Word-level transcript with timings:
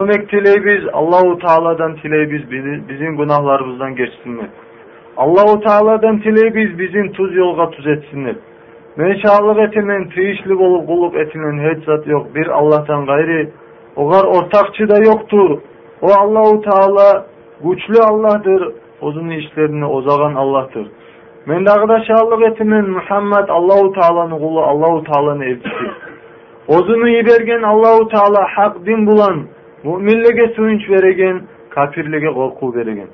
Demek 0.00 0.28
tileybiz 0.28 0.84
Allahu 0.92 1.38
Teala'dan 1.38 1.96
tileybiz 1.96 2.50
bizim 2.88 3.16
günahlarımızdan 3.16 3.96
geçsinler. 3.96 4.46
Allahu 5.16 5.60
Teala'dan 5.60 6.18
tileybiz 6.18 6.78
bizim 6.78 7.12
tuz 7.12 7.36
yolga 7.36 7.70
tuz 7.70 7.86
etsinler. 7.86 8.34
Menşalık 8.96 9.58
etinden 9.58 10.08
tiyişlik 10.08 10.60
olup 10.60 10.86
kuluk 10.86 11.16
etinden 11.16 11.74
hiç 11.74 11.84
zat 11.84 12.06
yok. 12.06 12.34
Bir 12.34 12.46
Allah'tan 12.46 13.06
gayri 13.06 13.50
ogar 13.96 14.24
ortakçı 14.24 14.88
da 14.88 14.98
yoktur. 14.98 15.58
O 16.02 16.06
Allahu 16.06 16.60
Teala 16.60 17.26
güçlü 17.64 18.02
Allah'tır. 18.02 18.72
Ozun 19.00 19.30
işlerini 19.30 19.86
ozagan 19.86 20.34
Allah'tır. 20.34 20.86
Men 21.46 21.66
dagıda 21.66 22.04
şallık 22.04 22.42
etimen 22.42 22.90
Muhammed 22.90 23.48
Allahu 23.48 23.92
Teala'nın 23.92 24.38
kulu 24.38 24.60
Allahu 24.60 25.04
Teala'nın 25.04 25.40
elçisi. 25.40 25.90
Ozunu 26.68 27.08
yibergen 27.08 27.62
Allahu 27.62 28.08
Teala 28.08 28.46
hak 28.56 28.86
din 28.86 29.06
bulan 29.06 29.46
муминлерге 29.84 30.46
сүйінш 30.56 30.86
береген 30.88 31.40
кәпірлерге 31.74 32.32
қорқу 32.36 32.72
береген 32.74 33.08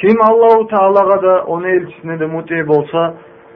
ким 0.00 0.20
аллаху 0.26 0.66
тағалаға 0.72 1.16
да 1.22 1.36
оның 1.54 1.76
елшісіне 1.78 2.16
де 2.18 2.26
мути 2.26 2.62
болса 2.68 3.04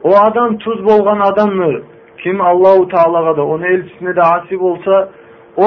о 0.03 0.13
адам 0.21 0.57
туз 0.63 0.79
болған 0.87 1.21
адамны 1.29 1.83
ким 2.23 2.41
аллаху 2.41 2.87
тағалаға 2.93 3.35
да 3.35 3.43
оның 3.55 3.75
елшісіне 3.77 4.13
де 4.13 4.23
асип 4.29 4.59
болса 4.59 5.01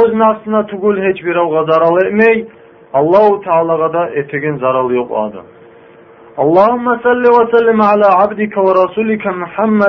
өз 0.01 0.17
нәпсіна 0.23 0.65
түгіл 0.73 0.99
ешбір 1.13 1.43
ауға 1.45 1.65
зарал 1.71 2.01
емей 2.07 2.47
аллаху 2.93 3.43
тағалаға 3.47 3.93
да 3.93 4.09
етеген 4.25 4.59
заралы 4.59 4.99
жоқ 4.99 5.15
адам 5.27 5.47
اللهم 6.39 6.87
صل 7.03 7.25
وسلم 7.37 7.81
على 7.83 8.09
аля 8.23 8.59
ورسولك 8.67 9.25
ва 9.27 9.89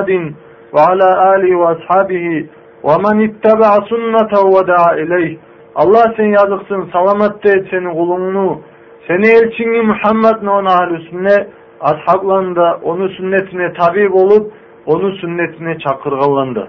وعلى 0.72 1.08
آله 1.34 1.56
وأصحابه 1.56 2.46
ومن 2.82 3.16
اتبع 3.28 3.70
سنته 3.90 4.40
ودعا 4.56 4.92
إليه 5.02 5.38
Allah 5.82 6.12
sen 6.16 6.24
yazıksın, 6.24 6.90
salamat 6.92 7.46
et 7.46 7.66
senin 7.70 7.94
kulunu. 7.94 8.60
Seni 9.06 9.26
elçini 9.26 9.82
Muhammed 9.82 10.42
ne 10.42 10.50
ona 10.50 10.72
ahlüsüne, 10.72 11.46
ashablarında 11.80 12.80
onun 12.82 13.08
sünnetine 13.08 13.72
tabi 13.72 14.08
olup, 14.08 14.52
onun 14.86 15.12
sünnetine 15.14 15.78
çakırgalandı. 15.78 16.68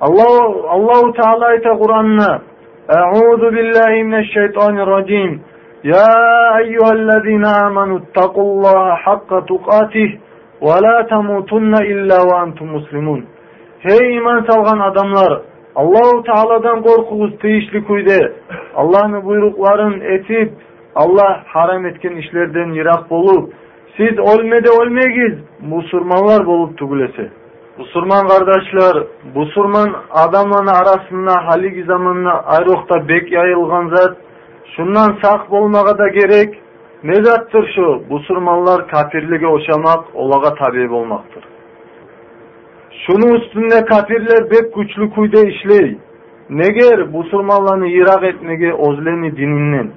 Allah 0.00 0.44
Allahu 0.68 1.12
Teala 1.12 1.46
ayta 1.46 1.70
Kur'an'na 1.70 2.42
Euzu 2.88 3.52
billahi 3.52 4.04
mineşşeytanirracim. 4.04 5.40
Ya 5.82 6.06
eyyühellezine 6.62 7.48
amenu 7.64 7.98
ittakullaha 7.98 8.96
hakka 9.04 9.44
tukatih 9.44 10.18
ve 10.62 10.82
la 10.82 11.06
temutunna 11.06 11.84
illa 11.84 12.26
ve 12.26 12.34
antum 12.34 12.68
muslimun. 12.68 13.24
Hey 13.78 14.16
iman 14.16 14.46
salgan 14.48 14.78
adamlar, 14.78 15.42
Allahu 15.78 16.22
Teala'dan 16.22 16.82
korkuğuz 16.82 17.38
teyişli 17.38 17.84
kuyde. 17.84 18.32
Allah'ın 18.74 19.24
buyrukların 19.24 20.00
etip 20.00 20.52
Allah 20.94 21.42
haram 21.46 21.86
etken 21.86 22.16
işlerden 22.16 22.68
yirak 22.72 23.10
bolup 23.10 23.52
siz 23.96 24.18
olmede 24.18 24.70
olmegiz 24.70 25.38
musurmanlar 25.60 26.46
bolup 26.46 26.78
tugulesi. 26.78 27.30
Musurman 27.78 28.28
kardeşler, 28.28 29.06
musurman 29.34 29.94
adamların 30.10 30.66
arasında 30.66 31.32
haligi 31.46 31.84
zamanına 31.84 32.32
ayrokta 32.32 33.08
bek 33.08 33.32
yayılgan 33.32 33.88
zat 33.94 34.16
şundan 34.76 35.18
sak 35.22 35.50
bolmaga 35.50 35.98
da 35.98 36.08
gerek 36.08 36.54
ne 37.04 37.14
zattır 37.14 37.70
şu 37.74 38.02
musurmanlar 38.10 38.88
kafirlige 38.88 39.46
oşamak 39.46 40.14
olaga 40.14 40.54
tabi 40.54 40.90
olmaktır. 40.90 41.44
Şunun 43.05 43.35
üstünde 43.35 43.85
kafirler 43.85 44.51
bek 44.51 44.75
güçlü 44.75 45.09
kuyda 45.09 45.39
işley. 45.39 45.97
Neger 46.49 46.99
musulmanlarını 46.99 47.87
yirak 47.87 48.23
etmege 48.23 48.73
ozleni 48.73 49.37
dininden. 49.37 49.91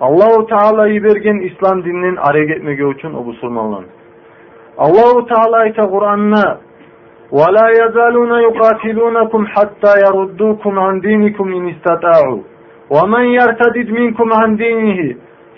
Allahu 0.00 0.46
Teala'yı 0.46 1.04
bergen 1.04 1.40
İslam 1.40 1.84
dininin 1.84 2.16
araya 2.16 2.54
etmege 2.54 2.90
için 2.90 3.14
o 3.14 3.24
musulmanlar. 3.24 3.84
Allahu 4.78 5.26
Teala 5.26 5.66
ise 5.66 5.82
Kur'an'na 5.82 6.58
وَلَا 7.32 7.66
يَزَالُونَ 7.80 8.32
يُقَاتِلُونَكُمْ 8.46 9.42
حَتَّى 9.54 9.92
يَرُدُّوكُمْ 10.04 10.78
عَنْ 10.78 11.00
دِينِكُمْ 11.00 11.46
اِنْ 11.58 11.64
اِسْتَطَاعُوا 11.72 12.40
وَمَنْ 12.94 13.24
يَرْتَدِدْ 13.40 13.88
مِنْكُمْ 13.98 14.28
عَنْ 14.32 14.56
دِينِهِ 14.56 15.00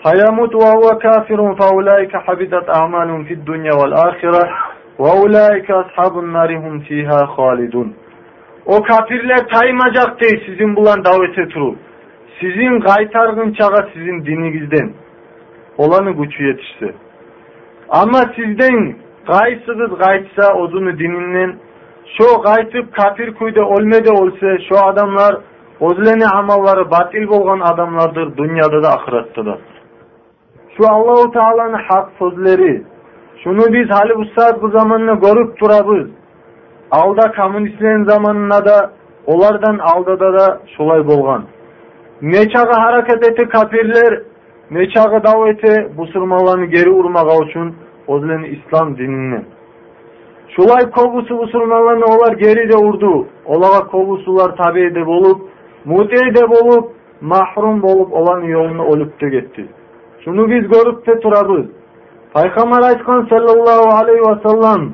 فَيَمُتْ 0.03 0.53
وَهُوَ 0.63 0.87
كَافِرٌ 1.05 1.39
فَأُولَٰئِكَ 1.59 2.13
حَبِطَتْ 2.25 2.65
أَعْمَالُهُمْ 2.77 3.23
فِي 3.23 3.33
الدُّنْيَا 3.33 3.73
وَالْآخِرَةِ 3.79 4.43
وَاُولَٰئِكَ 4.99 5.67
أَصْحَابُ 5.83 6.13
النَّارِ 6.23 6.49
هُمْ 6.63 6.75
ف۪يهَا 6.87 7.21
خَالِدُونَ 7.35 7.89
O 8.65 8.83
kafirler 8.83 9.47
taymacak 9.53 10.21
değil 10.21 10.43
sizin 10.45 10.75
bulan 10.75 11.05
davete 11.05 11.47
turu. 11.47 11.75
Sizin 12.39 12.79
gaytargın 12.79 13.53
çağa 13.53 13.87
sizin 13.93 14.25
dininizden. 14.25 14.93
Olanı 15.77 16.11
güçü 16.11 16.43
yetişse. 16.43 16.95
Ama 17.89 18.19
sizden 18.35 18.95
gaysıgız 19.27 19.97
gaytsa 19.97 20.53
ozunu 20.53 20.99
dininden 20.99 21.55
şu 22.17 22.41
gaytıp 22.41 22.93
kafir 22.93 23.33
kuyda 23.33 23.65
olmede 23.65 24.11
olsa 24.11 24.57
şu 24.69 24.77
adamlar 24.77 25.35
ozleni 25.79 26.27
amalları 26.27 26.91
batil 26.91 27.27
bolgan 27.27 27.59
adamlardır 27.59 28.37
dünyada 28.37 28.83
da 28.83 28.89
ahirette 28.89 29.45
da. 29.45 29.57
Şu 30.77 30.83
Allahu 30.89 31.31
Teala'nın 31.31 31.83
hak 31.89 32.09
sözleri 32.19 32.83
şunu 33.44 33.72
biz 33.72 33.90
hali 33.90 34.14
bu 34.16 34.62
bu 34.62 34.68
zamanına 34.68 35.14
görüp 35.14 35.60
durabız. 35.60 36.08
Alda 36.90 37.32
komünistlerin 37.32 38.04
zamanına 38.04 38.64
da 38.64 38.92
olardan 39.26 39.78
aldada 39.78 40.32
da 40.32 40.60
şolay 40.76 41.06
bolgan. 41.06 41.44
Ne 42.22 42.48
çağı 42.48 42.72
hareket 42.72 43.28
eti 43.28 43.48
kafirler, 43.48 44.22
ne 44.70 44.88
çağı 44.88 45.24
daveti 45.24 45.96
busurmalarını 45.96 46.64
geri 46.64 46.90
urmağa 46.90 47.44
için 47.44 47.74
ozlen 48.06 48.42
İslam 48.42 48.98
dinini. 48.98 49.44
Şolay 50.48 50.90
kobusu 50.90 51.38
busurmalarını 51.38 52.04
olar 52.04 52.32
geri 52.32 52.68
de 52.68 52.76
urdu. 52.76 53.26
Olaga 53.44 53.86
kobusular 53.86 54.56
tabi 54.56 54.94
de 54.94 55.06
bolup, 55.06 55.40
muti 55.84 56.34
de 56.34 56.50
bolup, 56.50 56.92
mahrum 57.20 57.82
bolup 57.82 58.12
olan 58.12 58.40
yolunu 58.40 58.84
olup 58.84 59.20
da 59.20 59.28
gitti. 59.28 59.68
Şunu 60.24 60.50
biz 60.50 60.68
görüp 60.68 61.06
de 61.06 61.20
turabız. 61.20 61.66
Peygamber 62.34 62.82
aytkan 62.82 63.26
sallallahu 63.30 63.96
aleyhi 63.96 64.20
ve 64.20 64.48
sellem 64.48 64.92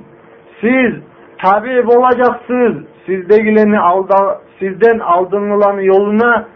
siz 0.61 1.03
tabi 1.43 1.81
olacaksınız 1.97 2.85
sizdegilerini 3.07 3.79
alda, 3.81 4.41
sizden 4.59 4.99
aldığınılanı 4.99 5.85
yoluna 5.85 6.47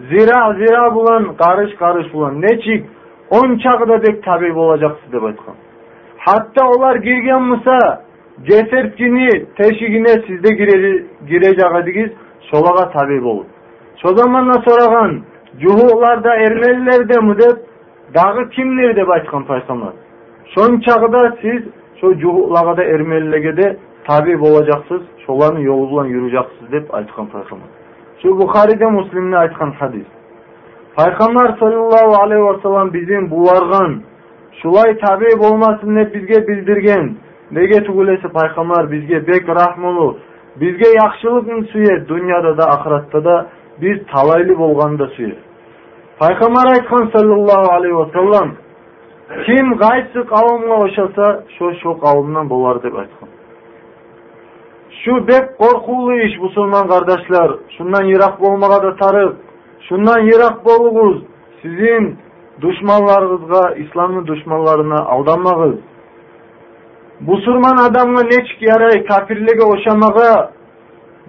zira 0.00 0.54
zira 0.54 0.94
bulan 0.94 1.36
karış 1.36 1.74
karış 1.74 2.12
bulan 2.14 2.42
ne 2.42 2.60
çik 2.60 2.86
on 3.30 3.58
çağda 3.58 4.02
dek 4.02 4.22
tabi 4.24 4.52
olacaksınız 4.52 5.12
dep 5.12 5.22
aytkan. 5.22 5.54
Hatta 6.18 6.68
olar 6.68 6.96
girgen 6.96 7.42
mısa 7.42 8.02
cesertini 8.46 9.46
teşigine 9.56 10.08
sizde 10.26 10.54
gire, 10.54 11.04
girecek 11.28 11.74
edigiz 11.82 12.10
şolaga 12.50 12.90
tabi 12.90 13.22
bolup. 13.22 13.46
Şu 14.02 14.08
zamanla 14.16 14.52
soragan 14.52 15.22
cuhularda 15.60 16.34
ermelilerde 16.34 17.20
mi 17.20 17.38
dep 17.38 17.56
dağı 18.14 18.48
kimler 18.48 18.96
dep 18.96 19.10
aytkan 19.10 19.44
paygamber. 19.44 19.92
Siz 21.42 21.62
şu 22.00 22.18
cuhulagada 22.18 22.84
ermelilegede 22.84 23.76
tabi 24.08 24.36
olacaksınız, 24.36 25.02
şolanın 25.26 25.60
yolu 25.60 25.90
bilan 25.90 26.04
yürüyeceksiniz 26.04 26.72
dep 26.72 26.94
aytkan 26.94 27.26
Peygamber. 27.26 27.68
Şu 28.22 28.28
Bukhari'de 28.28 28.86
Müslim'de 28.86 29.36
aytkan 29.36 29.70
hadis. 29.70 30.06
Peygamber 30.96 31.56
sallallahu 31.60 32.22
aleyhi 32.22 32.44
ve 32.44 32.62
sellem 32.62 32.92
bizim 32.92 33.30
bulargan, 33.30 34.02
şulay 34.62 34.98
tabi 34.98 35.24
olmasın 35.40 35.96
dep 35.96 36.14
bizge 36.14 36.48
bildirgen. 36.48 37.16
Nege 37.50 37.84
tugulesi 37.84 38.28
Peygamber 38.28 38.90
bizge 38.90 39.26
bek 39.26 39.48
rahmolu, 39.48 40.18
bizge 40.60 40.90
suye, 41.64 42.08
dünyada 42.08 42.58
da 42.58 42.64
da 43.24 43.46
biz 43.82 43.98
talaylı 44.14 44.58
suye. 45.08 45.36
Peygamber 46.20 46.70
aytkan 46.70 47.10
aleyhi 47.72 47.98
ve 47.98 48.10
sellem 48.12 48.65
Kim 49.26 49.66
qaysi 49.84 50.20
qavmga 50.34 50.76
o'xshasa, 50.84 51.26
shu 51.54 51.66
shu 51.80 51.90
qavmdan 52.04 52.46
bo'lar 52.52 52.76
deb 52.84 52.94
aytgan. 53.02 53.30
Shu 55.00 55.14
bek 55.30 55.44
qo'rquvli 55.62 56.16
ish 56.26 56.36
musulmon 56.44 56.84
qardoshlar, 56.92 57.48
shundan 57.76 58.04
yiroq 58.12 58.34
bo'lmaga 58.44 58.78
da 58.84 59.24
shundan 59.86 60.20
yiroq 60.30 60.56
bo'lug'iz. 60.68 61.16
Sizin 61.62 62.04
dushmanlaringizga, 62.64 63.64
islomni 63.82 64.22
dushmanlarini 64.30 65.00
aldanmag'iz. 65.14 65.76
Musulmon 67.30 67.76
odamga 67.86 68.22
nechik 68.32 68.60
yaray 68.70 68.96
kafirlarga 69.10 69.64
o'xshamaga, 69.74 70.32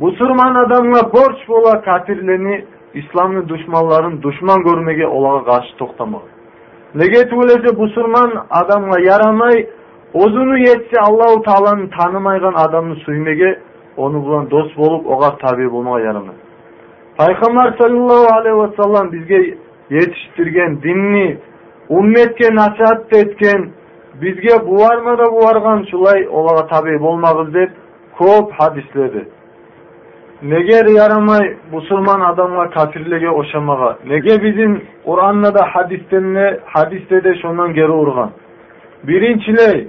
musulmon 0.03 0.53
odamga 0.63 1.01
borch 1.15 1.41
bo'la 1.51 1.73
kafirlarni, 1.89 2.55
islomni 3.01 3.41
dushmanlarini 3.51 4.17
dushman 4.25 4.59
ko'rmaga 4.67 5.07
ularga 5.17 5.43
qarshi 5.51 5.73
to'xtamag'iz 5.81 6.36
негетиблерде 6.97 7.73
бұсырман 7.77 8.33
адамға 8.59 8.97
ярамай 9.05 9.67
озуну 10.13 10.57
етсе 10.63 10.97
аллаху 11.01 11.43
тааланы 11.45 11.87
танымайған 11.93 12.57
адамды 12.57 12.97
сүймеге 13.03 13.57
оны 13.97 14.19
булан 14.19 14.47
дос 14.49 14.73
болып, 14.75 15.05
ога 15.05 15.35
таби 15.41 15.67
болмаға 15.69 16.01
ярамайт 16.01 16.39
пайгамбар 17.17 17.75
саллаллаху 17.77 18.33
алейхи 18.33 18.57
вассалам 18.57 19.09
бизге 19.09 19.57
жетиштирген 19.89 20.79
динни 20.81 21.39
умметке 21.89 22.51
насаат 22.51 23.13
эткен 23.13 23.73
бизге 24.15 24.59
буармада 24.65 25.29
буарган 25.31 25.81
ушулай 25.83 26.27
олага 26.27 26.67
таби 26.67 26.97
болмағыз 26.97 27.51
деп 27.51 27.71
көп 28.19 28.51
хадиследі. 28.57 29.27
Neger 30.41 30.85
yaramay 30.85 31.57
musulman 31.71 32.21
adamla 32.21 32.69
kafirlege 32.69 33.29
oşamaga. 33.29 33.97
Nege 34.07 34.43
bizim 34.43 34.83
Kur'an'da 35.05 35.53
da 35.53 35.65
hadistenne, 35.73 36.59
hadiste 36.65 37.23
de 37.23 37.35
şondan 37.41 37.73
geri 37.73 37.91
urgan. 37.91 38.31
Birinçiley, 39.03 39.87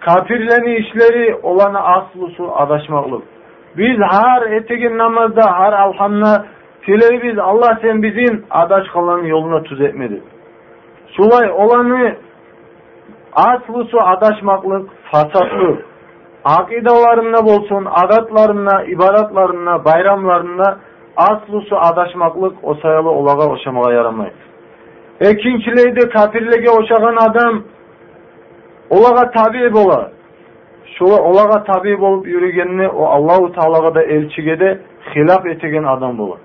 kafirleni 0.00 0.76
işleri 0.76 1.34
olanı 1.42 1.80
aslısı 1.80 2.52
adaşmaklık. 2.54 3.22
Biz 3.76 3.98
har 4.10 4.42
etegin 4.42 4.98
namazda, 4.98 5.58
har 5.58 5.72
alhamna 5.72 6.46
Tile 6.86 7.22
biz 7.22 7.38
Allah 7.38 7.78
sen 7.82 8.02
bizim 8.02 8.44
adaş 8.50 8.88
kalan 8.88 9.22
yoluna 9.22 9.62
tuz 9.62 9.80
etmedi. 9.80 10.22
Şulay 11.16 11.50
olanı 11.50 12.16
aslısı 13.32 13.96
adaşmaklık, 13.98 14.90
fasatlık. 15.12 15.84
Akidalarında 16.46 17.44
bolsun, 17.44 17.86
adatlarına, 17.90 18.84
ibaratlarına, 18.84 19.84
bayramlarına 19.84 20.78
aslısı 21.16 21.76
adaşmaklık 21.78 22.56
o 22.62 22.74
sayalı 22.74 23.10
olaga 23.10 23.48
oşamağa 23.48 23.92
yaramayız. 23.92 24.34
Ekinçileyde 25.20 26.08
kafirlege 26.08 26.70
oşagan 26.70 27.16
adam 27.16 27.62
olaga 28.90 29.30
tabi 29.30 29.72
bola. 29.72 30.10
Şola 30.98 31.22
olaga 31.22 31.64
tabi 31.64 32.00
bolup 32.00 32.26
yürügenini 32.26 32.88
o 32.88 33.04
Allahu 33.04 33.52
Teala'ga 33.52 33.94
da 33.94 34.02
elçige 34.02 34.60
de 34.60 34.80
hilaf 35.14 35.46
etegen 35.46 35.84
adam 35.84 36.18
bola. 36.18 36.36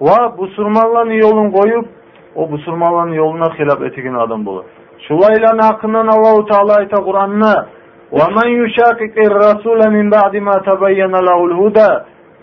Va 0.00 0.38
busurmanların 0.38 1.10
yolun 1.10 1.50
koyup 1.50 1.88
o 2.34 2.50
busurmanların 2.50 3.12
yoluna 3.12 3.58
hilaf 3.58 3.82
etegen 3.82 4.14
adam 4.14 4.46
bola. 4.46 4.62
Şulayla 5.08 5.68
hakkından 5.68 6.06
Allahu 6.06 6.46
Teala 6.46 6.74
ayta 6.74 6.96
Kur'an'na 6.96 7.66
وَمَنْ 8.11 8.47
يُشَاقِقِ 8.61 9.15
الرَّسُولَ 9.29 9.79
مِنْ 9.95 10.09
بَعْدِ 10.09 10.35
مَا 10.47 10.55
تَبَيَّنَ 10.69 11.13
لَهُ 11.27 11.39
الْهُدَى 11.49 11.91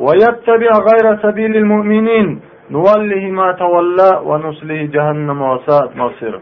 وَيَتَّبِعْ 0.06 0.72
غَيْرَ 0.88 1.06
سَبِيلِ 1.24 1.52
الْمُؤْمِنِينَ 1.62 2.26
نُوَلِّهِ 2.70 3.24
مَا 3.38 3.48
تَوَلَّى 3.62 4.10
وَنُسْلِهِ 4.28 4.80
جَهَنَّمَ 4.94 5.40
وَسَاءَتْ 5.52 5.92
مَصِيرًا 6.02 6.40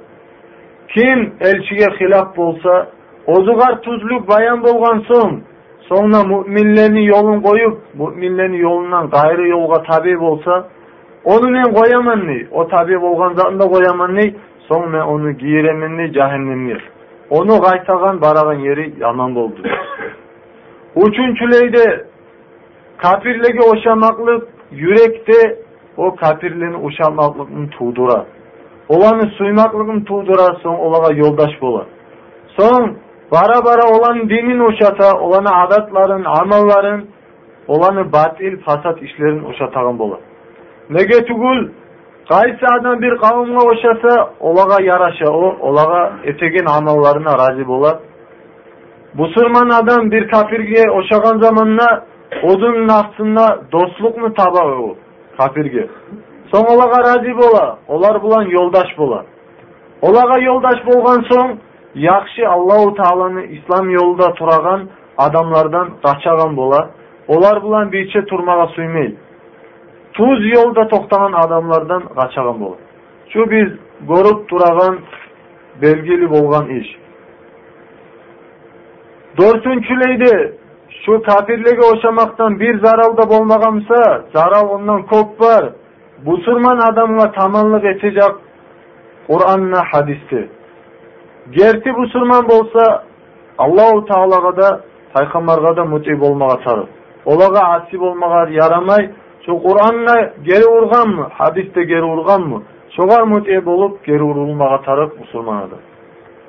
Kim 0.94 1.32
elçiye 1.40 1.88
hilaf 2.00 2.36
bolsa, 2.36 2.86
ozugar 3.26 3.82
tuzluk 3.82 4.28
bayan 4.28 4.62
bolgan 4.62 4.98
soň, 5.08 5.40
sonra 5.88 6.24
müminlerini 6.24 7.06
yolun 7.06 7.40
koyup, 7.40 7.78
müminlerini 7.94 8.58
yolundan 8.58 9.10
gayrı 9.10 9.48
yolga 9.48 9.82
tabi 9.82 10.20
bolsa, 10.20 10.64
onu 11.24 11.50
men 11.50 11.74
koyamanni, 11.74 12.46
o 12.50 12.68
tabi 12.68 13.02
bolgan 13.02 13.34
zatında 13.34 13.64
koyamanni, 13.68 14.34
soň 14.68 14.90
men 14.90 15.00
onu 15.00 15.32
giyiremenni, 15.32 16.12
cehennemni. 16.12 16.76
Onu 17.29 17.61
kaytagan 17.61 18.21
baragan 18.21 18.59
yeri 18.59 18.93
yaman 18.99 19.35
boldu. 19.35 19.61
Üçüncüleyde 20.95 22.05
kafirlege 22.97 23.59
oşamaklık 23.59 24.47
yürekte 24.71 25.59
o 25.97 26.15
kafirlerin 26.15 26.83
oşamaklıkını 26.83 27.69
tuğdura. 27.69 28.25
Olanı 28.89 29.29
suymaklığın 29.29 30.03
tuğdura 30.03 30.55
son 30.63 30.75
olaga 30.75 31.15
yoldaş 31.15 31.61
bola. 31.61 31.85
Son 32.59 32.97
bara 33.31 33.65
bara 33.65 33.87
olan 33.97 34.29
dinin 34.29 34.59
oşata, 34.59 35.19
olanı 35.19 35.55
adatların, 35.55 36.23
amalların, 36.23 37.05
olanı 37.67 38.11
batil, 38.11 38.61
fasat 38.61 39.01
işlerin 39.01 39.43
oşatağın 39.43 39.99
bola. 39.99 40.19
Nege 40.89 41.25
tugul 41.25 41.69
Qaysi 42.29 42.65
adam 42.79 43.01
bir 43.01 43.17
kavimga 43.17 43.61
oşasa, 43.65 44.33
olaga 44.39 44.83
yaraşa 44.83 45.29
o, 45.29 45.57
olaga 45.59 46.13
etegen 46.23 46.65
amallarına 46.65 47.33
razı 47.37 47.67
bolar. 47.67 47.97
Busurman 49.13 49.69
adam 49.69 50.11
bir 50.11 50.27
kafirge 50.27 50.89
oşagan 50.91 51.39
zamanla 51.39 52.05
odun 52.43 52.87
nafsında 52.87 53.59
dostluk 53.71 54.17
mu 54.17 54.33
taba 54.33 54.65
o 54.67 54.95
kafirge. 55.37 55.87
Son 56.51 56.65
olaga 56.75 56.99
razı 56.99 57.37
bola, 57.37 57.77
olar 57.87 58.21
bulan 58.21 58.45
yoldaş 58.45 58.97
bola. 58.97 59.25
Olaga 60.01 60.39
yoldaş 60.41 60.85
bolgan 60.85 61.25
son, 61.31 61.59
yakşı 61.95 62.49
Allahu 62.49 62.95
Teala'nı 62.95 63.43
İslam 63.43 63.89
yolunda 63.89 64.33
turagan 64.33 64.89
adamlardan 65.17 65.89
kaçagan 66.03 66.57
bola. 66.57 66.89
Olar 67.27 67.63
bulan 67.63 67.91
birçe 67.91 68.25
turmaga 68.25 68.67
suymeyl 68.67 69.15
tuz 70.15 70.39
yolda 70.55 70.87
toxtanan 70.87 71.33
adamlardan 71.33 72.03
qaçağın 72.17 72.59
bol. 72.61 72.75
Şu 73.29 73.51
biz 73.51 73.69
görüp 74.09 74.49
durağan 74.49 74.99
belgeli 75.81 76.29
bolğan 76.29 76.69
iş. 76.69 76.87
Dörsünçüleydi 79.37 80.57
şu 81.05 81.21
tapirlege 81.21 81.81
oşamaktan 81.93 82.59
bir 82.59 82.79
zaral 82.79 83.17
da 83.17 83.29
bolmağamsa 83.29 84.23
zaral 84.33 84.69
ondan 84.69 85.03
kop 85.03 85.41
var. 85.41 85.73
Busurman 86.25 86.77
adamla 86.77 87.31
tamanlık 87.31 87.85
etecek 87.85 88.31
Kur'an'la 89.27 89.83
hadisti. 89.91 90.49
Gerti 91.51 91.95
busurman 91.95 92.49
bolsa 92.49 93.03
Allahu 93.57 94.05
Teala'ga 94.05 94.57
da 94.57 94.81
Peygamber'e 95.15 95.75
da 95.75 95.85
mutib 95.85 96.21
olmağa 96.21 96.57
sarıp. 96.65 96.89
Olağa 97.25 97.73
asip 97.73 98.01
olmağa 98.01 98.47
yaramay 98.49 99.11
şu 99.45 99.59
Kur'an'la 99.63 100.33
geri 100.43 100.65
urgan 100.65 101.09
mı? 101.09 101.27
Hadiste 101.31 101.83
geri 101.83 102.03
urgan 102.03 102.41
mı? 102.41 102.63
Şogar 102.95 103.23
mut'e 103.23 103.65
bolup 103.65 104.05
geri 104.05 104.23
urulmağa 104.23 104.81
tarık 104.81 105.19
musulmanadır. 105.19 105.79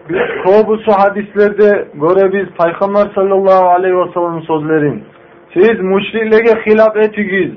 Biz 0.09 0.19
kobusu 0.45 0.93
hadislerde 0.93 1.89
göre 1.95 2.33
biz 2.33 2.47
Peygamber 2.65 3.15
sallallahu 3.15 3.67
aleyhi 3.69 3.97
ve 3.97 4.13
sellem'in 4.15 4.41
sözlerin 4.41 5.05
siz 5.55 5.81
müşriklere 5.81 6.61
hilaf 6.67 6.97
etigiz, 6.97 7.53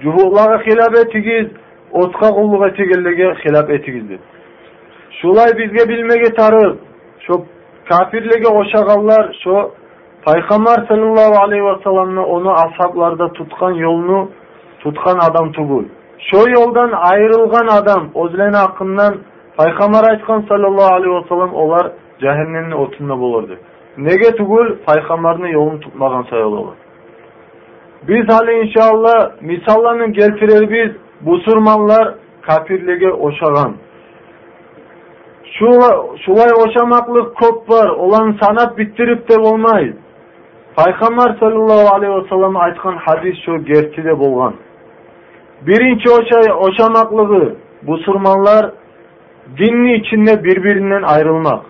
cuhullara 0.00 0.58
hilaf 0.58 1.06
etigiz, 1.06 1.46
otqa 1.92 2.30
kulluk 2.30 2.66
etigillege 2.66 3.34
hilaf 3.44 3.70
etigizdir. 3.70 4.20
Şulay 5.22 5.50
bizge 5.58 5.88
bilmege 5.88 6.34
tarık, 6.36 6.78
şu 7.26 7.32
kafirlege 7.88 8.48
oşagallar, 8.48 9.36
şu 9.44 9.70
Peygamber 10.26 10.86
sallallahu 10.88 11.42
aleyhi 11.42 11.64
ve 11.64 11.82
sellem'le 11.84 12.24
onu 12.24 12.52
ashablarda 12.52 13.32
tutkan 13.32 13.72
yolunu 13.72 14.30
tutkan 14.84 15.18
adam 15.18 15.52
tugul. 15.52 15.84
Şu 16.18 16.50
yoldan 16.50 16.92
ayrılgan 16.92 17.66
adam 17.66 18.08
özlen 18.14 18.52
hakkından 18.52 19.14
Peygamber 19.58 20.10
aytkan 20.10 20.44
sallallahu 20.48 20.94
aleyhi 20.94 21.14
ve 21.14 21.28
sellem 21.28 21.54
olar 21.54 21.92
cehennemin 22.20 22.70
otunda 22.70 23.18
bulurdu. 23.18 23.58
Nege 23.98 24.36
tugul 24.36 24.76
Peygamberin 24.86 25.52
yolunu 25.52 25.80
tutmagan 25.80 26.22
sayılı 26.30 26.58
olur. 26.58 26.74
Biz 28.08 28.28
hali 28.28 28.66
inşallah 28.66 29.30
misallarını 29.40 30.06
geltirer 30.06 30.70
biz 30.70 30.96
busurmanlar 31.20 32.14
kafirlige 32.42 33.12
oşagan. 33.12 33.74
Şu, 35.58 35.66
şulay 36.24 36.50
oşamaklık 36.66 37.36
kop 37.36 37.70
var. 37.70 37.88
Olan 37.88 38.38
sanat 38.42 38.78
bittirip 38.78 39.30
de 39.30 39.38
olmayız. 39.38 39.96
Peygamber 40.76 41.36
sallallahu 41.40 41.94
aleyhi 41.94 42.14
ve 42.14 42.28
sellem 42.28 42.56
aytkan 42.56 42.96
hadis 42.96 43.34
şu 43.46 43.64
gerçide 43.64 44.18
bolgan. 44.18 44.54
Birinci 45.67 46.09
oşa, 46.09 46.53
oşamaklığı 46.53 47.55
bu 47.81 47.97
surmanlar 47.97 48.71
dinni 49.57 49.95
içinde 49.95 50.43
birbirinden 50.43 51.01
ayrılmak. 51.01 51.65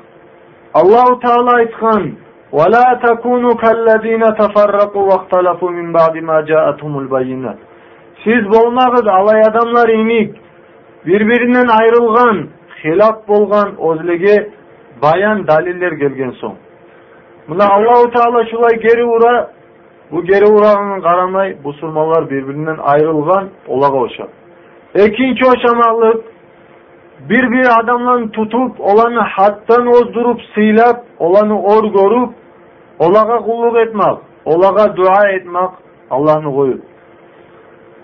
Allahu 0.73 1.19
Teala 1.19 1.53
aytkan 1.53 2.11
وَلَا 2.57 2.85
تَكُونُوا 3.05 3.53
كَالَّذ۪ينَ 3.63 4.23
تَفَرَّقُوا 4.41 5.03
وَاخْتَلَفُوا 5.09 5.71
مِنْ 5.77 5.87
بَعْدِ 5.97 6.15
مَا 6.29 6.37
جَاءَتْهُمُ 6.49 6.93
الْبَيِّنَةِ 7.03 7.53
Siz 8.23 8.41
bolmağız 8.53 9.07
alay 9.07 9.41
adamlar 9.41 9.89
inik, 9.89 10.35
birbirinden 11.05 11.67
ayrılgan, 11.67 12.47
hilaf 12.83 13.27
bolgan 13.27 13.69
özlege 13.91 14.49
bayan 15.01 15.47
daliller 15.47 15.91
gelgen 15.91 16.31
son. 16.31 16.55
Buna 17.49 17.69
Allahu 17.69 18.11
Teala 18.11 18.45
şulay 18.45 18.79
geri 18.79 19.05
ura 19.05 19.51
bu 20.10 20.24
geri 20.24 20.46
uğrağının 20.46 21.00
qaramay 21.00 21.64
busurmalar 21.64 22.30
birbirinden 22.30 22.78
ayrılgan 22.82 23.48
olağa 23.68 23.92
oşar. 23.92 24.28
İkinci 24.94 25.44
oşamalık 25.46 26.24
bir 27.28 27.50
bir 27.50 27.80
adamla 27.80 28.30
tutup 28.30 28.80
olanı 28.80 29.20
hattan 29.20 29.86
ozdurup 29.86 30.40
silap 30.54 31.04
olanı 31.18 31.62
or 31.62 31.84
görüp 31.84 32.30
olağa 32.98 33.38
kulluk 33.38 33.76
etmek, 33.76 34.18
olağa 34.44 34.96
dua 34.96 35.28
etmek 35.28 35.70
Allah'ını 36.10 36.54
koyup. 36.54 36.82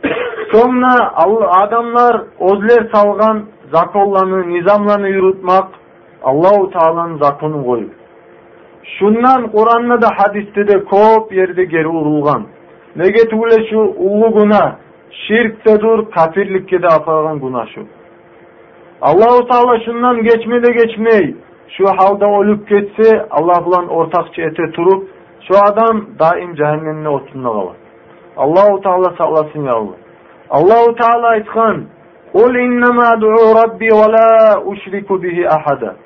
Sonra 0.52 1.12
adamlar 1.62 2.23
ozler 2.38 2.88
salgan 2.92 3.45
zakollarını, 3.73 4.49
nizamlarını 4.49 5.09
yürütmek 5.09 5.64
Allahu 6.23 6.71
Teala'nın 6.71 7.19
zakonu 7.19 7.64
koyup. 7.64 8.00
Şundan 8.85 9.51
Kur'an'da 9.53 10.03
da 10.03 10.09
hadiste 10.17 10.69
de 10.69 10.85
kop 10.85 11.33
yerde 11.33 11.65
geri 11.65 11.89
urulgan. 11.89 12.47
Nege 12.97 13.29
tugule 13.29 13.71
şu 13.71 13.79
ulu 13.79 14.33
guna, 14.33 14.77
şirk 15.11 15.67
de 15.67 15.81
dur, 15.81 16.11
kafirlikке 16.11 16.83
de 16.83 16.87
apagan 16.87 17.41
guna 17.41 17.67
şu. 17.67 17.81
Allahu 19.03 19.49
Teala 19.49 19.81
şundan 19.85 20.23
geçmede 20.23 20.73
geçmey. 20.73 21.37
Şu 21.69 21.85
halda 21.87 22.27
olup 22.27 22.69
geçse 22.69 23.27
Allah 23.31 23.67
bilan 23.67 23.89
ortakçı 23.89 24.43
ete 24.43 24.71
turup 24.71 25.09
şu 25.49 25.59
adam 25.59 26.07
daim 26.19 26.55
cehennemine 26.55 27.09
otunda 27.09 27.49
kalır. 27.49 27.77
Allahu 28.37 28.81
Teala 28.81 29.15
sağlasın 29.19 29.65
ya 29.65 29.73
Allah. 29.73 29.97
Allahu 30.51 30.95
Teala 30.95 31.27
aytkan: 31.27 31.85
"Kul 32.33 32.55
innema 32.55 33.03
ad'u 33.09 33.29
rabbi 33.31 33.85
ve 33.85 34.13
la 34.13 34.63
uşriku 34.65 35.23
bihi 35.23 35.49
ahada." 35.49 35.97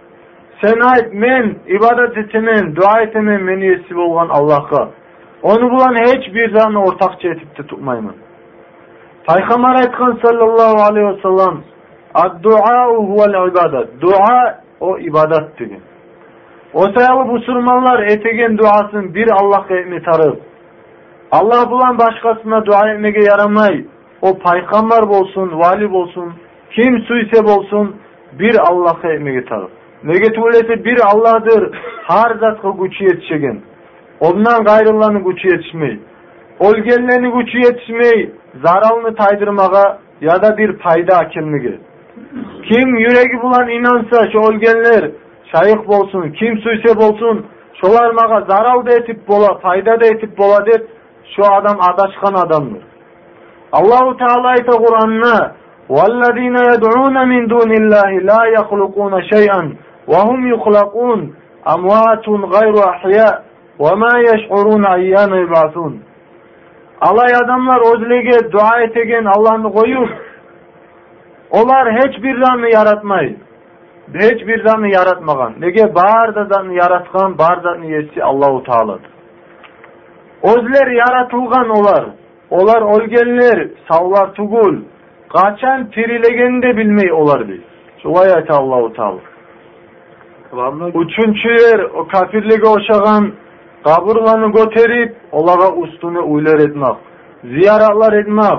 Sen 0.64 0.78
men 1.12 1.56
ibadet 1.66 2.16
etemen, 2.16 2.76
dua 2.76 3.00
etemen 3.00 3.42
meni 3.42 3.66
yesi 3.66 3.96
bolgan 3.96 4.28
Allah'a. 4.28 4.88
Onu 5.42 5.70
bulan 5.70 5.94
hiçbir 5.94 6.58
zaman 6.58 6.74
ortakçı 6.74 7.28
etip 7.28 7.58
de 7.58 7.66
tutmayman. 7.66 8.14
Peygamber 9.28 9.74
aytkan 9.74 10.18
sallallahu 10.22 10.82
aleyhi 10.82 11.06
ve 11.06 11.22
sellem 11.22 11.62
Ad-du'a 12.14 12.86
huvel 12.86 13.50
ibadet. 13.50 14.00
Dua 14.00 14.58
o 14.80 14.98
ibadet 14.98 15.58
dedi. 15.58 15.80
O 16.74 16.80
sayalı 16.80 17.24
musulmanlar 17.24 18.02
etegen 18.02 18.58
duasın 18.58 19.14
bir 19.14 19.30
Allah'a 19.30 19.76
etme 19.76 20.02
tarıp. 20.02 20.40
Allah 21.32 21.70
bulan 21.70 21.98
başkasına 21.98 22.66
dua 22.66 22.90
etmege 22.90 23.20
yaramay. 23.24 23.84
O 24.22 24.38
peygamber 24.38 25.08
bolsun, 25.08 25.58
vali 25.58 25.92
bolsun, 25.92 26.32
kim 26.70 27.00
suyse 27.00 27.44
bolsun 27.44 27.96
bir 28.38 28.56
Allah'a 28.70 29.12
etmege 29.12 29.44
tarıp. 29.44 29.83
Nege 30.03 30.33
tuğlesi 30.33 30.85
bir 30.85 30.99
Allah'dır. 31.13 31.77
Har 32.03 32.35
zatqa 32.39 32.69
güçü 32.69 33.03
yetişegen. 33.03 33.61
Ondan 34.19 34.63
gayrılarını 34.63 35.19
güçü 35.19 35.47
yetişmey. 35.47 35.99
Olgenlerini 36.59 37.31
güçü 37.31 37.57
yetişmey. 37.57 38.31
Zaralını 38.63 39.15
taydırmaga 39.15 39.99
ya 40.21 40.41
da 40.41 40.57
bir 40.57 40.77
payda 40.77 41.17
akilmege. 41.17 41.79
Kim 42.69 42.95
yüregi 42.95 43.41
bulan 43.41 43.69
inansa 43.69 44.31
şu 44.31 44.39
olgenler 44.39 45.11
şayık 45.51 45.87
bolsun, 45.87 46.31
kim 46.31 46.59
suyse 46.59 46.97
bolsun, 46.97 47.45
şolar 47.81 48.11
maga 48.11 48.45
zaral 48.49 48.85
da 48.85 48.91
etip 48.91 49.27
bola, 49.27 49.57
fayda 49.57 49.99
da 49.99 50.05
etip 50.05 50.37
bola 50.37 50.65
dep 50.65 50.87
şu 51.35 51.53
adam 51.53 51.77
adaşkan 51.81 52.33
adamdır. 52.33 52.83
Allahu 53.71 54.17
Teala 54.17 54.47
ayta 54.47 54.71
Kur'an'na 54.71 55.59
وَالَّذ۪ينَ 55.95 56.57
يَدْعُونَ 56.71 57.17
مِنْ 57.31 57.41
دُونِ 57.53 57.71
اللّٰهِ 57.81 58.11
لَا 58.29 58.41
يَخْلُقُونَ 58.57 59.13
شَيْئًا 59.31 59.61
وَهُمْ 60.11 60.39
يُخْلَقُونَ 60.53 61.19
أَمْوَاتٌ 61.73 62.25
غَيْرُ 62.55 62.75
أَحْيَاء 62.93 63.35
وَمَا 63.83 64.13
يَشْعُرُونَ 64.29 64.83
اَيَّانَ 64.97 65.31
يُبْعَثُونَ 65.43 65.93
Alay 67.01 67.35
adamlar 67.43 67.95
özlege 67.95 68.51
dua 68.51 68.81
etegen 68.81 69.25
Allah'ını 69.25 69.73
koyup 69.73 70.09
Olar 71.51 71.93
hiçbir 71.93 72.43
zanı 72.43 72.69
yaratmayı. 72.69 73.37
Hiçbir 74.13 74.65
zanı 74.65 74.87
yaratmagan. 74.87 75.53
Nege 75.59 75.95
bar 75.95 76.35
da 76.35 76.45
zanı 76.45 76.73
yaratgan, 76.73 77.37
bar 77.37 77.59
zanı 77.63 77.85
yesi 77.85 78.23
Allahu 78.23 78.63
Teala'dır. 78.63 79.11
Özler 80.43 80.87
yaratılgan 80.87 81.69
olar. 81.69 82.05
Olar 82.49 82.81
olgenler, 82.81 83.67
savlar 83.91 84.33
tugul. 84.33 84.77
Kaçan 85.29 85.89
tirilegeni 85.89 86.61
de 86.61 86.77
bilmeyi 86.77 87.13
olar 87.13 87.47
biz. 87.47 87.61
Şulay 88.03 88.33
ayet 88.33 88.51
Allahu 88.51 88.93
Teala. 88.93 89.19
Üçüncüler 90.94 91.80
o 91.80 92.08
kafirlige 92.08 92.68
oşagan 92.68 93.32
kaburlarını 93.84 94.52
göterip 94.52 95.16
olaga 95.32 95.72
ustunu 95.72 96.32
uylar 96.32 96.58
etmek. 96.58 96.96
Ziyaratlar 97.44 98.12
etmek. 98.12 98.58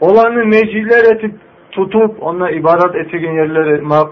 Olanı 0.00 0.46
mecliler 0.46 1.14
etip 1.14 1.34
tutup 1.72 2.22
ona 2.22 2.50
ibadat 2.50 2.96
etigen 2.96 3.32
yerler 3.32 3.66
etmek 3.66 4.06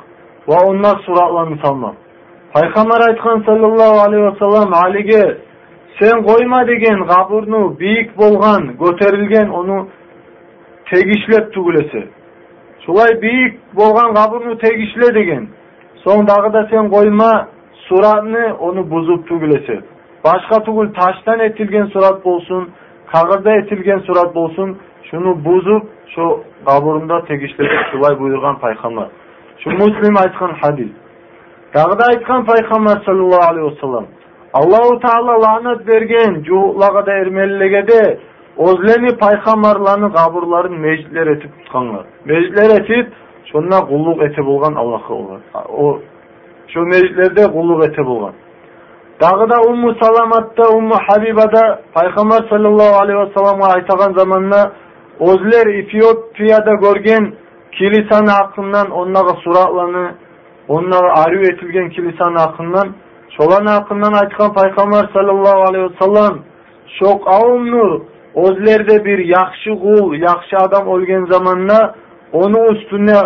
ve 0.48 0.52
onlar 0.52 0.98
suratlarını. 1.06 1.94
Peygamber 2.54 3.00
aytkan 3.08 3.42
sallallahu 3.46 4.00
aleyhi 4.00 4.24
ve 4.24 4.32
sellem 4.38 4.74
Ali'ge 4.74 5.38
sen 6.00 6.22
koyma 6.22 6.66
degen 6.66 7.06
kaburnu 7.06 7.78
büyük 7.78 8.18
bolgan, 8.18 8.76
göterilgen 8.80 9.48
onu. 9.48 9.88
Şulay 12.86 13.22
соңдағы 16.04 16.52
да 16.52 16.64
сен 16.70 16.90
қойма 16.92 17.30
суратны 17.88 18.44
оны 18.58 18.84
бұзып 18.88 19.24
түгілесе. 19.28 19.80
Башқа 20.24 20.60
түгіл 20.66 20.92
таштан 20.96 21.40
етілген 21.46 21.90
сурат 21.92 22.22
болсын, 22.24 22.68
қағырда 23.12 23.56
етілген 23.62 24.04
сурат 24.06 24.32
болсын, 24.34 24.76
шұны 25.10 25.34
бұзып, 25.46 25.88
шо 26.14 26.28
қабырында 26.66 27.22
тегіштіріп 27.28 27.90
шулай 27.92 28.16
бұйырған 28.20 28.60
пайғамбар 28.62 29.10
шо 29.62 29.70
муслим 29.70 30.16
айтқан 30.22 30.54
хадис. 30.62 30.90
Тағы 31.74 31.96
да 32.00 32.08
айтқан 32.12 32.46
пайғамбар 32.48 33.04
саллаллаху 33.04 33.50
алейхи 33.50 33.68
уассалам 33.68 34.06
Аллаху 34.52 34.98
Таала 35.00 35.36
лағнат 35.42 35.84
берген 35.84 36.42
жуғлаға 36.46 37.04
да 37.04 37.16
ермелілеге 37.22 37.82
де, 37.90 38.02
Озлени 38.56 39.12
пайғамбарларның 39.20 40.14
қабырларын 40.16 40.78
мешітлер 40.82 41.28
етіп 41.34 41.52
тұтқанлар. 41.58 42.06
Мешітлер 42.24 42.72
етіп, 42.80 43.12
şonna 43.52 43.86
kulluk 43.86 44.22
ete 44.22 44.46
bolgan 44.46 44.74
Allah'a 44.74 45.12
olan. 45.12 45.40
O 45.78 45.98
şu 46.68 46.80
meclislerde 46.80 47.52
kulluk 47.52 47.88
ete 47.88 48.06
bolgan. 48.06 48.32
Dagı 49.20 49.50
da 49.50 49.60
Ummu 49.60 49.94
Salamat'ta, 50.02 50.68
Ummu 50.68 50.94
Habiba'da 51.06 51.80
Peygamber 52.00 52.48
sallallahu 52.50 52.96
aleyhi 53.00 53.20
ve 53.20 53.32
sellem'e 53.34 53.64
aytagan 53.64 54.12
zamanla 54.12 54.72
Ozler 55.20 55.66
Etiyopiyada 55.66 56.74
görgen 56.74 57.34
kilisanın 57.72 58.26
hakkından 58.26 58.90
onlara 58.90 59.28
suratlarını 59.44 60.14
onlara 60.68 61.14
arı 61.14 61.40
etilgen 61.40 61.90
kilisanın 61.90 62.36
hakkından 62.36 62.88
şolan 63.36 63.66
hakkından 63.66 64.12
aytkan 64.12 64.54
Peygamber 64.54 65.08
sallallahu 65.12 65.60
aleyhi 65.60 65.84
ve 65.84 66.04
sellem 66.04 66.38
şok 66.98 67.28
avumnu 67.28 68.04
ozlerde 68.34 69.04
bir 69.04 69.18
yakşı 69.18 69.70
kul, 69.70 70.14
yakşı 70.14 70.56
adam 70.56 70.88
olgen 70.88 71.24
zamanla 71.30 71.94
onu 72.32 72.76
üstüne 72.76 73.16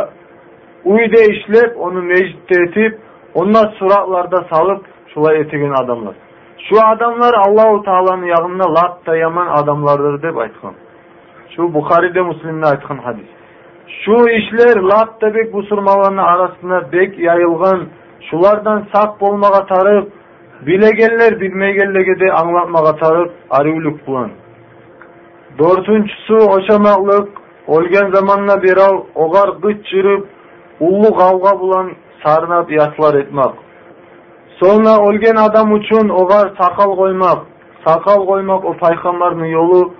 uyda 0.84 1.20
işlep, 1.20 1.80
onu 1.80 2.02
meclitte 2.02 2.62
etip, 2.62 2.98
onlar 3.34 3.74
suratlarda 3.78 4.46
salıp 4.52 4.86
şulay 5.14 5.40
etigen 5.40 5.84
adamlar. 5.84 6.14
Şu 6.68 6.86
adamlar 6.86 7.34
Allahu 7.34 7.82
Teala'nın 7.82 8.26
yanında 8.26 8.74
lat 8.74 9.06
da 9.06 9.16
yaman 9.16 9.46
adamlardır 9.46 10.22
dep 10.22 10.38
aytkan. 10.38 10.74
Şu 11.56 11.74
Bukhari'de 11.74 12.22
Müslim'de 12.22 12.66
aytkan 12.66 12.98
hadis. 12.98 13.26
Şu 14.04 14.12
işler 14.12 14.76
lat 14.76 15.22
da 15.22 15.34
bek 15.34 15.52
busurmalarının 15.52 16.22
arasında 16.22 16.92
bek 16.92 17.18
yayılgan, 17.18 17.88
şulardan 18.30 18.86
sak 18.94 19.20
bolmaga 19.20 19.66
tarıp, 19.66 20.12
bilegenler 20.66 21.40
bilmegenlege 21.40 22.20
de 22.20 22.32
anlatmaga 22.32 22.96
tarıp, 22.96 23.32
arıuluk 23.50 24.06
bulan. 24.06 24.30
Dörtüncüsü 25.58 26.34
oşamaklık, 26.34 27.28
өлген 27.68 28.12
заманна 28.14 28.56
бирау 28.60 29.06
оғар 29.14 29.56
бүт 29.62 29.84
жүріп 29.90 30.26
улуу 30.80 31.14
кавга 31.14 31.54
бұлан 31.60 31.92
сарынап 32.22 32.70
ясылар 32.70 33.20
этмак 33.20 33.54
сонуна 34.60 34.96
өлген 35.06 35.38
адам 35.38 35.72
үчүн 35.78 36.10
оғар 36.10 36.52
сақал 36.58 36.96
коймак 36.96 37.46
сақал 37.86 38.26
коймак 38.26 38.64
о 38.64 38.72
пайгамбардын 38.80 39.52
жолу 39.52 39.92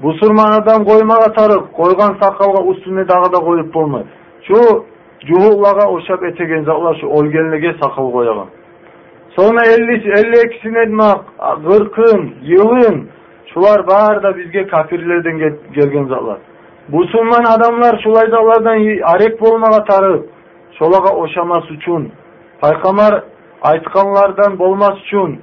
бусурман 0.00 0.52
адам 0.60 0.84
коймага 0.84 1.28
тарып 1.36 1.68
қойған 1.76 2.18
сақалға 2.22 2.64
үстіне 2.72 3.04
дағы 3.04 3.30
да 3.32 3.40
қойып 3.44 3.70
болмайды 3.72 4.08
şu 4.46 4.84
жуулага 5.28 5.86
ошап 5.96 6.24
етеген 6.24 6.64
заклар 6.64 6.96
шо 7.00 7.06
өлгенлерге 7.18 7.76
сақал 7.82 8.10
қояған 8.16 8.48
сонуна 9.36 9.62
элли 9.74 10.00
элли 10.18 10.46
экисин 10.46 10.76
этмак 10.86 11.24
кыркын 11.68 12.34
жылын 12.42 13.08
шулар 13.52 13.82
баары 13.82 14.20
да 14.20 14.32
бизге 14.32 14.64
кафирлерден 14.64 15.38
келген 15.74 16.08
затлар 16.08 16.38
Musulman 16.88 17.44
adamlar 17.44 18.00
şulay 18.02 18.30
zatlardan 18.30 18.98
arek 19.02 19.40
bolmağa 19.40 19.84
tarıp, 19.84 20.28
şolaga 20.78 21.16
oşamas 21.16 21.70
üçün, 21.70 22.12
paygambar 22.60 23.24
aytkanlardan 23.62 24.58
bolmas 24.58 24.98
üçün 24.98 25.40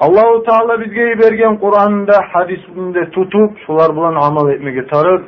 Allahu 0.00 0.42
Teala 0.42 0.80
bizge 0.80 1.18
bergen 1.22 1.56
Kur'an'da, 1.56 2.20
hadisinde 2.32 3.10
tutup 3.10 3.58
şular 3.66 3.96
bilan 3.96 4.14
amal 4.14 4.50
etmege 4.50 4.86
tarıp, 4.86 5.24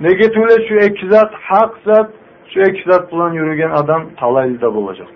nege 0.00 0.32
tüle 0.32 0.68
şu 0.68 0.74
iki 0.74 1.08
zat, 1.08 1.32
hak 1.34 1.74
zat, 1.86 2.10
şu 2.54 2.60
iki 2.60 2.90
zat 2.90 3.12
bilan 3.12 3.32
yürügen 3.32 3.70
adam 3.70 4.02
talaylıda 4.20 4.74
bolacak. 4.74 5.08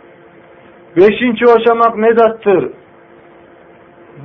Beşinci 0.96 1.44
oşamak 1.46 1.96
ne 1.96 2.14
zattır? 2.14 2.70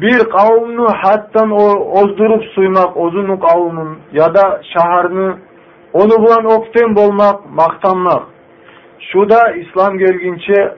Bir 0.01 0.19
kavimni 0.19 0.87
hattan 0.87 1.51
ozdurup 1.51 2.43
suymak, 2.43 2.97
ozunluk 2.97 3.49
kavmin 3.49 3.97
ya 4.13 4.35
da 4.35 4.61
şaharını 4.73 5.37
onu 5.93 6.11
bulan 6.11 6.45
okten 6.45 6.95
bolmak, 6.95 7.49
maktanmak. 7.53 8.23
Şu 8.99 9.29
da 9.29 9.51
İslam 9.51 9.97
gelginçe 9.97 10.75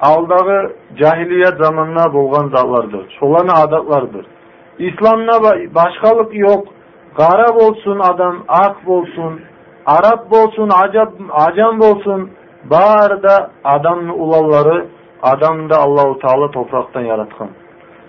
aldağı 0.00 0.72
cahiliyet 0.96 1.56
zamanına 1.60 2.14
bolgan 2.14 2.48
zatlardır. 2.48 3.16
Şolana 3.20 3.62
adatlardır. 3.62 4.26
İslamda 4.78 5.42
başkalık 5.74 6.34
yok. 6.34 6.68
Garab 7.16 7.56
olsun 7.56 7.98
adam, 7.98 8.36
ak 8.48 8.76
olsun, 8.86 9.40
Arap 9.86 10.30
bolsun, 10.30 10.70
acab, 10.82 11.12
acam 11.30 11.80
bolsun, 11.80 12.30
barda 12.64 13.50
adamın 13.64 14.08
ulalları, 14.08 14.86
adam 15.22 15.70
da 15.70 15.78
Allahu 15.78 16.18
Teala 16.18 16.50
topraktan 16.50 17.00
yaratkan. 17.00 17.48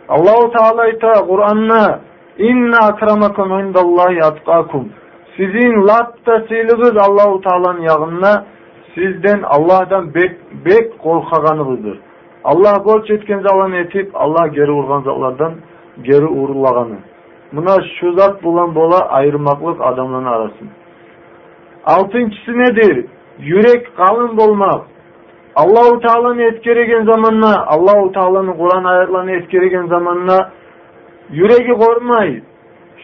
Allahu 0.09 0.51
Teala 0.51 0.81
ayta 0.81 1.27
Kur'an'na 1.27 1.99
inna 2.37 2.77
akramakum 2.77 3.59
indallahi 3.59 4.23
atqakum. 4.23 4.89
Sizin 5.37 5.87
latta 5.87 6.41
siligiz 6.47 6.97
Allahu 6.97 7.41
Teala'nın 7.41 7.81
yağında 7.81 8.45
sizden 8.95 9.41
Allah'dan 9.43 10.13
bek 10.13 10.31
bek 10.65 10.99
korkaganıgızdır. 10.99 11.99
Allah 12.43 12.85
borç 12.85 13.09
etken 13.09 13.39
zaman 13.39 13.71
etip 13.73 14.11
Allah 14.13 14.47
geri 14.47 14.71
urgan 14.71 15.01
zatlardan 15.01 15.53
geri 16.01 16.25
uğurlaganı. 16.25 16.97
Buna 17.53 17.75
şu 17.99 18.13
zat 18.13 18.43
bulan 18.43 18.75
bola 18.75 19.09
ayırmaklık 19.09 19.81
adamların 19.81 20.25
arasın. 20.25 20.69
Altıncısı 21.85 22.51
nedir? 22.51 23.05
Yürek 23.39 23.97
kalın 23.97 24.37
bolmak. 24.37 24.81
аллау 25.55 25.99
тағаланы 26.01 26.47
эскереген 26.49 27.05
заманна 27.05 27.51
аллау 27.75 28.07
тағаланы 28.13 28.55
құран 28.57 28.87
аятларын 28.89 29.35
эскереген 29.39 29.87
заманна 29.89 30.37
жүрегі 31.29 31.75
қорымайды 31.81 32.41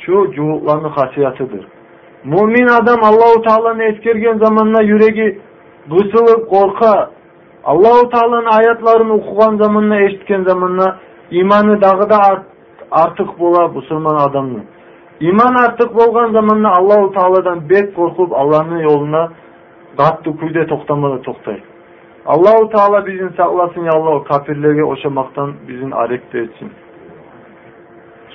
шу 0.05 0.23
жуулуктардын 0.33 0.95
хасиятыдыр 0.97 1.67
мумин 2.23 2.69
адам 2.73 3.05
аллау 3.05 3.43
тағаланы 3.45 3.91
эскерген 3.91 4.41
заманна 4.43 4.81
жүрегі 4.89 5.29
кысылып 5.93 6.49
қорқа 6.49 6.91
аллау 7.63 8.09
тааланын 8.15 8.51
аятларын 8.57 9.15
оқыған 9.19 9.63
заманна 9.63 10.01
эшиткен 10.07 10.43
заманна 10.49 10.91
иманы 11.29 11.77
дағы 11.77 12.07
да 12.09 12.19
артық 12.89 13.35
бола 13.37 13.67
мұсылман 13.77 14.23
адамның 14.25 14.63
иман 15.31 15.57
артық 15.65 15.93
болған 15.93 16.33
заманна 16.33 16.69
аллау 16.77 17.11
тағаладан 17.13 17.67
бет 17.67 17.93
қорқып 17.95 18.33
алланың 18.33 18.87
жолына 18.87 19.27
қатты 19.97 20.33
күйде 20.41 20.65
тоқтамады 20.71 21.21
тоқтайды 21.27 21.78
Allahu 22.25 22.69
Teala 22.69 23.05
bizim 23.05 23.33
saklasın 23.37 23.83
ya 23.83 23.91
Allah 23.93 24.23
kafirlerge 24.23 24.83
oşamaktan 24.83 25.53
bizim 25.67 25.93
arek 25.93 26.21
etsin. 26.33 26.71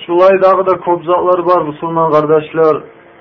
Şulay 0.05 0.41
dağı 0.41 0.65
da 0.65 0.77
kopzaklar 0.79 1.39
var 1.39 1.61
Müslüman 1.61 2.11
kardeşler. 2.11 2.77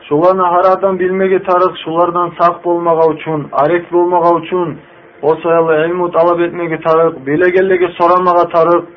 Şularni 0.09 0.43
haradan 0.43 0.99
bilmege 0.99 1.43
tarık, 1.43 1.79
şulardan 1.85 2.33
sak 2.41 2.65
bolmaga 2.65 3.07
uchun, 3.09 3.49
arek 3.53 3.93
bolmaga 3.93 4.35
uchun, 4.35 4.79
o 5.23 5.35
sayalı 5.35 5.87
ilmu 5.87 6.11
talap 6.11 6.41
etmege 6.41 6.81
tarık, 6.81 7.27
bilegellege 7.27 7.89
soramaga 7.89 8.49
tarık. 8.49 8.89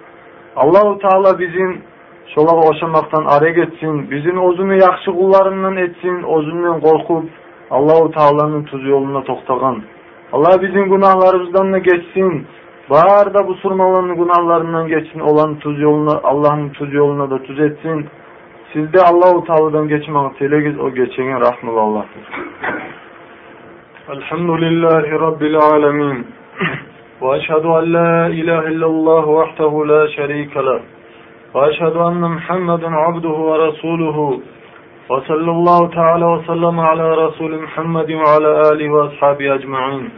Allahu 0.55 0.99
Teala 0.99 1.39
bizim 1.39 1.81
şolaga 2.35 2.67
oşamaktan 2.69 3.25
arek 3.25 3.57
etsin, 3.57 4.11
bizim 4.11 4.43
ozunu 4.43 4.73
yaxşı 4.73 5.11
kullarından 5.11 5.77
etsin, 5.77 6.23
ozundan 6.23 6.81
korkup 6.81 7.29
Allahu 7.71 8.11
Teala'nın 8.11 8.63
tuz 8.63 8.87
yoluna 8.87 9.23
toktagan. 9.23 9.83
Allah 10.33 10.61
bizim 10.61 10.89
günahlarımızdan 10.89 11.73
da 11.73 11.77
geçsin. 11.77 12.47
Var 12.89 13.33
da 13.33 13.47
bu 13.47 13.53
surmaların 13.53 14.15
günahlarından 14.15 14.87
geçsin. 14.87 15.19
Olan 15.19 15.59
tuz 15.59 15.79
yoluna, 15.79 16.19
Allah'ın 16.23 16.69
tuz 16.69 16.93
yoluna 16.93 17.29
da 17.29 17.43
tuz 17.43 17.59
etsin. 17.59 18.05
Sizde 18.73 19.01
Allah-u 19.01 19.43
Teala'dan 19.43 19.87
geçmeği 19.87 20.29
telegiz 20.39 20.79
o 20.79 20.89
geçenin 20.89 21.41
rahmılı 21.41 21.79
Allah'tır. 21.79 22.23
Elhamdülillahi 24.09 25.11
Rabbil 25.11 25.55
alemin. 25.55 26.27
Ve 27.21 27.37
eşhedü 27.37 27.67
en 27.67 27.93
la 27.93 28.29
ilahe 28.29 28.73
illallah 28.73 29.27
vahdehu 29.27 29.87
la 29.87 30.07
şerike 30.07 30.59
leh. 30.59 30.81
Ve 31.55 31.69
eşhedü 31.69 31.97
enne 31.97 32.27
Muhammeden 32.27 32.93
abduhu 32.93 33.53
ve 33.53 33.67
rasuluhu. 33.67 34.41
Ve 35.10 35.20
sallallahu 35.28 35.90
teala 35.90 36.38
ve 36.38 36.46
sellem 36.46 36.78
ala 36.78 37.26
Resulü 37.26 37.56
Muhammed 37.56 38.08
ve 38.08 38.22
ala 38.22 38.68
alihi 38.68 38.92
ve 38.92 39.00
ashabi 39.02 39.50
ecma'in. 39.50 40.10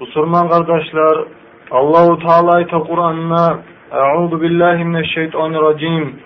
Müslüman 0.00 0.48
kardeşler, 0.48 1.24
Allahu 1.70 2.18
Teala'yı 2.18 2.66
Kur'an'ına 2.66 3.58
Euzu 3.92 4.40
billahi 4.40 4.84
mineşşeytanirracim. 4.84 6.20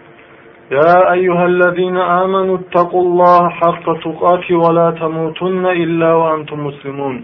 يا 0.71 1.13
أيها 1.17 1.45
الذين 1.53 1.97
آمنوا 1.97 2.57
اتقوا 2.61 3.03
الله 3.07 3.41
حق 3.61 3.87
تقاته 4.05 4.55
ولا 4.65 4.91
تموتن 4.91 5.65
إلا 5.67 6.11
وأنتم 6.15 6.59
مسلمون 6.67 7.17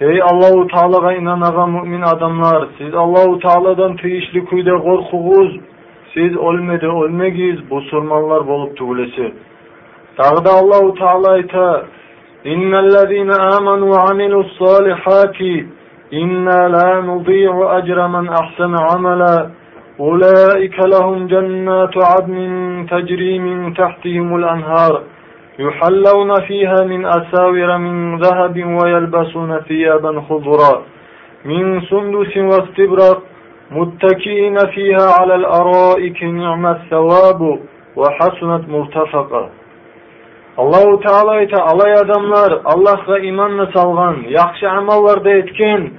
Ey 0.00 0.22
Allahu 0.22 0.66
Teala'ga 0.66 1.12
inanan 1.12 1.70
mümin 1.70 2.02
adamlar, 2.02 2.68
siz 2.78 2.94
Allahu 2.94 3.38
Teala'dan 3.38 3.96
teyişli 3.96 4.44
kuyda 4.44 4.78
korkuğuz, 4.78 5.56
siz 6.13 6.37
ölmedi 6.37 6.87
ölmegiz, 6.87 7.69
bu 7.69 7.81
surmanlar 7.81 8.47
bolup 8.47 8.77
tugulesi. 8.77 9.33
Dağda 10.17 10.49
Allahu 10.49 10.95
Teala 10.95 11.31
ayta, 11.31 11.85
İnnellezine 12.43 13.33
amanu 13.33 13.91
ve 13.91 13.97
amilus 13.97 14.57
salihati, 14.59 15.67
inna 16.11 16.71
la 16.71 17.01
nudi'u 17.01 17.79
ecre 17.79 18.07
men 18.07 18.27
ahsene 18.27 18.77
amela, 18.95 19.51
أولئك 19.99 20.77
لهم 20.93 21.27
جنات 21.27 21.95
عدن 22.11 22.37
تجري 22.91 23.39
من 23.39 23.73
تحتهم 23.73 24.35
الأنهار 24.35 25.01
يحلون 25.59 26.31
فيها 26.47 26.79
من 26.91 27.05
أساور 27.05 27.77
من 27.77 28.17
ذهب 28.17 28.55
ويلبسون 28.77 29.59
ثيابا 29.59 30.21
خضرا 30.29 30.73
من 31.45 31.81
سندس 31.81 32.37
واستبرق 32.37 33.23
متكئين 33.70 34.56
فيها 34.74 35.06
على 35.20 35.34
الأرائك 35.34 36.22
نعم 36.22 36.66
الثواب 36.66 37.60
وحسنت 37.96 38.68
مرتفقة 38.68 39.50
Allahu 40.56 41.00
Teala 41.00 41.30
ayta 41.30 41.62
alay 41.62 41.92
adamlar 41.92 42.60
Allah'a 42.64 43.18
imanla 43.18 43.66
salgan, 43.74 44.16
yaxşı 44.28 44.70
amallarda 44.70 45.30
etken, 45.30 45.90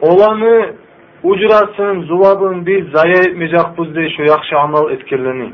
olanı 0.00 0.74
ucurasın, 1.22 2.02
zuvabın 2.02 2.66
biz 2.66 2.84
zaya 2.92 3.14
etmeyecekbuz 3.14 3.94
diye 3.94 4.10
şu 4.16 4.22
yakşı 4.22 4.58
amal 4.58 4.90
etkirleni. 4.90 5.52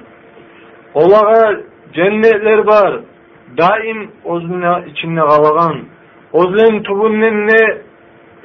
Olağa 0.95 1.57
cennetler 1.93 2.59
var, 2.59 3.01
daim 3.59 4.11
ozuna 4.25 4.81
içinde 4.81 5.21
kalagan, 5.21 5.77
ozlen 6.33 6.83
tubunnen 6.83 7.47
ne, 7.47 7.79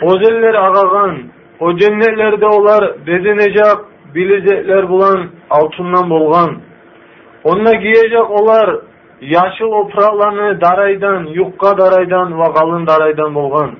ozeller 0.01 0.53
ağagan, 0.53 1.17
o 1.60 1.76
cennetlerde 1.76 2.46
olar 2.46 3.06
bezenecek, 3.06 3.78
bilecekler 4.14 4.88
bulan 4.88 5.28
altından 5.50 6.10
bolgan. 6.10 6.56
Onunla 7.44 7.74
giyecek 7.74 8.30
olar 8.30 8.76
yaşıl 9.20 9.72
opraklarını 9.72 10.60
daraydan, 10.60 11.24
yukka 11.24 11.78
daraydan 11.78 12.40
ve 12.40 12.52
kalın 12.52 12.86
daraydan 12.86 13.34
bolgan. 13.34 13.70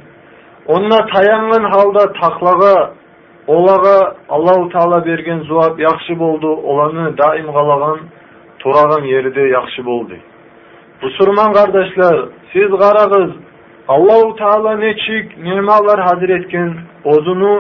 Onunla 0.67 1.07
tayangan 1.07 1.71
halda 1.71 2.13
taklaga, 2.13 2.93
Olaga 3.47 4.17
Allahu 4.29 4.69
Taala 4.69 5.07
bergen 5.07 5.39
zuap 5.39 5.81
yaxşı 5.81 6.19
boldu, 6.19 6.49
olanı 6.49 7.19
daim 7.19 7.53
kalagan, 7.53 7.99
turagan 8.59 9.05
yeride 9.05 9.41
yaxşı 9.41 9.87
boldu. 9.87 10.15
Musulman 11.03 11.53
kardeşler, 11.53 12.25
siz 12.53 12.71
qaragız, 12.71 13.31
Allahu 13.95 14.37
Teala 14.37 14.73
nechik 14.77 15.27
ne'matlar 15.47 15.99
hazir 16.09 16.31
etgan, 16.39 16.71
o'zini 17.13 17.55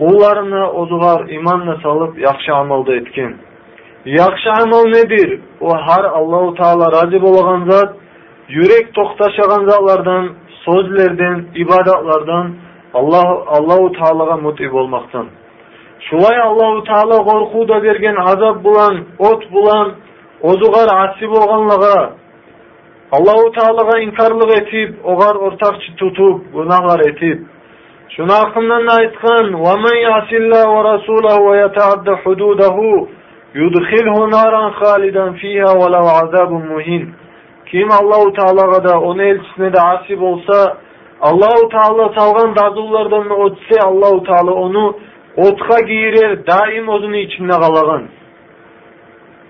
qullarını 0.00 0.62
o'ziga 0.80 1.14
iymonla 1.34 1.74
solib, 1.84 2.12
yaxshi 2.28 2.50
amalda 2.62 2.92
etgan. 3.00 3.32
Yaxshi 4.20 4.50
amal 4.62 4.84
nedir? 4.96 5.28
U 5.66 5.68
har 5.86 6.04
Allahu 6.18 6.48
Teala 6.60 6.86
rozi 6.96 7.18
bo'lgan 7.26 7.60
zot, 7.70 7.90
yurak 8.56 8.86
to'xtashagan 8.96 9.62
zotlardan, 9.70 10.24
so'zlardan, 10.64 11.38
ibodatlardan 11.62 12.46
Alloh 12.98 13.28
Allahu 13.56 13.86
Tealaga 13.98 14.36
muti 14.46 14.66
bo'lmoqdan. 14.74 15.26
Shulay 16.06 16.36
Allahu 16.48 16.78
Teala 16.90 17.16
qo'rquvda 17.28 17.76
bergan 17.86 18.16
azob 18.32 18.56
bilan, 18.66 18.94
o't 19.28 19.42
bilan, 19.56 19.86
o'ziga 20.50 20.82
rasi 20.92 21.24
bo'lganlarga 21.34 21.96
Allahu 23.13 23.51
Teala'ga 23.51 23.99
inkarlık 23.99 24.57
etip, 24.61 25.05
ogar 25.05 25.35
ortakçı 25.35 25.95
tutup, 25.95 26.53
günahlar 26.53 26.99
etip, 26.99 27.45
Şuna 28.15 28.39
hakkından 28.39 28.87
aytkan, 28.87 29.45
وَمَنْ 29.65 29.95
يَعْسِ 30.07 30.29
اللّٰهُ 30.41 30.65
وَرَسُولَهُ 30.75 31.35
وَيَتَعَدَّ 31.49 32.07
حُدُودَهُ 32.23 32.77
يُدْخِلْهُ 33.61 34.17
نَارًا 34.35 34.63
خَالِدًا 34.79 35.25
ف۪يهَا 35.39 35.71
وَلَوْ 35.81 36.05
عَذَابٌ 36.19 36.51
muhin. 36.71 37.03
Kim 37.65 37.91
Allahu 37.91 38.33
Teala'ga 38.33 38.83
da, 38.83 38.99
onu 38.99 39.23
elçisine 39.23 39.73
de 39.73 39.81
asip 39.81 40.21
olsa, 40.21 40.77
Allahu 41.21 41.69
Teala 41.69 42.13
salgan 42.17 42.55
dazullardan 42.55 43.29
otse 43.29 43.81
Allahu 43.83 44.23
Teala 44.23 44.51
onu 44.51 44.97
otka 45.37 45.79
giyirer, 45.79 46.47
daim 46.47 46.89
ozunu 46.89 47.15
içinde 47.15 47.51
kalagan. 47.51 48.03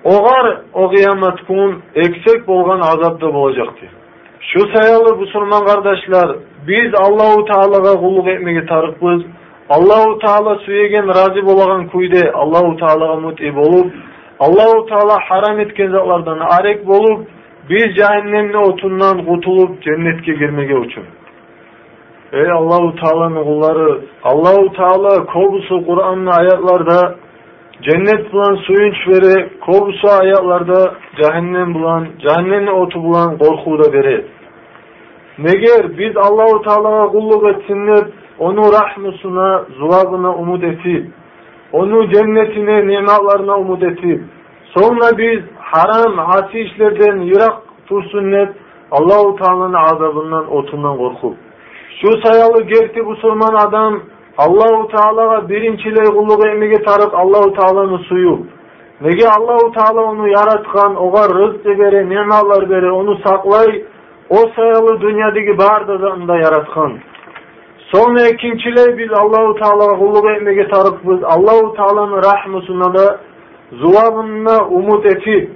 Ogar 0.05 0.61
o 0.73 0.91
kıyamet 0.91 1.47
kun 1.47 1.83
eksek 1.95 2.49
bolgan 2.49 2.81
azapta 2.81 3.35
bolacaktı. 3.35 3.87
Şu 4.41 4.61
sayalı 4.61 5.17
Müslüman 5.17 5.67
kardeşler, 5.67 6.37
biz 6.69 6.95
Allahu 6.95 7.45
Teala'ga 7.45 8.01
kulluk 8.01 8.29
etmege 8.29 8.67
tarıkbız. 8.67 9.23
Allahu 9.69 10.19
Teala 10.19 10.55
suyegen 10.55 11.09
razı 11.09 11.47
bolagan 11.47 11.87
kuyde 11.87 12.33
Allahu 12.33 12.77
Teala'ga 12.77 13.21
muti 13.21 13.57
bolup, 13.57 13.93
Allahu 14.41 14.87
Teala 14.87 15.19
haram 15.29 15.61
etken 15.61 15.91
zatlardan 15.91 16.39
arek 16.39 16.87
bolup, 16.87 17.27
biz 17.71 17.97
cehennemli 17.97 18.59
otundan 18.59 19.25
kutulup 19.25 19.83
cennetke 19.83 20.33
girmege 20.33 20.75
uçun. 20.75 21.05
Ey 22.33 22.51
Allahu 22.51 22.97
Teala'nın 22.97 23.45
kulları, 23.45 24.01
Allahu 24.25 24.73
Teala 24.73 25.27
kobusu 25.27 25.87
Kur'an'ın 25.87 26.27
ayetlarda 26.27 27.15
cennet 27.83 28.33
bulan 28.33 28.55
suyunç 28.55 28.95
vere, 29.09 29.49
kobusu 29.61 30.09
ayetlarda 30.21 30.95
cehennem 31.23 31.75
bulan, 31.75 32.09
cehennemli 32.19 32.71
otu 32.71 33.03
bulan 33.03 33.39
korku 33.39 33.79
da 33.79 33.93
vere. 33.93 34.25
Neger 35.39 35.99
biz 35.99 36.17
Allahu 36.17 36.63
Teala'ya 36.63 37.07
kulluk 37.07 37.45
etsinler, 37.49 38.05
onu 38.39 38.73
rahmusuna, 38.73 39.65
zuvabına 39.79 40.35
umut 40.35 40.65
etip, 40.65 41.11
onu 41.73 42.11
cennetine, 42.11 42.87
nimetlarına 42.87 43.59
umut 43.59 43.83
etip, 43.83 44.23
sonra 44.79 45.19
biz 45.19 45.41
haram, 45.59 46.19
hasi 46.19 46.61
işlerden 46.61 47.21
yırak 47.21 47.57
tursunnet, 47.87 48.49
Allahu 48.91 49.37
Teala'nın 49.37 49.75
azabından, 49.75 50.53
otundan 50.53 50.97
korkup. 50.97 51.37
Şu 52.01 52.21
sayalı 52.23 52.63
gerti 52.63 53.03
musulman 53.03 53.55
adam 53.55 54.01
Allahu 54.39 54.89
Teala'ga 54.89 55.49
birinçiley 55.49 56.05
kulluk 56.05 56.47
emige 56.47 56.83
tarıp 56.83 57.15
Allahu 57.15 57.53
Teala'nın 57.53 57.99
suyu. 57.99 58.39
Nege 59.01 59.29
Allahu 59.29 59.73
Teala 59.73 60.03
onu 60.03 60.29
yaratkan, 60.29 60.97
oga 60.97 61.29
rızk 61.29 61.65
bere, 61.65 62.09
nimetler 62.09 62.71
bere, 62.71 62.91
onu 62.91 63.19
saklay, 63.27 63.85
o 64.31 64.37
sayalı 64.57 65.01
dünyadaki 65.01 65.59
bardazında 65.59 66.37
yaratkan. 66.37 66.99
Sonra 67.79 68.29
ikinciley 68.29 68.99
biz 68.99 69.13
Allahu 69.13 69.55
Teala'ga 69.55 69.99
kulluk 69.99 70.31
etmege 70.31 70.69
tarıpız. 70.69 71.25
Allahu 71.25 71.75
Teala'nın 71.77 72.23
rahmetine 72.23 72.95
da 72.95 73.21
zuvabına 73.73 74.67
umut 74.69 75.07
etip. 75.07 75.51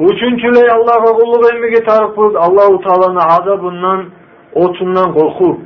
Üçüncüley 0.00 0.70
Allah'a 0.70 1.12
kulluk 1.12 1.54
etmege 1.54 1.84
tarıpız. 1.84 2.36
Allahu 2.36 2.80
Teala'nın 2.80 3.16
azabından, 3.16 4.04
otundan 4.54 5.14
korkup. 5.14 5.60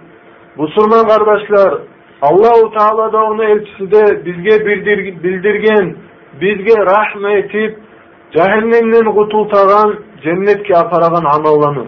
Musulman 0.56 1.08
kardeşler, 1.08 1.74
аллау 2.24 2.70
тағала 2.72 3.10
да 3.12 3.24
оның 3.30 3.50
елшісі 3.56 3.86
де 3.92 4.02
бізге 4.24 4.58
білдірген 4.64 5.90
бізге 6.40 6.76
рахма 6.88 7.32
етіп 7.42 7.76
жәһәннемнен 8.36 9.10
құтылтаған 9.16 9.92
жәннетке 10.24 10.74
апараған 10.80 11.28
амалланы 11.34 11.84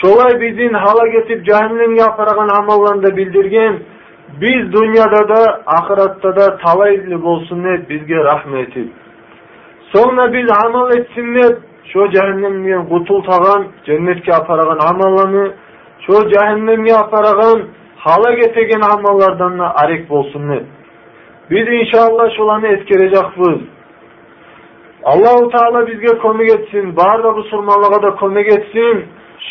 солай 0.00 0.36
біздің 0.42 0.78
хала 0.84 1.06
кетіп 1.14 1.42
жәһәннемге 1.48 2.02
апараған 2.06 2.52
амалланы 2.60 3.12
білдірген 3.18 3.80
біз 4.40 4.68
дүниеде 4.74 5.22
де 5.32 5.42
ақыратта 5.78 6.32
да 6.38 6.46
талай 6.62 6.96
ізлі 6.96 7.18
болсын 7.26 7.62
деп 7.66 7.88
бізге 7.88 8.22
рахма 8.28 8.60
етіп 8.60 8.92
соңна 9.94 10.28
біз 10.34 10.50
амал 10.58 10.92
етсін 10.98 11.32
деп 11.38 11.58
со 11.92 12.06
жәһәннемнен 12.14 12.86
құтылтаған 12.92 13.66
жәннетке 13.86 14.32
апараған 14.38 14.82
амалланы 14.90 15.44
со 16.06 16.22
жәһәннемге 16.32 16.94
апараған 17.02 17.66
hala 18.06 18.30
getegen 18.34 18.80
amallardan 18.80 19.58
da 19.58 19.74
arek 19.74 20.10
bolsun 20.10 20.48
ne. 20.48 20.60
Biz 21.50 21.68
inşallah 21.68 22.36
şolanı 22.36 22.66
eskerecekbiz. 22.66 23.60
Allahu 25.04 25.50
Teala 25.50 25.86
bizge 25.86 26.18
komik 26.18 26.50
etsin, 26.50 26.96
barda 26.96 27.36
bu 27.36 27.42
surmalığa 27.42 28.02
da 28.02 28.10
komik 28.14 28.46
etsin. 28.46 29.04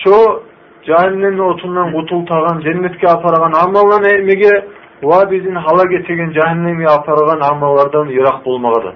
Şu 0.03 0.43
cehennemin 0.85 1.39
otundan 1.39 1.91
kutultagan, 1.93 2.59
cennetke 2.59 3.07
aparagan 3.07 3.53
amallarını 3.65 4.07
ermege 4.07 4.65
va 5.03 5.31
bizin 5.31 5.55
hala 5.55 5.83
getegen 5.83 6.31
cehennemi 6.31 6.87
aparagan 6.87 7.39
amallardan 7.51 8.05
yırak 8.05 8.45
bulmağa 8.45 8.93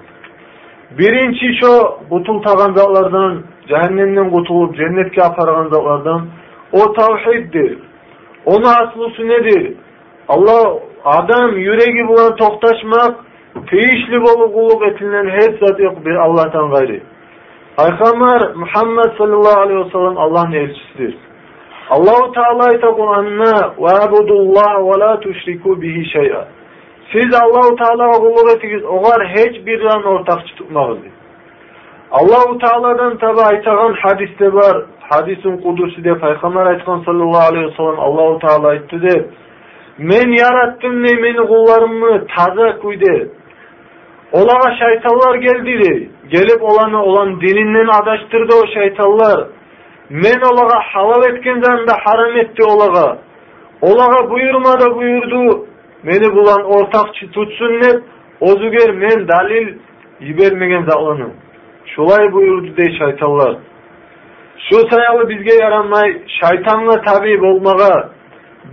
Birinci 0.98 1.60
şu 1.60 1.70
kutultagan 2.10 2.74
zatlardan, 2.74 3.42
cehennemden 3.68 4.30
kutulup 4.30 4.76
cennetke 4.76 5.22
aparagan 5.22 5.68
zatlardan 5.68 6.26
o 6.72 6.92
tavhiddir. 6.92 7.89
Onu 8.46 8.68
aslısı 8.68 9.28
nedir? 9.28 9.74
Allah 10.28 10.78
adam 11.04 11.58
yüreği 11.58 12.08
bulan 12.08 12.36
toktaşmak, 12.36 13.14
teyişli 13.70 14.20
bolu 14.20 14.52
kulluk 14.52 14.86
etilen 14.86 15.28
her 15.28 15.66
zat 15.66 15.80
yok 15.80 16.04
bir 16.04 16.14
Allah'tan 16.14 16.70
gayri. 16.70 17.02
Peygamber 17.76 18.54
Muhammed 18.54 19.18
sallallahu 19.18 19.60
aleyhi 19.60 19.84
ve 19.84 19.90
sellem 19.90 20.18
Allah'ın 20.18 20.52
elçisidir. 20.52 21.16
Allahu 21.90 22.32
Teala 22.32 22.64
ayta 22.64 22.92
Kur'an'ına 22.92 23.74
ve 23.78 24.04
abudullah 24.04 24.76
ve 24.78 25.00
la 25.00 25.20
tuşriku 25.20 25.82
bihi 25.82 26.10
şey'a. 26.10 26.48
Siz 27.12 27.34
Allahu 27.34 27.76
Teala'ya 27.76 28.12
kulluk 28.12 28.56
etiniz, 28.56 28.84
oğar 28.84 29.28
hiç 29.28 29.66
bir 29.66 29.84
ortakçı 30.04 30.54
tutmağız. 30.54 30.98
Allahu 32.10 32.58
Teala'dan 32.58 33.18
tabi 33.18 33.40
aytagan 33.40 33.92
hadiste 33.92 34.52
var. 34.52 34.84
hadisім 35.10 35.56
деп, 35.58 36.20
пайғамбар 36.22 36.66
айтқан 36.74 37.04
саллаллаху 37.04 37.52
алейхи 37.52 37.66
уассалам 37.66 38.00
аллау 38.00 38.38
тағала 38.38 38.70
айтты 38.72 38.98
деп 38.98 39.30
мен 39.98 40.32
яраттым 40.32 41.02
не 41.02 41.14
мені 41.20 41.46
құлларымды 41.50 42.26
таза 42.34 42.68
күйде 42.82 43.14
оларға 44.32 44.68
шайтанлар 44.78 45.38
келді 45.42 45.74
де 45.82 45.94
келіп 46.30 46.62
оланы 46.62 46.98
олан 46.98 47.38
динінен 47.40 47.90
адаштырды 47.90 48.54
ол 48.54 48.66
шайтанлар 48.74 49.48
мен 50.10 50.46
оларға 50.50 50.78
халал 50.92 51.26
еткен 51.28 51.62
жанымды 51.64 51.96
харам 52.04 52.38
етті 52.44 52.62
оларға 52.62 53.06
оларға 53.82 54.20
бұйырмады 54.30 54.92
бұйырды 54.94 55.42
мені 56.04 56.30
бұлан 56.36 56.64
ортақ 56.78 57.10
тұтсын 57.34 57.80
деп 57.82 58.04
озугер 58.40 58.92
мен 59.02 59.26
дәлел 59.26 59.72
жібермеген 60.20 60.86
залыны 60.86 61.32
шулай 61.94 62.30
бұйырды 62.30 62.74
дей 62.76 62.96
шайтанлар 62.98 63.58
şu 64.68 64.76
sayalı 64.90 65.28
bizge 65.28 65.54
yaramay 65.62 66.22
şaytanla 66.40 67.00
tabi 67.00 67.46
olmağa, 67.46 68.10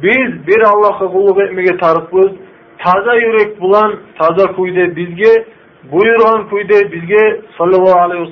biz 0.04 0.48
bir 0.48 0.62
Allah'a 0.62 1.12
kulluk 1.12 1.42
etmaga 1.42 1.78
tarıklıyız, 1.78 2.32
taza 2.78 3.16
yürek 3.16 3.62
bulan 3.62 3.96
taza 4.20 4.56
kuyde 4.56 4.96
bizge, 4.96 5.46
buyurgan 5.92 6.50
kuyda 6.50 6.92
bizga 6.92 7.38
sallallohu 7.58 8.00
alayhi 8.00 8.24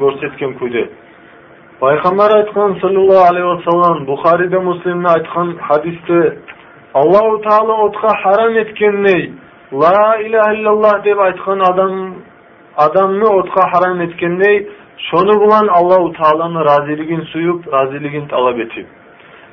görsetken 0.00 0.54
kuyde. 0.58 0.88
payg'ambar 1.80 2.30
aytkan 2.30 2.76
sallallahu 2.82 3.24
aleyhi 3.30 3.46
ve 3.46 3.70
sellem 3.70 4.06
Bukhari'de 4.06 4.66
vasallam 4.66 5.04
aytkan 5.06 5.56
hadiste 5.60 6.38
Allah-u 6.94 7.40
Teala 7.40 7.72
otka 7.72 8.08
haram 8.22 8.56
etken 8.56 9.04
etgandek 9.04 9.30
la 9.72 10.16
ilahe 10.16 10.56
illallah 10.56 11.04
deb 11.04 11.18
adam, 11.60 12.14
adamını 12.76 13.28
otka 13.28 13.62
haram 13.72 14.00
etken 14.00 14.38
ney? 14.38 14.68
Şonu 15.10 15.40
bulan 15.40 15.66
Allahu 15.68 16.12
Teala'nın 16.12 16.64
raziligin 16.64 17.20
suyup, 17.20 17.72
raziligin 17.72 18.28
talep 18.28 18.60
etip. 18.60 18.86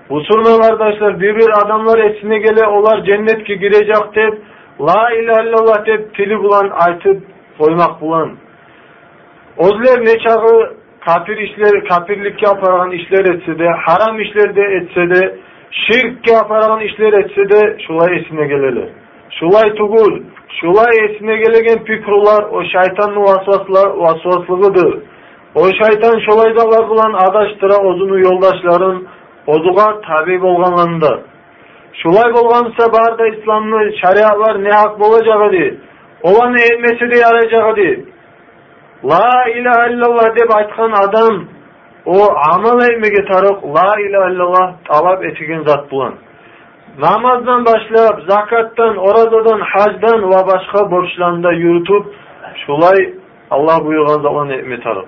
Musulman 0.10 0.62
kardeşler 0.62 1.20
bir 1.20 1.36
bir 1.36 1.66
adamlar 1.66 2.00
esine 2.00 2.38
gele 2.38 2.68
olar 2.68 3.04
cennetke 3.04 3.56
girecek 3.56 4.16
dep 4.16 4.42
La 4.82 5.12
ilahe 5.12 5.50
illallah 5.50 5.86
dep 5.86 6.16
tili 6.16 6.40
bulan 6.40 6.70
aytıp 6.70 7.24
koymak 7.60 8.02
bulan. 8.02 8.38
Ozler 9.58 10.00
ne 10.00 10.20
çağı 10.20 10.78
kafir 11.06 11.38
işler, 11.38 11.88
kafirlik 11.90 12.44
yaparan 12.44 12.92
işler 12.92 13.26
etse 13.26 13.60
de, 13.60 13.68
haram 13.86 14.20
işler 14.22 14.56
de 14.56 14.62
etse 14.62 15.10
de, 15.16 15.38
şirk 15.72 16.32
yaparan 16.32 16.80
işler 16.80 17.14
etse 17.14 17.50
de 17.50 17.78
şulay 17.88 18.18
esine 18.18 18.48
geleler. 18.48 18.90
Şulay 19.40 19.76
tugul, 19.76 20.24
şulay 20.62 21.06
esine 21.06 21.36
gelegen 21.36 21.84
pikrular 21.84 22.44
o 22.52 22.64
şeytanın 22.64 23.24
vasvaslığıdır. 24.00 25.00
O 25.56 25.62
şeytan 25.66 26.20
şolaydalar 26.20 26.90
bulan 26.90 27.14
adaştıra 27.14 27.78
ozunu 27.78 28.20
yoldaşların 28.20 29.08
ozuğa 29.48 30.02
tabi 30.02 30.42
bolganlarında. 30.42 31.20
Şulay 31.94 32.34
bolgansa 32.34 32.94
barda 32.94 33.28
İslamlı 33.28 33.94
şariatlar 34.02 34.64
ne 34.64 34.72
hak 34.72 35.00
bolacağı 35.00 35.52
di. 35.52 35.80
Olanı 36.24 36.62
etmesi 36.62 37.12
de 37.12 37.20
yarayacağı 37.20 37.76
di. 37.76 38.06
La 39.04 39.50
ilahe 39.56 39.94
illallah 39.94 40.36
deb 40.36 40.50
aytkan 40.56 40.92
adam 40.92 41.46
o 42.06 42.18
amal 42.54 42.82
etmege 42.82 43.26
tarık 43.32 43.64
la 43.64 44.00
ilahe 44.00 44.34
illallah 44.34 44.74
talap 44.84 45.26
etigen 45.26 45.64
zat 45.64 45.92
bulan. 45.92 46.14
Namazdan 46.98 47.66
başlap, 47.66 48.22
zakattan, 48.30 48.98
orazadan, 48.98 49.60
hacdan 49.60 50.30
ve 50.30 50.48
başka 50.48 50.92
borçlarında 50.92 51.52
yürütüp 51.52 52.06
şulay 52.66 53.14
Allah 53.52 53.86
buyurgan 53.86 54.22
zaman 54.22 54.50
etme 54.50 54.80
tarık. 54.82 55.06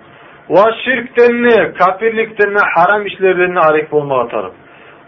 Kafirlikten 1.74 2.54
ne, 2.54 2.60
haram 2.76 3.06
işlerden 3.06 3.56
ne 3.56 3.60
arif 3.60 3.94
olmağa 3.94 4.28
tarık. 4.28 4.52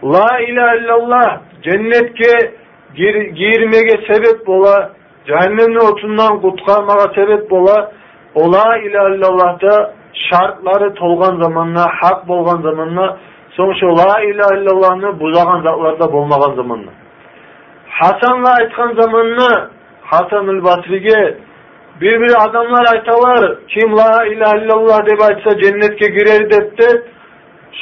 La 0.04 0.40
ilahe 0.40 0.78
illallah 0.78 1.40
cennetke 1.62 2.54
gir, 2.94 3.14
girmege 3.14 3.96
sebep 4.06 4.46
bola, 4.46 4.90
cehennemli 5.26 5.80
otundan 5.80 6.40
kutkarmağa 6.40 7.12
sebep 7.14 7.50
bola, 7.50 7.92
o 8.34 8.52
la 8.52 8.78
ilahe 8.78 9.16
illallah'da 9.16 9.94
şartları 10.30 10.94
tolgan 10.94 11.42
zamanla, 11.42 11.86
hak 12.00 12.28
bolgan 12.28 12.62
zamanla, 12.62 13.18
sonuçta 13.50 13.86
la 13.86 14.20
ilahe 14.22 14.60
illallah'ını 14.60 15.20
buzagan 15.20 15.62
zatlarda 15.62 16.12
bolmagan 16.12 16.54
zamanla. 16.54 16.90
Hasan'la 17.88 18.54
aytkan 18.60 18.94
zamanla 19.00 19.70
Hasan-ül 20.02 20.64
Basri'ge 20.64 21.18
bir 21.24 21.51
bir 22.02 22.44
adamlar 22.44 22.84
aytalar 22.92 23.58
kim 23.68 23.96
la 23.96 24.26
ilahe 24.26 24.64
illallah 24.64 25.06
deb 25.06 25.20
aytsa 25.20 25.58
cennetke 25.58 26.06
girer 26.06 26.50
dep 26.50 26.78
de 26.78 27.02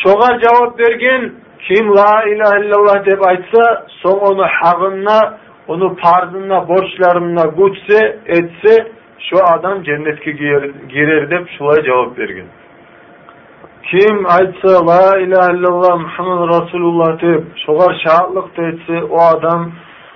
şoğa 0.02 0.40
cevap 0.40 0.78
bergen 0.78 1.33
kim 1.68 1.96
la 1.96 2.24
ilahe 2.24 2.66
illallah 2.66 3.06
deb 3.06 3.20
aytsa 3.20 3.87
soň 4.02 4.18
onu 4.18 4.46
hagynna 4.61 5.38
onu 5.68 5.96
parzına 5.96 6.68
borçlarına 6.68 7.44
güçse 7.44 8.18
etse 8.26 8.92
şu 9.30 9.37
adam 9.44 9.83
cennetke 9.83 10.30
girer 10.88 11.30
dep 11.30 11.48
şulay 11.59 11.83
cevap 11.83 12.18
bergen 12.18 12.46
kim 13.90 14.26
aytsa 14.26 14.87
la 14.87 15.18
ilahe 15.18 15.52
illallah 15.56 16.00
Muhammed 16.00 16.48
Rasulullah 16.48 17.22
deb 17.22 17.44
şogar 17.66 18.02
şahatlık 18.04 18.59
etse 18.59 19.04
o 19.04 19.20
adam 19.20 19.72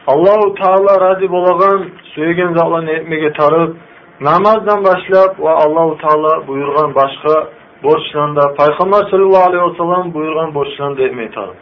Allahu 0.07 0.55
Teala 0.55 1.01
razı 1.01 1.33
bolagan 1.33 1.85
söýgen 2.17 2.59
zatlarny 2.59 2.90
etmege 2.90 3.33
tarıp 3.33 3.77
namazdan 4.20 4.81
boshlab 4.88 5.31
va 5.44 5.53
allohu 5.64 5.98
taolo 6.05 6.33
buyurgan 6.48 6.90
boshqa 7.00 7.37
borchlanda 7.83 8.44
payg'ambar 8.61 9.03
sallallohu 9.11 9.46
alayhi 9.48 9.64
vasallam 9.70 10.05
buyurgan 10.16 10.50
borchlanda 10.59 11.03
aytadi 11.03 11.55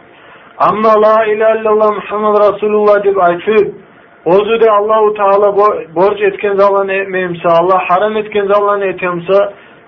ammo 0.69 0.93
la 1.05 1.17
ilaha 1.33 1.55
illalloh 1.59 1.91
muhammad 1.99 2.35
rasululloh 2.47 2.97
deb 3.07 3.17
aytib 3.29 3.67
o'zida 4.35 4.69
allohu 4.79 5.09
taolo 5.21 5.49
borc 5.99 6.19
etgan 6.31 6.55
zotlarni 6.61 6.95
aytmaymiz 7.01 7.43
alloh 7.61 7.81
harom 7.89 8.15
etgan 8.23 8.45
zotlarni 8.53 8.85
aytyapsa 8.93 9.39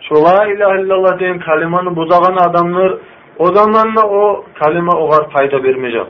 shu 0.07 0.15
la 0.27 0.39
ilaha 0.53 0.75
illalloh 0.81 1.15
degan 1.21 1.39
kalimani 1.49 1.91
buzag'an 1.99 2.37
odamlar 2.47 2.91
o 3.45 3.47
zamanla 3.57 4.03
o 4.21 4.45
kalima 4.61 4.95
ular 5.05 5.23
paydo 5.35 5.59
bermaydi. 5.67 6.03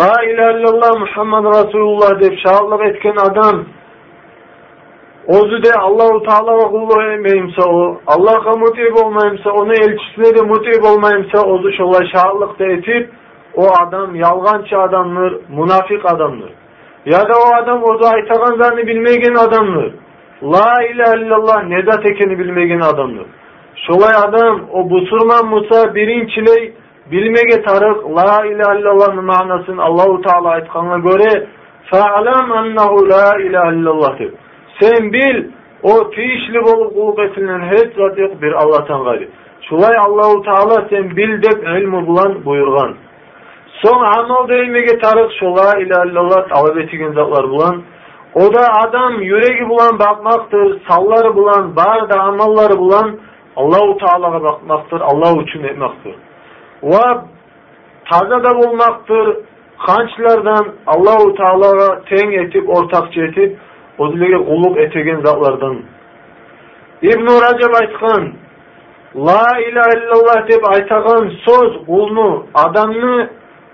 La 0.00 0.14
ilaha 0.30 0.50
illalloh 0.56 0.92
muhammad 1.04 1.44
rasululloh 1.56 2.10
deb 2.22 2.34
shoirlik 2.44 2.80
etgan 2.90 3.16
odam 3.28 3.56
ozu 5.28 5.60
Allahu 5.78 6.22
Teala 6.22 6.58
ve 6.58 6.62
kulluğu 6.62 7.02
emeyimse 7.02 7.62
o 7.62 8.00
Allah'a 8.06 8.56
mutib 8.56 8.96
olmayımsa 9.04 9.50
onu 9.50 9.72
elçisine 9.72 10.34
de 10.34 10.42
mutib 10.42 10.84
olmayımsa 10.84 11.42
ozu 11.42 11.72
şolay 11.72 12.06
şahitlik 12.12 12.58
de 12.58 12.64
etip 12.64 13.10
o 13.54 13.66
adam 13.82 14.14
yalgancı 14.14 14.78
adamdır, 14.78 15.40
munafik 15.48 16.06
adamdır. 16.06 16.50
Ya 17.06 17.18
da 17.18 17.32
o 17.46 17.62
adam 17.62 17.82
ozu 17.82 18.04
aytagan 18.14 18.58
zanni 18.58 18.86
bilmegen 18.86 19.34
adamdır. 19.34 19.94
La 20.42 20.82
ilahe 20.82 21.20
illallah 21.20 21.64
nedat 21.64 22.06
ekeni 22.06 22.38
bilmegen 22.38 22.80
adamdır. 22.80 23.26
Şolay 23.86 24.14
adam 24.24 24.60
o 24.72 24.90
busurman 24.90 25.46
Musa 25.46 25.94
birinçiley 25.94 26.72
bilmege 27.10 27.62
tarık 27.62 28.16
la 28.16 28.46
ilahe 28.46 28.80
illallah'ın 28.80 29.24
manasını 29.24 29.82
Allahu 29.82 30.22
Teala 30.22 30.48
aytkanına 30.48 30.98
göre 30.98 31.46
fa'lam 31.84 32.52
annahu 32.52 33.08
la 33.08 33.38
ilahe 33.38 33.76
illallah 33.76 34.18
deb. 34.18 34.32
Sen 34.80 35.12
bil 35.12 35.44
o 35.82 36.10
tiyişli 36.10 36.62
bolup 36.64 36.94
kulluk 36.94 37.18
etilen 37.18 37.60
hiç 37.60 37.96
zat 37.96 38.18
yok 38.18 38.42
bir 38.42 38.52
Allah'tan 38.52 39.04
gayri. 39.04 39.28
Şulay 39.68 39.96
Allahu 39.98 40.42
Teala 40.42 40.88
sen 40.90 41.16
bil 41.16 41.42
dep 41.42 41.64
ilmi 41.64 42.06
bulan 42.06 42.44
buyurgan. 42.44 42.94
Son 43.82 44.02
amal 44.02 44.48
değmege 44.48 44.98
tarık 44.98 45.32
şu 45.40 45.46
la 45.46 45.78
ilahe 45.78 46.08
illallah 46.08 46.48
talep 46.48 46.78
etigen 46.78 47.12
zatlar 47.12 47.50
bulan. 47.50 47.82
O 48.34 48.54
da 48.54 48.60
adam 48.86 49.22
yüreği 49.22 49.68
bulan 49.68 49.98
bakmaktır, 49.98 50.80
salları 50.88 51.34
bulan, 51.34 51.76
bar 51.76 52.10
da 52.10 52.20
amalları 52.20 52.78
bulan 52.78 53.18
Allahu 53.56 53.98
Teala'ga 53.98 54.42
bakmaktır, 54.42 55.00
Allah 55.00 55.42
için 55.42 55.64
etmektir. 55.64 56.14
va 56.82 57.24
taza 58.10 58.54
bolmaktır. 58.58 59.36
Kançlardan 59.86 60.66
Allahu 60.86 61.34
Teala'ga 61.34 62.04
teng 62.04 62.34
etip, 62.34 62.68
ortakçı 62.68 63.20
etip, 63.20 63.58
өзүлөргө 63.98 64.38
ұлық 64.54 64.76
етеген 64.86 65.24
затлардан 65.26 65.78
ибн 67.02 67.28
ражаб 67.44 67.74
айтқан 67.82 68.28
ла 69.14 69.42
илаха 69.68 69.98
иллаллах 69.98 70.46
деп 70.46 70.64
айтаған 70.72 71.28
сөз 71.46 71.76
ұлны 71.88 72.28
адамны 72.64 73.28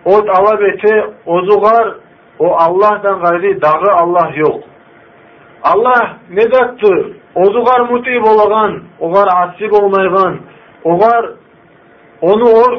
от 0.05 0.29
алап 0.39 0.63
ете 0.71 0.95
озуғар 1.27 1.95
о 2.39 2.51
аллахтан 2.67 3.21
ғайри 3.25 3.55
дағы 3.61 3.91
аллах 4.01 4.35
жоқ 4.39 4.63
аллах 5.73 6.11
не 6.31 6.49
заттыр 6.55 7.17
озугар 7.35 7.87
мути 7.91 8.19
болаған 8.27 8.81
оғар 9.01 9.29
аси 9.37 9.69
болмайған 9.69 10.39
оғар 10.85 11.33
оны 12.21 12.53
ор 12.61 12.79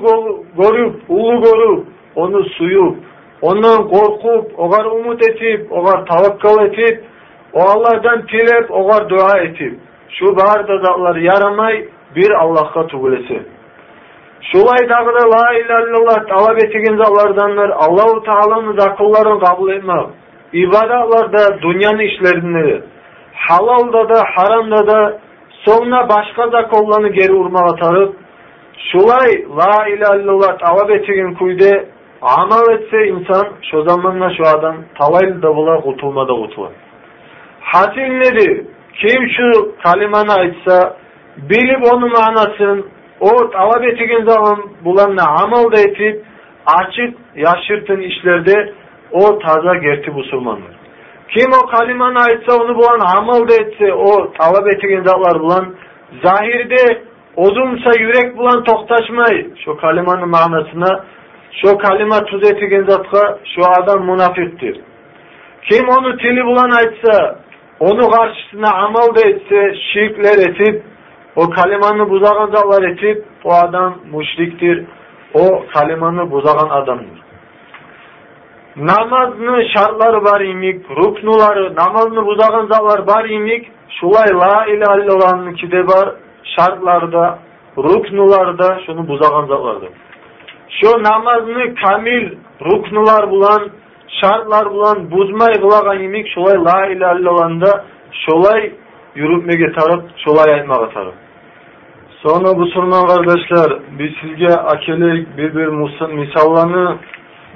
көріп 0.57 1.09
ұлы 1.09 1.35
көріп 1.45 2.21
оны 2.25 2.43
сүйіп 2.57 3.45
оннан 3.49 3.89
қорқып 3.91 4.55
оғар 4.57 4.87
үміт 4.93 5.25
етіп 5.29 5.71
оғар 5.71 6.05
tavakkal 6.09 6.61
етіп 6.67 7.04
o 7.55 7.61
Allah'dan 7.61 8.25
tilep, 8.25 8.71
ogar 8.71 9.09
dua 9.09 9.39
etip, 9.39 9.79
şu 10.09 10.25
barda 10.25 10.77
zatlar 10.77 11.15
yaramay 11.15 11.85
bir 12.15 12.31
Allah'a 12.31 12.87
tugulesi. 12.87 13.43
Şulay 14.51 14.89
dağda 14.89 15.31
la 15.31 15.53
ilahe 15.53 15.83
illallah 15.83 16.27
talep 16.27 16.63
etigen 16.63 16.97
zatlardanlar 16.97 17.69
Allahu 17.69 18.23
Teala'nın 18.23 18.79
zakıllarını 18.79 19.39
kabul 19.39 19.71
etmek. 19.71 20.05
İbadatlarda 20.53 21.61
dünyanın 21.61 21.99
işlerinde 21.99 22.83
halalda 23.33 24.09
da 24.09 24.23
haramda 24.35 24.87
da 24.87 25.19
sonra 25.65 26.09
başka 26.09 26.47
zakollarını 26.47 27.09
geri 27.09 27.33
urmağa 27.33 27.75
tarıp 27.75 28.15
Şulay 28.91 29.45
la 29.57 29.87
ilahe 29.87 30.21
illallah 30.21 30.57
talep 30.57 30.89
etegen 30.89 31.33
kuyde 31.33 31.89
amal 32.21 32.73
etse 32.73 33.07
insan 33.07 33.47
şu 33.71 33.83
zamanla 33.83 34.33
şu 34.37 34.43
adam 34.47 34.75
tavaylı 34.99 35.41
da 35.41 35.55
bula 35.55 35.81
kutulma 35.81 36.27
nedir? 38.19 38.65
Kim 38.93 39.29
şu 39.29 39.75
kalimanı 39.83 40.33
aytsa 40.33 40.97
bilip 41.37 41.93
onun 41.93 42.11
manasın 42.11 42.85
o 43.19 43.51
talep 43.51 43.93
etegen 43.93 44.25
zaman 44.25 44.57
bulanla 44.85 45.43
amal 45.43 45.71
da 45.71 45.79
etip 45.79 46.25
açık 46.65 47.17
yaşırtın 47.35 48.01
işlerde 48.01 48.73
o 49.11 49.39
taza 49.39 49.75
gerti 49.75 50.11
musulmandır. 50.11 50.75
Kim 51.29 51.51
o 51.63 51.67
kalimanı 51.67 52.19
aytsa 52.19 52.55
onu 52.61 52.75
bulan 52.75 52.99
amal 53.17 53.47
da 53.47 53.53
etse 53.53 53.93
o 53.93 54.31
talep 54.33 54.73
etegen 54.73 55.03
zatlar 55.03 55.39
bulan 55.39 55.75
zahirde 56.23 57.01
Odumsa 57.35 57.91
yürek 57.99 58.37
bulan 58.37 58.63
toktaşmay. 58.63 59.47
Şu 59.65 59.77
kalimanın 59.77 60.29
manasına 60.29 61.05
şu 61.51 61.77
kalima 61.77 62.19
tuz 62.25 62.51
etigen 62.51 62.83
zatka 62.83 63.39
şu 63.55 63.61
adam 63.81 64.05
munafiktir. 64.05 64.81
Kim 65.69 65.89
onu 65.89 66.17
tili 66.17 66.45
bulan 66.45 66.69
aytsa 66.69 67.39
onu 67.79 68.09
karşısına 68.09 68.73
amal 68.73 69.15
da 69.15 69.21
etse 69.21 69.75
şirkler 69.93 70.49
etip 70.49 70.83
o 71.35 71.49
kalimanı 71.49 72.09
buzagan 72.09 72.51
zatlar 72.51 72.83
etip 72.83 73.25
o 73.43 73.53
adam 73.53 73.95
müşriktir. 74.13 74.85
O 75.33 75.65
kalimanı 75.73 76.31
buzagan 76.31 76.69
adamdır. 76.69 77.25
Namazını 78.75 79.65
şartları 79.77 80.23
var 80.23 80.41
imik, 80.41 80.89
ruknuları, 80.89 81.75
namazını 81.75 82.25
buzagan 82.25 82.65
zatlar 82.65 83.07
var 83.07 83.29
imik, 83.29 83.71
şulay 83.99 84.29
la 84.33 84.65
ilahe 84.65 85.03
illallah'ın 85.03 85.53
ki 85.53 85.71
de 85.71 85.87
var, 85.87 86.09
şartlarda, 86.57 87.39
ruknularda 87.77 88.79
şunu 88.85 89.07
buzagan 89.07 89.45
zatlardır. 89.45 89.89
Şu 90.69 91.03
namazını 91.03 91.75
kamil 91.75 92.31
ruknular 92.61 93.29
bulan, 93.29 93.69
şartlar 94.21 94.71
bulan, 94.71 95.11
buzmay 95.11 95.53
kılagan 95.53 95.99
yemek 96.01 96.27
şolay 96.35 96.55
la 96.55 96.85
ilahe 96.87 97.19
illallah'ında 97.19 97.85
şolay 98.25 98.71
yürütmege 99.15 99.71
tarıp, 99.71 100.03
şolay 100.25 100.53
aytmaga 100.53 100.89
tarıp. 100.89 101.13
Sonra 102.23 102.57
bu 102.57 102.65
sorman 102.65 103.07
kardeşler, 103.07 103.79
biz 103.99 104.11
sizge 104.21 104.53
akele 104.53 105.25
bir 105.37 105.55
bir 105.55 105.67
misallarını 106.13 106.97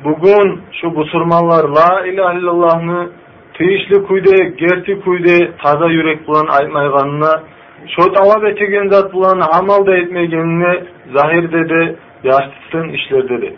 bugün 0.03 0.61
şu 0.81 0.95
busurmanlar 0.95 1.63
la 1.63 2.05
ilahe 2.05 2.39
illallah'ını 2.39 3.09
tiyişli 3.53 4.03
kuyde, 4.03 4.49
gerti 4.49 5.01
kuyde, 5.01 5.51
taza 5.63 5.89
yürek 5.89 6.27
bulan 6.27 6.47
aytmayganına 6.47 7.43
Şu 7.87 8.13
talap 8.13 8.43
etegen 8.43 8.87
zat 8.87 9.13
bulan 9.13 9.41
amal 9.51 9.85
da 9.85 9.97
etmegenine 9.97 10.83
zahirde 11.15 11.69
de 11.69 11.95
yaştın 12.23 12.89
işlerde 12.89 13.41
de. 13.41 13.53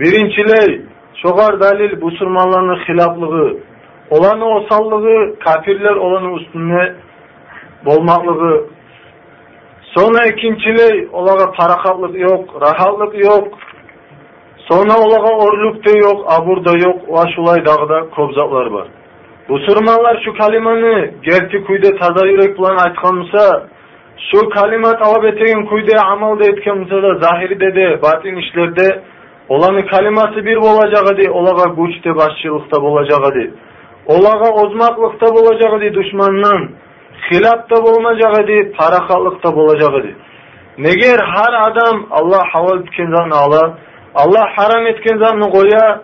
Birinçiley, 0.00 0.82
şogar 1.22 1.60
dalil 1.60 2.00
busurmanlarının 2.00 2.76
hilaplığı, 2.88 3.56
olanı 4.10 4.44
osallığı, 4.44 5.38
kafirler 5.38 5.96
olanı 5.96 6.40
üstüne 6.40 6.92
bolmaklığı. 7.84 8.66
Sonra 9.82 10.26
ikinçiley, 10.26 11.08
olaga 11.12 11.52
parakatlık 11.52 12.20
yok, 12.20 12.62
rahatlık 12.62 13.24
yok. 13.24 13.48
Sonra 14.56 14.98
olaga 14.98 15.36
orluk 15.36 15.86
da 15.86 15.98
yok, 15.98 16.26
abur 16.28 16.64
da 16.64 16.72
yok, 16.86 17.00
o 17.08 17.22
şulay 17.34 17.64
dağda 17.64 18.10
kobzaklar 18.10 18.66
var. 18.66 18.88
Musulmanlar 19.48 20.22
şu 20.24 20.34
kalimanı 20.34 21.10
gerçi 21.22 21.64
kuyda 21.64 21.96
taza 21.96 22.26
yürek 22.26 22.58
bulan 22.58 22.76
aytkanmısa, 22.76 23.68
şu 24.32 24.48
kalimat 24.48 25.02
alab 25.02 25.24
etegen 25.24 25.66
kuyda 25.66 26.02
amal 26.06 26.38
da 26.38 26.44
etkenmısa 26.44 27.02
da 27.02 27.14
zahirde 27.14 27.74
de 27.74 28.02
batin 28.02 28.36
işlerde 28.36 29.02
olanı 29.48 29.86
kaliması 29.86 30.44
bir 30.44 30.56
bolacağı 30.56 31.16
di, 31.16 31.30
olaga 31.30 31.82
güçte 31.82 32.16
başçılıkta 32.16 32.82
bolacağı 32.82 33.34
di. 33.34 33.54
Olaga 34.06 34.50
ozmaklıkta 34.50 35.26
bolacağı 35.26 35.80
di 35.80 35.94
düşmandan. 35.94 36.70
hilap 37.30 37.70
da 37.70 37.76
bolmajak 37.84 38.38
edi, 38.38 38.72
parakallık 38.78 39.44
da 39.44 39.56
bolacak 39.56 39.94
edi. 39.94 40.16
Neger 40.78 41.18
har 41.18 41.70
adam 41.70 42.06
Allah 42.10 42.42
halal 42.52 42.80
etken 42.80 43.10
zatını 43.16 43.34
ala, 43.34 43.78
Allah 44.14 44.46
haram 44.56 44.86
etken 44.86 45.18
zatını 45.18 45.50
koya, 45.50 46.02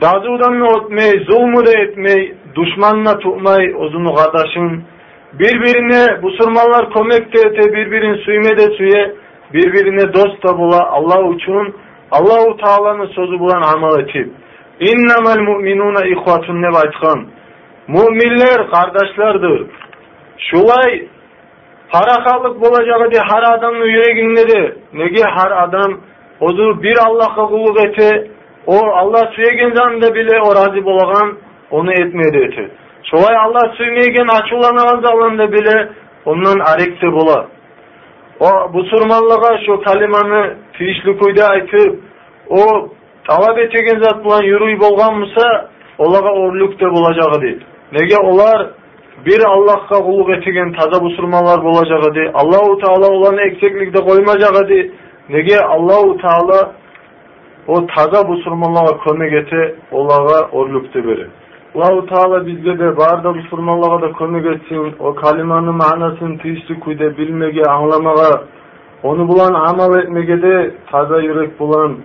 dazudan 0.00 0.62
ötmey, 0.76 1.24
zulmü 1.30 1.66
de 1.66 1.80
etmey, 1.82 2.34
düşmanına 2.54 3.18
tutmay, 3.18 3.74
ozunu 3.76 4.14
kardeşin, 4.14 4.84
birbirine 5.32 6.20
Müslümanlar 6.22 6.92
kömek 6.92 7.34
de 7.34 7.38
ete, 7.48 7.72
birbirini 7.72 8.18
suyme 8.24 8.56
de 8.56 8.76
suye, 8.76 9.14
birbirine 9.54 10.14
dost 10.14 10.44
da 10.44 10.58
bula, 10.58 10.90
Allah 10.90 11.34
için, 11.34 11.74
Allah-u 12.10 12.56
Teala'nın 12.56 13.06
sözü 13.06 13.38
bulan 13.38 13.62
amal 13.62 14.00
etip, 14.00 14.30
İnnemel 14.80 15.38
mu'minuna 15.38 16.06
ihvatun 16.06 16.62
ne 16.62 16.72
baytkan. 16.72 17.26
Müminler 17.88 18.70
kardeşlerdir. 18.70 19.66
Şulay 20.38 21.08
harakallık 21.88 22.60
bolacağı 22.60 23.10
di 23.10 23.18
har 23.18 23.42
adamın 23.42 23.86
yüreğinde 23.86 24.48
de 24.48 24.76
nege 24.92 25.22
har 25.22 25.50
adam 25.50 26.00
odu 26.40 26.82
bir 26.82 26.96
Allah'a 27.06 27.46
kulluk 27.46 27.84
ete 27.84 28.30
o 28.66 28.76
Allah 28.94 29.30
suyegen 29.34 29.74
zanında 29.74 30.14
bile 30.14 30.40
o 30.40 30.54
razı 30.54 30.84
bolagan 30.84 31.38
onu 31.70 31.92
etmedi 31.92 32.38
ete. 32.38 32.70
Şolay 33.10 33.36
Allah 33.36 33.72
suymeygen 33.76 34.26
açılanan 34.26 35.00
zalında 35.02 35.52
bile 35.52 35.88
ondan 36.24 36.58
arekte 36.58 37.12
bola. 37.12 37.46
O 38.39 38.73
bu 38.73 38.83
surmallığa 38.83 39.57
şu 39.65 39.81
kalimanı 39.81 40.55
tiyişli 40.77 41.17
kuyda 41.17 41.45
aytıp 41.47 41.99
o 42.49 42.89
talap 43.27 43.57
etegen 43.57 44.03
zat 44.03 44.25
bilan 44.25 44.43
yürüy 44.43 44.79
bolganmısa 44.79 45.69
olaga 45.97 46.31
oрлuk 46.33 46.79
da 46.79 46.85
bolajагы 46.91 47.41
дейт. 47.41 47.61
Неге 47.93 48.17
олар 48.17 48.69
bir 49.25 49.41
Allah'a 49.43 50.03
kulluk 50.03 50.29
etigen 50.29 50.73
taza 50.73 51.03
busurmalar 51.03 51.63
bolajak 51.63 52.03
idi. 52.11 52.31
Allahu 52.33 52.77
Teala 52.77 53.07
olanı 53.07 53.41
eksiklikte 53.41 53.99
koymayacak 54.03 54.65
idi. 54.65 54.91
Nege 55.29 55.59
Allahu 55.59 56.17
Teala 56.17 56.71
o 57.67 57.87
taza 57.87 58.27
busurmalara 58.27 58.97
kömek 58.97 59.33
ete 59.33 59.75
olaga 59.91 60.47
orluktu 60.51 61.07
beri. 61.07 61.27
Allahu 61.74 62.06
Teala 62.06 62.46
bizge 62.46 62.78
de 62.78 62.96
barda 62.96 63.34
busurmalara 63.34 64.02
da 64.02 64.12
kömek 64.12 64.46
etsin. 64.46 64.94
O 64.98 65.14
kalimanın 65.14 65.74
manasını 65.74 66.38
tiyişli 66.38 66.80
kuyda 66.80 67.18
bilmege, 67.18 67.62
anlamaga, 67.62 68.44
onu 69.02 69.28
bulan 69.28 69.54
amal 69.54 69.98
etmege 70.02 70.42
de 70.42 70.74
taza 70.90 71.20
yürek 71.20 71.60
bulan, 71.60 71.96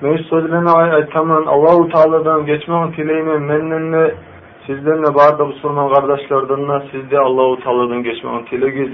Mevcut 0.00 0.26
sözlerine 0.26 0.70
aytaman 0.70 1.46
Allahu 1.46 1.88
Teala'dan 1.88 2.46
geçmeğin 2.46 2.92
tileyime 2.92 3.38
mennenle 3.38 4.14
sizlerle 4.66 5.14
barda 5.14 5.44
Müslüman 5.46 5.94
kardeşlerden 5.94 6.82
sizde 6.92 7.18
Allahu 7.18 7.62
Teala'dan 7.62 8.02
geçmeğin 8.02 8.44
tilegiz 8.44 8.88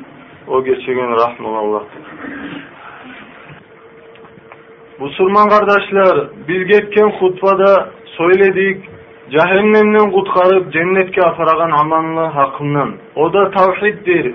o 0.48 0.64
geçegen 0.64 1.10
rahman 1.10 1.54
Allah'tır. 1.54 2.02
Müslüman 5.00 5.48
kardeşler 5.48 6.28
biz 6.48 6.66
geçken 6.66 7.10
hutbada 7.20 7.90
söyledik 8.16 8.95
cehennemden 9.30 10.10
kutkarıp 10.10 10.72
cennetke 10.72 11.22
afaragan 11.22 11.70
amanlı 11.70 12.20
hakkından. 12.20 12.94
O 13.16 13.32
da 13.32 13.50
tavhiddir. 13.50 14.34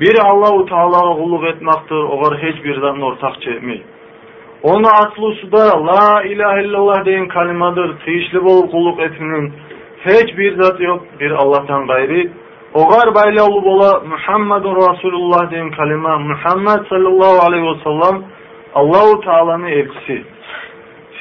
Bir 0.00 0.18
Allahu 0.18 0.66
Teala'ya 0.66 1.16
kulluk 1.16 1.44
etmektir. 1.44 1.94
Ogar 1.94 2.38
hiçbir 2.38 2.80
zaman 2.80 3.02
ortak 3.02 3.42
çekmeyi. 3.42 3.82
Onu 4.62 4.86
aslı 4.86 5.52
da 5.52 5.86
la 5.86 6.22
ilahe 6.22 6.64
illallah 6.64 7.04
deyin 7.04 7.28
kalimadır. 7.28 7.98
Tıyışlı 8.04 8.44
bol 8.44 8.70
kulluk 8.70 9.00
etinin 9.00 9.52
hiçbir 10.06 10.62
zat 10.62 10.80
yok 10.80 11.02
bir 11.20 11.30
Allah'tan 11.30 11.86
gayri. 11.86 12.30
Ogar 12.74 13.14
baylalı 13.14 13.64
bola 13.64 14.00
Muhammedun 14.00 14.74
Resulullah 14.74 15.50
deyin 15.50 15.70
kalima. 15.70 16.18
Muhammed 16.18 16.86
sallallahu 16.88 17.46
aleyhi 17.46 17.64
ve 17.64 17.82
sellem 17.84 18.22
Allahu 18.74 19.20
Teala'nın 19.20 19.66
elçisi. 19.66 20.24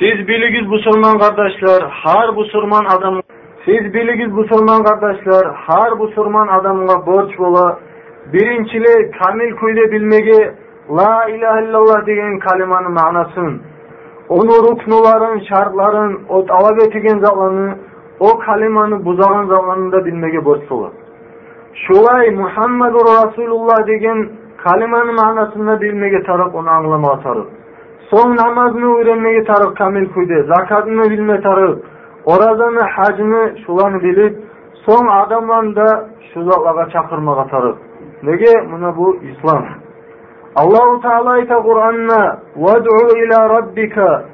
Siz 0.01 0.27
biligiz 0.27 0.67
Müslüman 0.67 1.17
kardeşler, 1.19 1.81
har 1.89 2.29
Müslüman 2.29 2.85
adam 2.85 3.21
siz 3.65 3.93
biligiz 3.93 4.33
Müslüman 4.33 4.83
kardeşler, 4.83 5.45
har 5.53 5.91
Müslüman 5.91 6.47
adamına 6.47 7.05
borç 7.05 7.39
bola, 7.39 7.79
birincili 8.33 9.11
kamil 9.11 9.55
kuyda 9.55 9.91
bilmegi 9.91 10.51
La 10.89 11.29
ilahe 11.29 11.65
illallah 11.65 12.05
degan 12.05 12.39
kalimanın 12.39 12.91
ma'nasin, 12.91 13.61
onu 14.29 14.53
ruknuların, 14.67 15.39
şartların, 15.49 16.19
o 16.29 16.45
talab 16.45 16.77
etigen 16.77 17.19
zatlarni, 17.19 17.75
o 18.19 18.39
kalimani 18.39 19.05
buzagan 19.05 19.45
zatlarni 19.45 20.05
bilmege 20.05 20.45
borç 20.45 20.69
bo'ladi. 20.69 20.95
Shulay 21.73 22.29
Muhammadur 22.31 23.05
Rasululloh 23.05 23.87
degan 23.87 24.29
kalimani 24.63 25.11
ma'nosini 25.11 25.81
bilmege 25.81 26.23
taraf 26.23 26.55
onu 26.55 26.69
anglamaga 26.69 27.23
taraf. 27.23 27.45
So'ng 28.10 28.32
namozni 28.42 28.86
o'rganmaga 28.96 29.42
taraf 29.50 29.70
kamil 29.80 30.06
quydi, 30.14 30.36
zakotni 30.52 31.04
bilmay 31.12 31.40
taraf, 31.48 31.74
orazani, 32.32 32.82
hajni 32.96 33.42
shularni 33.62 33.98
bilib, 34.06 34.34
so'ng 34.86 35.08
odamlarni 35.22 35.72
da 35.80 35.88
shu 36.28 36.38
zotlarga 36.48 36.84
chaqirmaga 36.94 37.44
taraf. 37.52 37.76
Nega? 38.26 38.54
Mana 38.70 38.96
bu 38.96 39.06
islom. 39.30 39.64
Allahu 40.62 41.00
Teala 41.04 41.38
ite 41.38 41.54
Kur'an'na 41.66 42.22
وَدْعُ 42.64 42.96
ila 43.22 43.38
rabbika 43.56 44.24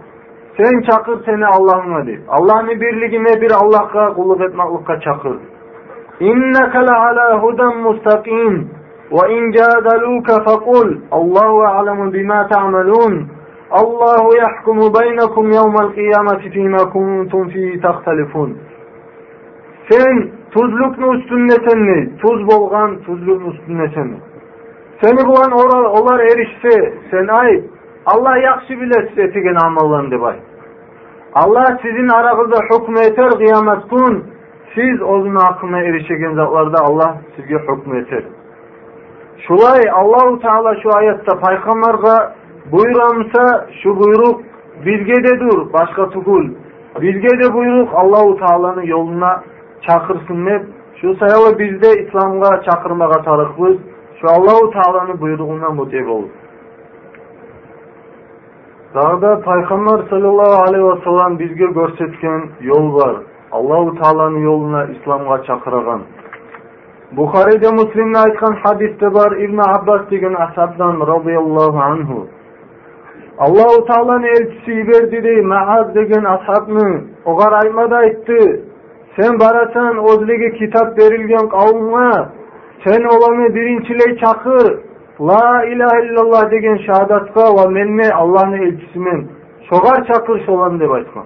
Sen 0.57 0.83
çakır 0.83 1.25
seni 1.25 1.47
Allah'ına 1.47 2.07
de. 2.07 2.19
Allah'ın 2.29 2.69
birliğine 2.69 3.41
bir 3.41 3.51
Allah'a 3.51 4.15
kulluk 4.15 4.41
etmeklikka 4.41 5.01
çakır. 5.01 5.37
İnneke 6.21 6.79
le 6.79 6.97
ala 7.07 7.43
huden 7.43 7.77
mustakim 7.77 8.71
ve 9.13 9.35
in 9.35 9.53
jadaluka 9.53 10.35
fekul 10.35 10.97
Allahu 11.11 11.63
a'lemu 11.63 12.13
bima 12.13 12.47
ta'malun 12.49 13.29
Allahu 13.72 14.36
yahkumu 14.36 14.94
beynekum 14.94 15.52
yevmel 15.52 15.94
kıyameti 15.94 16.50
fîmâ 16.50 16.90
kuntum 16.90 17.50
fî 17.50 17.82
tahtelifun 17.82 18.58
Sen 19.90 20.30
tuzluknu 20.52 21.16
üstünnetenni, 21.16 22.18
tuz 22.18 22.48
bolgan 22.48 23.00
tuzluknu 23.00 23.54
üstünnetenni. 23.54 24.18
Seni 25.02 25.28
bulan 25.28 25.52
olar 26.02 26.20
erişse 26.20 26.94
sen 27.12 27.28
ay 27.28 27.64
Allah 28.06 28.38
yaxşı 28.38 28.82
bilir 28.82 29.18
etigen 29.18 29.56
amallan 29.56 30.12
debay. 30.12 30.36
Allah 31.34 31.78
sizin 31.82 32.08
arağızda 32.08 32.58
hükmü 32.58 33.00
eter 33.00 33.30
kıyamet 33.30 33.88
kun 33.90 34.24
siz 34.76 35.02
onun 35.02 35.36
hakkına 35.36 35.80
erişegen 35.80 36.34
zatlarda 36.36 36.78
Allah 36.84 37.18
sizge 37.36 37.56
hükmü 37.56 38.02
eter. 38.02 38.24
Şulay 39.48 39.82
Allahu 39.94 40.40
Teala 40.40 40.76
şu 40.84 40.98
ayette 40.98 41.40
paygamberga 41.40 42.37
buyuramsa 42.72 43.68
şu 43.84 44.00
buyruk 44.00 44.42
bizge 44.86 45.24
de 45.24 45.40
dur 45.40 45.74
başka 45.74 46.10
tukul. 46.10 46.50
Bizge 47.02 47.30
de 47.40 47.54
buyruk 47.54 47.90
Allahu 47.94 48.38
Teala'nın 48.38 48.82
yoluna 48.82 49.44
çakırsın 49.88 50.46
hep. 50.46 50.66
Şu 51.02 51.16
sayalı 51.16 51.60
bizde 51.60 52.04
İslam'a 52.04 52.64
çakırmaga 52.64 53.22
tarıkbız. 53.22 53.78
Şu 54.22 54.28
Allahu 54.28 54.72
Teala'nın 54.72 55.22
buyruğundan 55.22 55.76
mutev 55.76 56.10
olur. 56.10 56.30
Dağda 58.96 59.42
Peygamber 59.42 60.10
sallallahu 60.10 60.62
aleyhi 60.68 60.86
ve 60.86 61.04
sellem 61.04 61.40
bizge 61.40 61.66
görsetken 61.66 62.50
yol 62.62 62.96
var. 62.96 63.16
Allahu 63.52 63.96
Teala'nın 64.02 64.40
yoluna 64.40 64.86
İslam'a 64.86 65.44
çakıragan. 65.44 66.02
Bukhari'de 67.12 67.72
Müslim'de 67.72 68.18
aytkan 68.18 68.58
hadiste 68.64 69.14
var 69.14 69.32
İbn 69.32 69.58
Abbas 69.58 70.02
degen 70.12 70.34
ashabdan 70.34 71.08
radıyallahu 71.08 71.80
anhu. 71.80 72.28
Allahu 73.38 73.86
Teala'nın 73.86 74.24
elçisi 74.24 74.88
verdi 74.88 75.24
de 75.24 75.42
Maaz 75.42 75.96
degen 75.96 76.24
ashabını 76.24 77.02
ogar 77.26 77.64
aymada 77.64 77.96
aytdı. 77.96 78.62
Sen 79.20 79.40
barasan 79.40 79.98
ozlege 79.98 80.52
kitap 80.52 81.00
verilgen 81.00 81.50
kavmına 81.50 82.30
sen 82.86 83.04
olanı 83.04 83.56
birinçiley 83.56 84.20
çakır. 84.20 84.80
La 85.22 85.66
ilahe 85.66 86.06
illallah 86.06 86.52
degen 86.52 86.78
şahadatka 86.78 87.42
ve 87.42 87.70
menme 87.70 88.10
Allah'ın 88.12 88.54
elçisimen. 88.54 89.28
Şogar 89.70 90.08
çakır 90.08 90.46
şolan 90.46 90.80
deb 90.80 90.90
aytkan. 90.90 91.26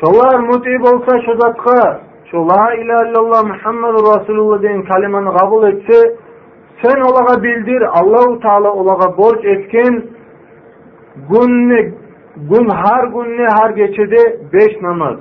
Şolar 0.00 0.38
muti 0.38 0.80
bolsa 0.80 1.20
şu 1.26 1.36
zatka, 1.36 2.00
şu 2.30 2.48
la 2.48 2.74
ilahe 2.74 3.10
illallah 3.10 3.42
Muhammed 3.42 3.94
Resulullah 3.94 4.62
degen 4.62 4.84
kalimani 4.84 5.36
kabul 5.38 5.68
etse, 5.68 6.14
sen 6.82 7.00
olaga 7.00 7.42
bildir, 7.42 7.82
Allahu 7.82 8.40
Teala 8.40 8.72
olaga 8.72 9.16
borç 9.18 9.44
etken 9.44 10.02
günne 11.16 11.92
gün 12.36 12.68
har 12.68 13.04
günne 13.04 13.46
har 13.46 13.70
geçede 13.70 14.36
beş 14.52 14.82
namaz. 14.82 15.16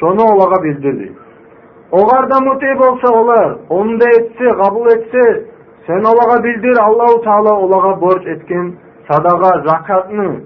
Şonu 0.00 0.22
olaga 0.22 0.62
bildirdi. 0.62 1.12
Ogar 1.92 2.30
da 2.30 2.40
muti 2.40 2.66
bolsa 2.78 3.18
olar, 3.18 3.56
onu 3.68 4.00
da 4.00 4.08
etse, 4.08 4.48
kabul 4.62 4.86
etse, 4.86 5.44
sen 5.86 6.04
olaga 6.04 6.44
bildir 6.44 6.76
Allahu 6.80 7.22
Teala 7.22 7.60
olaga 7.60 8.00
borç 8.00 8.26
etken 8.26 8.72
sadaga, 9.10 9.68
zakatını 9.68 10.40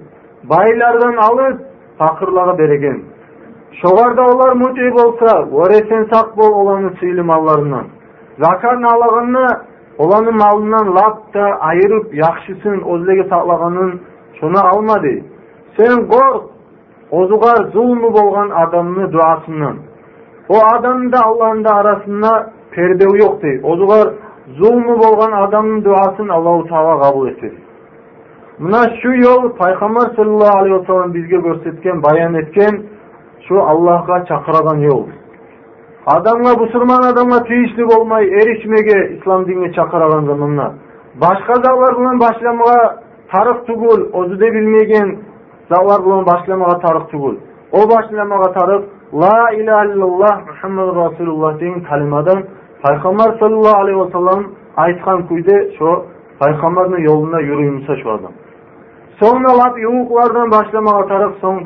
baylardan 0.45 1.17
alıp 1.17 1.61
fakirlaga 1.99 2.59
beregen. 2.59 3.03
Şogarda 3.83 4.23
olar 4.23 4.53
muti 4.53 4.93
bolsa, 4.93 5.49
oresen 5.53 6.09
sak 6.13 6.37
bol 6.37 6.53
olanı 6.53 6.91
sıylı 7.01 7.25
mallarından. 7.25 7.87
Zakatını 8.39 8.93
alagınna 8.93 9.71
Olanın 10.01 10.37
malından 10.37 10.97
lap 10.97 11.35
da 11.35 11.41
ayırıp 11.61 12.15
yakşısın 12.15 12.83
özlege 12.95 13.29
saklaganın 13.29 14.01
шуны 14.41 14.61
алма 14.73 14.99
дейді 15.01 15.25
сен 15.77 16.07
қорқ 16.11 16.43
озуға 17.11 17.55
зұлмы 17.75 18.11
болған 18.17 18.53
адамның 18.65 19.11
дұғасынан 19.15 19.79
О 20.51 20.59
адам 20.75 21.11
да 21.11 21.19
алланың 21.29 21.63
да 21.63 21.75
арасында 21.81 22.31
перде 22.75 23.07
жоқ 23.21 23.41
дейді 23.43 23.67
озуға 23.71 23.99
зұлмы 24.59 24.97
болған 24.99 25.35
адамның 25.45 25.83
дұғасын 25.85 26.33
Алла 26.35 26.55
тағала 26.67 26.97
қабыл 27.05 27.29
етеді. 27.31 27.59
Мына 28.59 28.81
шу 29.01 29.13
жол 29.23 29.47
пайғамбар 29.61 30.15
саллаллаху 30.17 30.59
алейхи 30.59 30.75
уассалам 30.79 31.13
бізге 31.13 31.39
көрсеткен 31.47 32.01
баян 32.01 32.35
еткен 32.37 32.83
шу 33.47 33.61
аллахқа 33.63 34.19
шақырған 34.29 34.83
жол 34.89 35.05
адамға 36.17 36.57
мұсылман 36.65 37.07
адамға 37.13 37.39
тиішті 37.47 37.87
болмай 37.93 38.27
ерішмеге 38.27 38.99
ислам 39.19 39.45
дініне 39.45 39.71
шақырған 39.79 40.27
заманда 40.27 40.67
башқа 41.23 41.61
дағлар 41.65 41.97
бұлан 42.01 42.21
башламға 42.21 42.77
tarix 43.33 43.59
tugul 43.69 44.01
o'zida 44.19 44.49
bilmagan 44.57 45.09
zavlar 45.71 46.01
bilan 46.07 46.23
boshlamaga 46.31 46.77
tarix 46.85 47.05
tugul. 47.13 47.35
U 47.79 47.81
boshlamaga 47.93 48.49
tarix 48.59 48.83
la 49.23 49.39
ilaha 49.61 49.85
illalloh 49.89 50.37
muhammad 50.49 50.89
rasululloh 51.03 51.53
degan 51.61 51.81
kalimadan 51.91 52.39
payg'ambar 52.85 53.29
sollallohu 53.41 53.81
alayhi 53.83 54.01
күйде 54.07 54.41
aytgan 54.85 55.19
kuyda 55.29 55.57
shu 55.77 55.89
payg'ambarni 56.41 56.99
yo'lida 57.09 57.39
yurimiz 57.49 57.85
shu 58.03 58.09
odam. 58.17 58.33
So'nglab 59.21 59.75
yuvuqlardan 59.85 60.47
соң 60.55 61.03
tarix 61.11 61.33
so'ng 61.43 61.59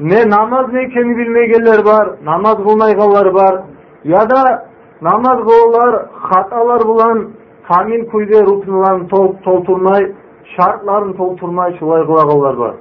ne 0.00 0.30
namaz 0.30 0.72
ne 0.72 0.82
ekeni 0.82 1.16
bilmeyenler 1.16 1.84
var, 1.84 2.08
namaz 2.24 2.56
kılmayanlar 2.56 3.26
var. 3.26 3.62
Ya 4.04 4.30
da 4.30 4.66
namaz 5.02 5.36
kılanlar 5.36 6.06
hatalar 6.12 6.80
bulan 6.88 7.30
tamin 7.68 8.04
kuyde 8.04 8.42
rutinlerini 8.42 9.08
tolturmay, 9.44 10.12
şartlarını 10.56 11.16
tolturmay 11.16 11.78
şulay 11.78 12.06
kılanlar 12.06 12.54
var. 12.54 12.74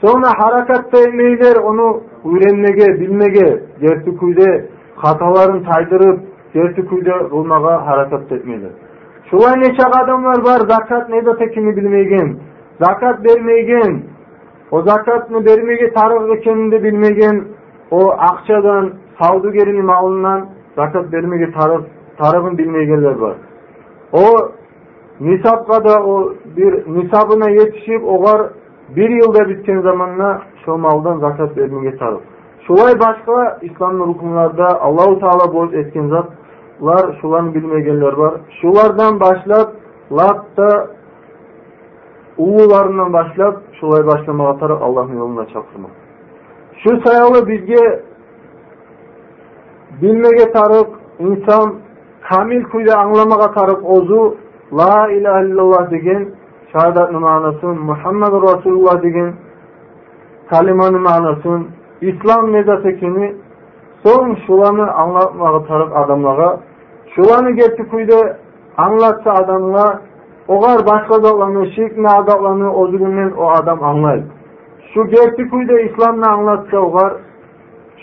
Sonra 0.00 0.28
harakatta 0.38 0.98
emeğler 1.08 1.56
onu 1.56 2.00
öğrenmege, 2.24 3.00
bilmege, 3.00 3.62
gerti 3.80 4.16
kuyde 4.16 4.68
hatalarını 4.96 5.64
taydırıp, 5.64 6.20
gerti 6.54 6.86
kuyde 6.86 7.28
kılmaga 7.28 7.86
hareket 7.86 8.32
etmeyler. 8.32 8.70
Şulay 9.30 9.60
neçak 9.60 10.02
adamlar 10.02 10.38
var, 10.44 10.60
zakat 10.68 11.08
ne 11.08 11.36
tekini 11.38 11.76
bilmeyen, 11.76 12.36
zakat 12.80 13.26
vermeyen, 13.26 14.02
o 14.72 14.82
zakatını 14.82 15.44
vermege 15.44 15.92
tarık 15.92 16.36
ekenini 16.36 16.72
de 16.72 16.82
bilmegen, 16.82 17.44
o 17.90 18.10
akçadan, 18.10 18.92
savdugerinin 19.22 19.84
malından 19.84 20.48
zakat 20.76 21.12
vermege 21.12 21.52
tarık, 21.52 21.84
tarıkın 22.18 22.58
bilmegenler 22.58 23.14
var. 23.14 23.36
O 24.12 24.22
nisapka 25.20 25.84
da 25.84 26.04
o 26.04 26.32
bir 26.56 26.72
nisabına 26.72 27.50
yetişip 27.50 28.04
ogar 28.04 28.42
bir 28.96 29.10
yılda 29.10 29.48
bitken 29.48 29.80
zamanla 29.80 30.42
şu 30.64 30.76
maldan 30.76 31.18
zakat 31.18 31.56
vermege 31.56 31.96
tarık. 31.96 32.20
Şulay 32.66 32.92
başka 33.00 33.58
İslam 33.62 34.00
hukumlarda 34.00 34.80
Allahu 34.80 35.20
Teala 35.20 35.54
boş 35.54 35.74
etken 35.74 36.08
zat 36.08 36.26
lar 36.82 37.18
şularni 37.20 37.54
bilmegenler 37.54 38.12
var. 38.12 38.34
Şulardan 38.60 39.20
başlap 39.20 39.72
uğularından 42.38 43.12
başlap 43.12 43.56
şolay 43.80 44.06
başlama 44.06 44.48
atarak 44.48 44.82
Allah'ın 44.82 45.16
yoluna 45.16 45.46
çaptırmak. 45.46 45.90
Şu 46.82 47.00
sayalı 47.04 47.46
bilgi 47.46 48.02
bilmege 50.02 50.52
tarık 50.52 50.88
insan 51.18 51.74
kamil 52.30 52.64
kuyda 52.64 52.98
anlamaga 52.98 53.52
tarık 53.52 53.84
ozu 53.84 54.36
la 54.72 55.10
ilahe 55.10 55.46
illallah 55.46 55.90
degen 55.90 56.28
şahadatın 56.72 57.20
manasın 57.20 57.78
Muhammed 57.78 58.32
Resulullah 58.32 59.02
degen 59.02 59.34
kalimanın 60.50 61.00
manasın 61.00 61.68
İslam 62.00 62.50
medatekini 62.50 63.36
son 64.06 64.38
şulanı 64.46 64.92
anlatmaga 64.92 65.66
tarık 65.66 65.96
adamlara 65.96 66.60
şulanı 67.14 67.50
getti 67.50 67.88
kuyda 67.90 68.36
anlatsa 68.76 69.32
adamla 69.32 70.00
ogar 70.48 70.86
başka 70.86 71.22
dağlanı, 71.22 71.66
şirkle 71.66 72.08
adaklanı 72.08 72.74
o 72.74 72.90
günün 72.90 73.30
o 73.30 73.50
adam 73.50 73.84
anlayır. 73.84 74.24
Şu 74.94 75.06
getip 75.06 75.50
kuyda 75.50 75.80
İslam'la 75.80 76.32
anlatsa 76.32 76.78
ogar, 76.78 77.12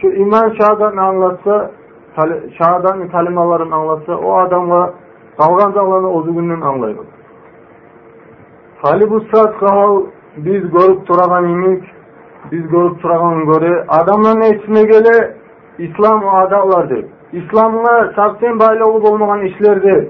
şu 0.01 0.07
iman 0.07 0.55
şahadatını 0.59 1.01
anlatsa, 1.01 1.71
şahadatın 2.57 3.07
kalimalarını 3.07 3.75
anlatsa 3.75 4.17
o 4.17 4.33
adamla 4.33 4.93
kalgan 5.37 5.75
dağlanı 5.75 6.11
o 6.11 6.23
günün 6.23 6.61
anlayır. 6.61 6.97
Hali 8.81 9.05
saat 9.33 9.59
kahal 9.59 10.01
biz 10.37 10.61
görüp 10.61 11.07
turagan 11.07 11.43
imik, 11.43 11.83
biz 12.51 12.67
görüp 12.67 13.01
turagan 13.01 13.45
göre 13.45 13.85
adamların 13.87 14.41
esine 14.41 14.83
gele 14.83 15.35
İslam 15.77 16.23
o 16.23 16.29
adaklar 16.29 16.89
deyip. 16.89 17.09
İslam'la 17.33 18.13
saksen 18.15 18.59
bağlı 18.59 18.85
olmagan 18.85 19.41
işlerde 19.41 20.07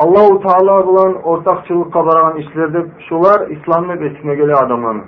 Allahu 0.00 0.42
Teala 0.42 0.88
bilan 0.88 1.22
ortakçılıkka 1.22 2.06
baragan 2.06 2.36
işlerde 2.36 2.86
şular 3.08 3.48
İslam'ın 3.48 4.00
besine 4.00 4.34
gele 4.34 4.54
adamlarni. 4.54 5.02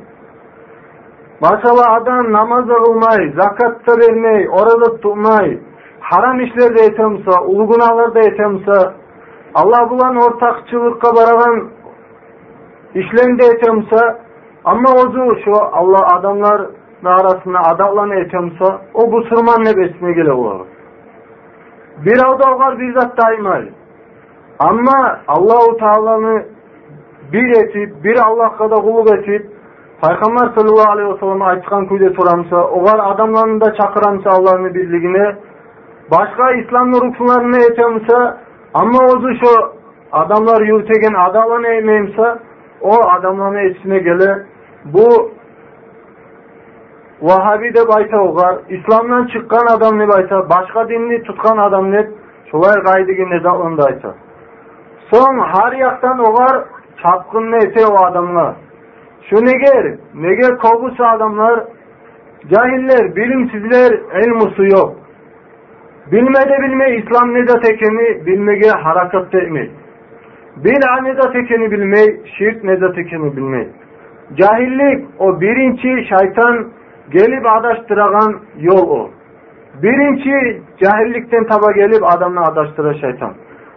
Maşallah 1.40 1.93
adam 1.93 2.32
namaz 2.32 2.68
da 2.68 2.74
kılmay, 2.74 3.32
zakat 3.36 3.86
da 3.86 3.93
vermey, 4.01 4.49
orada 4.49 4.97
tutmay, 4.97 5.59
haram 6.01 6.40
işlerde 6.40 6.82
etemsa, 6.82 7.43
ulu 7.43 7.68
günahlarda 7.72 8.20
etemsa, 8.20 8.95
Allah 9.55 9.90
bilan 9.90 10.16
ortakçılıkka 10.16 11.09
baragan 11.16 11.68
işlerinde 12.95 13.45
etemsa, 13.45 14.18
ama 14.64 14.93
ozu 14.93 15.28
şu 15.45 15.53
Allah 15.72 16.07
adamlar 16.16 16.66
arasında 17.05 17.59
adaklarını 17.61 18.14
etemsa, 18.14 18.82
o 18.95 19.12
bu 19.12 19.22
sırman 19.22 19.64
ne 19.64 19.76
besine 19.76 20.12
gele 20.12 20.32
olur. 20.32 20.66
Bir 22.05 22.18
avdalgar 22.26 22.78
bir 22.78 22.95
zat 22.95 23.18
daimal. 23.18 23.66
Ama 24.69 25.21
Allahu 25.29 25.77
Teala'nı 25.77 26.45
bir 27.33 27.51
etip, 27.51 28.05
bir 28.05 28.17
Allah'a 28.17 28.71
da 28.71 28.75
kulluk 28.75 29.11
etip, 29.11 29.53
Peygamber 30.03 30.55
sallallahu 30.55 30.91
aleyhi 30.91 31.15
ve 31.15 31.19
sellem 31.19 31.43
aytkan 31.43 31.87
kuyda 31.87 32.11
soramsa, 32.11 32.69
ogar 32.69 33.01
adamlarını 33.03 33.61
da 33.61 33.75
çakıramsa 33.75 34.31
Allah'ın 34.31 34.75
birliğine, 34.75 35.37
başka 36.11 36.53
İslam 36.53 36.93
rukunlarını 36.93 37.59
etemse, 37.59 38.17
ama 38.75 38.99
ozu 39.05 39.29
şu 39.41 39.73
adamlar 40.13 40.61
yürütegen 40.61 41.15
adamlarını 41.15 41.69
eymeyimse, 41.69 42.39
o 42.81 43.09
adamlarını 43.09 43.61
esine 43.61 43.99
gele, 43.99 44.47
bu 44.85 45.31
Vahabi 47.23 47.75
de 47.75 47.89
bayta 47.89 48.19
ogar, 48.19 48.59
İslam'dan 48.69 49.27
çıkan 49.27 49.67
adam 49.77 49.99
ne 49.99 50.09
bayta, 50.09 50.51
başka 50.51 50.89
dinini 50.89 51.23
tutkan 51.23 51.57
adam 51.57 51.93
ne, 51.93 52.09
şolay 52.51 52.75
gaydıgin 52.83 53.31
ne 53.31 53.45
da 53.45 53.85
ayta. 53.85 54.15
Son 55.11 55.38
har 55.38 55.72
yaktan 55.72 56.18
ogar, 56.18 56.64
çapkın 57.03 57.53
ne 57.53 57.57
ete 57.57 57.86
o 57.86 58.05
adamlar. 58.05 58.55
Şu 59.30 59.36
neger, 59.36 59.98
neger 60.14 60.59
kogusu 60.59 61.05
adamlar, 61.05 61.64
cahiller, 62.50 63.16
bilimsizler, 63.16 64.00
elmusu 64.12 64.64
yok. 64.64 64.96
Bilmede 66.12 66.62
bilme 66.62 66.96
İslam 66.96 67.34
ne 67.34 67.48
da 67.48 67.61
tekeni 67.61 68.26
bilmege 68.26 68.68
harakat 68.68 69.34
etmey. 69.34 69.70
Bid'a 70.57 71.03
ne 71.03 71.16
da 71.16 71.32
tekeni 71.32 71.70
bilmey, 71.70 72.20
şirk 72.38 72.64
ne 72.64 72.80
da 72.80 72.92
tekeni 72.92 73.36
bilmey. 73.36 73.68
Cahillik 74.34 75.07
o 75.18 75.40
birinci 75.40 76.09
şeytan 76.09 76.68
gelip 77.11 77.46
adaştıragan 77.46 78.40
yol 78.59 78.88
o. 78.90 79.11
Birinci 79.82 80.62
cahillikten 80.84 81.46
taba 81.46 81.72
gelip 81.72 82.03
adamla 82.16 82.40
adaştıra 82.42 82.94
şeytan. 82.94 83.34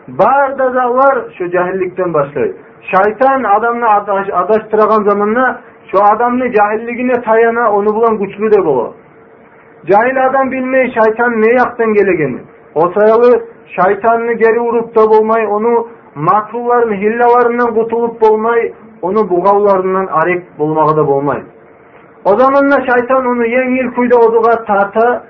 Barda 0.08 0.76
da 0.76 0.96
var 0.96 1.26
şu 1.38 1.52
cahillikten 1.52 2.14
başlayı. 2.14 2.56
Şeytan 2.82 3.44
adamla 3.44 3.90
adaş, 3.90 4.28
adaştıragan 4.34 5.10
zamanla 5.10 5.62
şu 5.92 5.98
adamını 6.04 6.52
cahilligine 6.52 7.14
tayana 7.14 7.72
onu 7.72 7.96
bulan 7.96 8.18
güçlü 8.18 8.52
de 8.52 8.66
bolu. 8.66 8.94
Cahil 9.86 10.26
adam 10.26 10.52
bilmeyi 10.52 10.94
şeytan 10.94 11.42
ne 11.42 11.52
yaktan 11.54 11.94
gelegeni. 11.94 12.40
O 12.76 12.92
sayalı 12.92 13.46
şeytanını 13.68 14.34
geri 14.34 14.60
vurup 14.60 14.96
da 14.96 15.02
bulmay, 15.10 15.48
onu 15.48 15.88
makrulların 16.16 16.94
hillalarından 16.94 17.74
kutulup 17.74 18.22
bulmay, 18.22 18.74
onu 19.02 19.30
buğavlarından 19.30 20.06
arek 20.06 20.60
bulmağa 20.60 20.98
da 20.98 21.08
bulmay. 21.08 21.44
O 22.26 22.30
zamanla 22.30 22.76
şeytan 22.76 23.26
onu 23.26 23.46
yengil 23.46 23.94
kuyda 23.96 24.18
oduğa 24.18 24.66
tarta, 24.66 25.24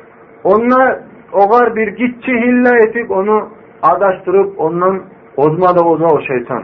onunla 0.43 0.99
ogar 1.33 1.75
bir 1.75 1.87
gitçi 1.87 2.31
hilla 2.31 2.77
etip 2.77 3.11
onu 3.11 3.49
adaştırıp 3.91 4.59
ondan 4.59 5.01
ozma 5.37 5.75
da 5.75 5.83
oza 5.83 6.05
o 6.05 6.21
şeytan. 6.21 6.63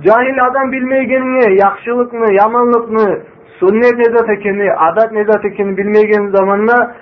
Cahil 0.00 0.44
adam 0.44 0.72
bilmeygenini, 0.72 1.60
yakşılıkını, 1.60 2.34
yamanlıkını, 2.34 3.20
sünnet 3.60 3.98
ne 3.98 4.04
zat 4.04 4.30
ekeni, 4.30 4.72
adat 4.72 5.12
ne 5.12 5.24
zat 5.24 5.44
ekeni 5.44 5.76
bilmeygen 5.76 6.30
zamanla 6.36 6.94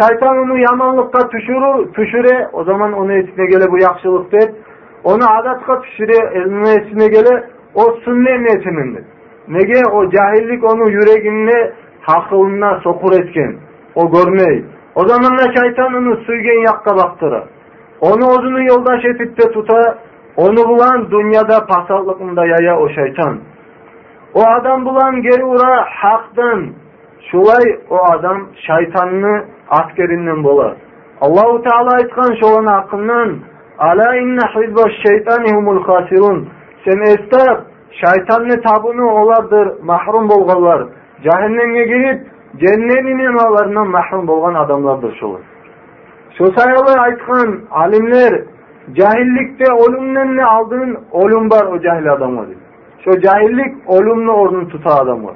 şeytan 0.00 0.38
onu 0.38 0.58
yamanlıkka 0.58 1.28
tüşürür, 1.28 1.92
tüşüre, 1.92 2.48
o 2.52 2.64
zaman 2.64 2.92
onu 2.92 3.12
esine 3.12 3.46
gele 3.46 3.70
bu 3.70 3.78
yakşılık 3.78 4.32
deyip, 4.32 4.54
onu 5.04 5.30
adatka 5.30 5.80
tüşüre, 5.80 6.38
eline 6.38 6.70
esine 6.70 7.08
gele, 7.08 7.44
o 7.74 7.82
sünnet 8.04 8.40
niyetimindir. 8.40 9.04
Nege 9.48 9.82
o 9.92 10.10
cahillik 10.10 10.64
onu 10.64 10.90
yüreğine, 10.90 11.72
hakılına 12.00 12.80
sokur 12.80 13.12
etken, 13.12 13.56
o 13.94 14.10
görmeyi. 14.12 14.64
O 14.94 15.08
zamanla 15.08 15.54
şeytan 15.56 15.94
onu 15.94 16.16
suygen 16.16 16.60
yakka 16.66 16.96
baktıra. 16.96 17.44
Onu 18.00 18.26
ozunu 18.26 18.62
yoldaş 18.62 19.04
etip 19.04 19.38
de 19.38 19.52
tuta, 19.52 19.98
onu 20.36 20.68
bulan 20.68 21.10
dünyada 21.10 21.66
pasallıkında 21.66 22.46
yaya 22.46 22.80
o 22.80 22.88
şeytan. 22.88 23.40
O 24.34 24.40
adam 24.46 24.84
bulan 24.84 25.22
geri 25.22 25.44
ura 25.44 25.84
haktan. 25.88 26.66
Şulay 27.30 27.78
o 27.90 27.96
adam 28.12 28.48
şeytanını 28.66 29.44
askerinden 29.68 30.44
bolar. 30.44 30.76
Allahu 31.20 31.62
Teala 31.62 31.90
aytkan 31.90 32.34
şolan 32.40 32.66
hakkından 32.66 33.38
Ala 33.80 34.16
inne 34.16 34.40
hizbaş 34.40 34.92
şeytani 35.06 35.56
humul 35.56 35.82
khasirun. 35.82 36.48
Sen 36.84 37.00
estab 37.00 37.60
şeytanlı 37.90 38.62
tabunu 38.62 39.10
olardır 39.10 39.82
mahrum 39.82 40.28
bolganlar. 40.28 40.88
Cehenneme 41.22 41.84
girip 41.84 42.26
cennetin 42.56 43.18
imalarından 43.18 43.88
mahrum 43.88 44.28
bolgan 44.28 44.54
adamlardır 44.54 45.16
şolar. 45.20 45.40
Şu 46.38 46.52
sayalı 46.52 47.00
aytkan 47.00 47.60
alimler 47.70 48.44
cahillikte 48.92 49.64
ölümden 49.64 50.36
ne 50.36 50.44
aldığın 50.44 50.98
ölüm 51.12 51.50
var 51.50 51.66
o 51.66 51.80
cahil 51.80 52.12
adamlar. 52.12 52.46
Şu 53.04 53.20
cahillik 53.20 53.74
ölümlü 53.88 54.30
ornun 54.30 54.64
tuta 54.64 54.90
adam 54.94 55.24
var. 55.24 55.34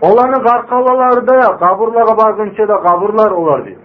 Olanı 0.00 0.42
garkalalarda, 0.42 1.56
kaburlara 1.56 2.16
bargınça 2.18 2.68
da 2.68 2.80
kaburlar 2.80 3.30
olar 3.30 3.64
diyor. 3.64 3.76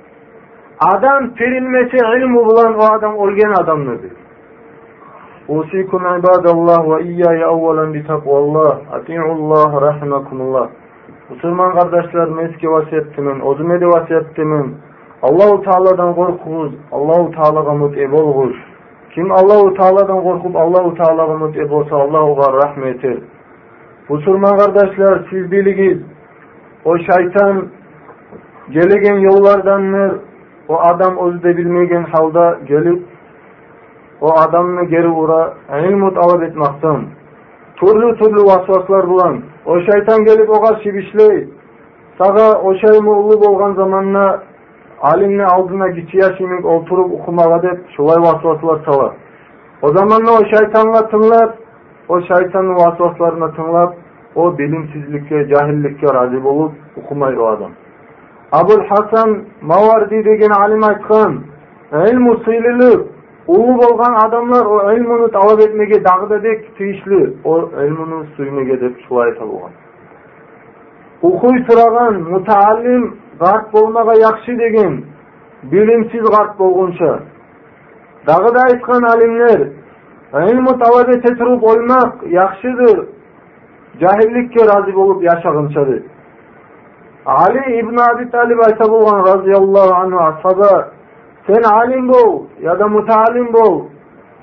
Adam 0.80 1.34
tirilmesi 1.34 1.98
ilmi 1.98 2.36
bulan 2.36 2.76
o 2.80 2.84
adam 2.84 3.18
olgen 3.18 3.52
adamdır 3.52 4.02
diyor. 4.02 4.16
Usikum 5.48 6.02
ibadallah 6.02 6.90
ve 6.90 7.04
iyyaya 7.04 7.48
evvelen 7.52 7.94
bi 7.94 8.08
takvallah. 8.08 8.80
Ati'ullah 8.92 9.82
rahimakumullah. 9.82 10.70
Müslüman 11.30 11.76
kardeşlerim 11.76 12.40
eski 12.40 12.72
vasiyettimin, 12.72 13.40
özüme 13.40 13.82
de 13.82 13.88
аллау 15.28 15.60
тағаладан 15.68 16.16
қорқыңыз 16.18 16.74
аллау 16.92 17.30
тағалаға 17.38 17.78
мүте 17.84 18.10
болғыз 18.12 18.58
кім 19.14 19.32
аллау 19.32 19.70
тағаладан 19.78 20.20
қорқып 20.26 20.58
аллау 20.66 20.92
тағалаға 20.98 21.38
мүте 21.46 21.68
болса 21.70 21.96
аллауға 21.96 22.52
рахм 22.58 22.90
мұсылман 24.10 24.58
қардашлар 24.60 25.22
сіз 25.30 25.48
біліңіз 25.52 26.02
о 26.86 26.98
шайтан 27.08 27.62
келген 28.74 29.22
жолдарданныр 29.24 30.18
о 30.68 30.80
адам 30.90 31.18
өзі 31.24 31.40
де 31.44 31.54
білмеген 31.54 32.04
халда 32.12 32.58
келіп 32.68 33.06
o 34.22 34.34
adamını 34.40 34.84
geri 34.84 35.08
uğra 35.08 35.54
ilmut 35.88 36.18
alab 36.18 36.42
etmaktan. 36.42 37.06
Türlü 37.76 38.18
türlü 38.18 38.44
vasvaslar 38.44 39.10
bulan, 39.10 39.42
o 39.66 39.80
şeytan 39.80 40.26
gelip 40.26 40.50
oğa 40.50 40.80
sağa 42.18 42.62
o 42.62 42.74
bolgan 43.42 43.76
alimni 45.03 45.45
aldına 45.45 45.89
giçiya 45.89 46.37
şimik 46.37 46.65
oturup 46.65 47.13
okumağa 47.13 47.63
dep 47.63 47.91
şulay 47.97 48.23
vasvaslar 48.23 48.85
salar. 48.85 49.13
O 49.83 49.89
zamanla 49.89 50.31
o 50.33 50.45
şeytanla 50.45 51.09
tınlap, 51.09 51.59
o 52.09 52.21
şeytanın 52.21 52.75
vasvaslarına 52.75 53.51
tınlap, 53.51 53.95
o 54.35 54.59
bilimsizlikке, 54.59 55.49
cahillikке 55.49 56.15
razı 56.15 56.45
bolup 56.45 56.73
okumayır 56.97 57.37
o 57.37 57.47
adam. 57.47 57.71
Abul 58.53 58.85
Hasan 58.89 59.45
Mavardi 59.63 60.25
degen 60.25 60.51
alim 60.51 60.85
aytkan, 60.85 61.41
ilmu 61.93 62.37
sıylılık, 62.45 63.07
ulu 63.47 63.79
bolgan 63.79 64.29
adamlar 64.29 64.67
o 64.67 64.93
ilmunu 64.93 65.31
talap 65.31 65.61
etmege 65.61 66.05
dagı 66.05 66.43
dek 66.43 66.77
tiyişli, 66.77 67.35
o 67.45 67.59
ilmunu 67.59 68.27
suymege 68.37 68.81
dep 68.81 69.01
şulay 69.09 69.41
bolgan. 69.41 69.71
Okuy 71.23 71.65
turagan 71.65 72.15
mutaallim 72.23 73.17
garp 73.43 73.73
bolmaga 73.73 74.13
yakşı 74.21 74.59
degen, 74.59 75.05
bilimsiz 75.63 76.23
garp 76.23 76.59
bolgunça. 76.59 77.21
Dagı 78.27 78.55
da 78.55 78.61
aytkan 78.61 79.03
alimler, 79.03 79.69
ilmu 80.53 80.79
talap 80.79 81.09
ete 81.09 81.35
turup 81.37 81.65
olmak 81.65 82.33
yakşıdır, 82.33 83.07
cahillikке 84.01 84.67
razı 84.67 84.95
bolup 84.95 85.23
yaşagınçadır. 85.23 86.03
Ali 87.27 87.79
ibn 87.79 87.97
Abi 87.97 88.31
Talib 88.31 88.59
ayta 88.59 88.91
bolgan 88.91 89.27
razıyallahu 89.27 89.95
anhu 89.95 90.19
ashaba 90.21 90.89
sen 91.47 91.63
alim 91.63 92.09
bol 92.09 92.45
ya 92.63 92.79
da 92.79 92.89
mutalim 92.89 93.53
bol 93.53 93.85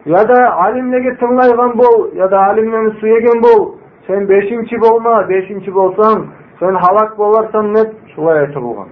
ya 0.05 0.28
da 0.28 0.53
alimlege 0.53 1.09
tыңlayган 1.09 1.78
bol 1.78 2.16
ya 2.16 2.32
da 2.32 2.39
alimleni 2.39 2.91
suyegen 2.99 3.41
bol 3.43 3.76
sen 4.07 4.30
beşinci 4.30 4.82
bolma 4.82 5.30
beşinci 5.30 5.76
bolsan 5.76 6.26
sen 6.59 6.74
halak 6.74 7.18
bolarsan 7.18 7.74
net 7.74 7.99
шулай 8.14 8.44
айтылган 8.46 8.88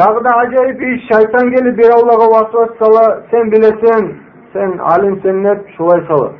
дағы 0.00 0.24
да 0.24 0.34
ажайып 0.42 0.82
шайтан 1.08 1.50
келіп 1.54 1.76
бер 1.76 1.94
аулаға 1.98 2.28
уасуас 2.34 2.76
сала 2.78 3.06
сен 3.30 3.50
білесің 3.54 4.10
сен 4.52 4.78
алимсең 4.94 5.42
деп 5.48 5.66
шулай 5.76 6.04
салы 6.10 6.30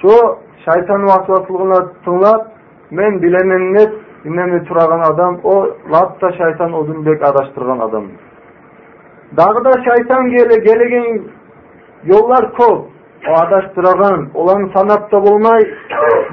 со 0.00 0.16
шайтан 0.64 1.04
уасуасылығына 1.08 1.78
тыңлап 2.06 2.48
мен 2.90 3.18
білемін 3.22 3.68
деп 3.76 4.00
үнемі 4.28 4.60
тұраған 4.68 5.02
адам 5.08 5.38
о 5.42 5.54
лапта 5.90 6.30
шайтан 6.36 6.74
одынбек 6.78 7.22
адаштырған 7.26 7.80
адам. 7.88 8.10
Дағы 9.38 9.62
да 9.64 9.72
шайтан 9.86 10.30
келе 10.30 10.60
келеген 10.66 11.06
жолдар 12.06 12.50
көп 12.58 12.84
адаштыраган 13.26 14.30
улам 14.34 14.70
санап 14.72 15.10
да 15.10 15.20
болмай 15.20 15.62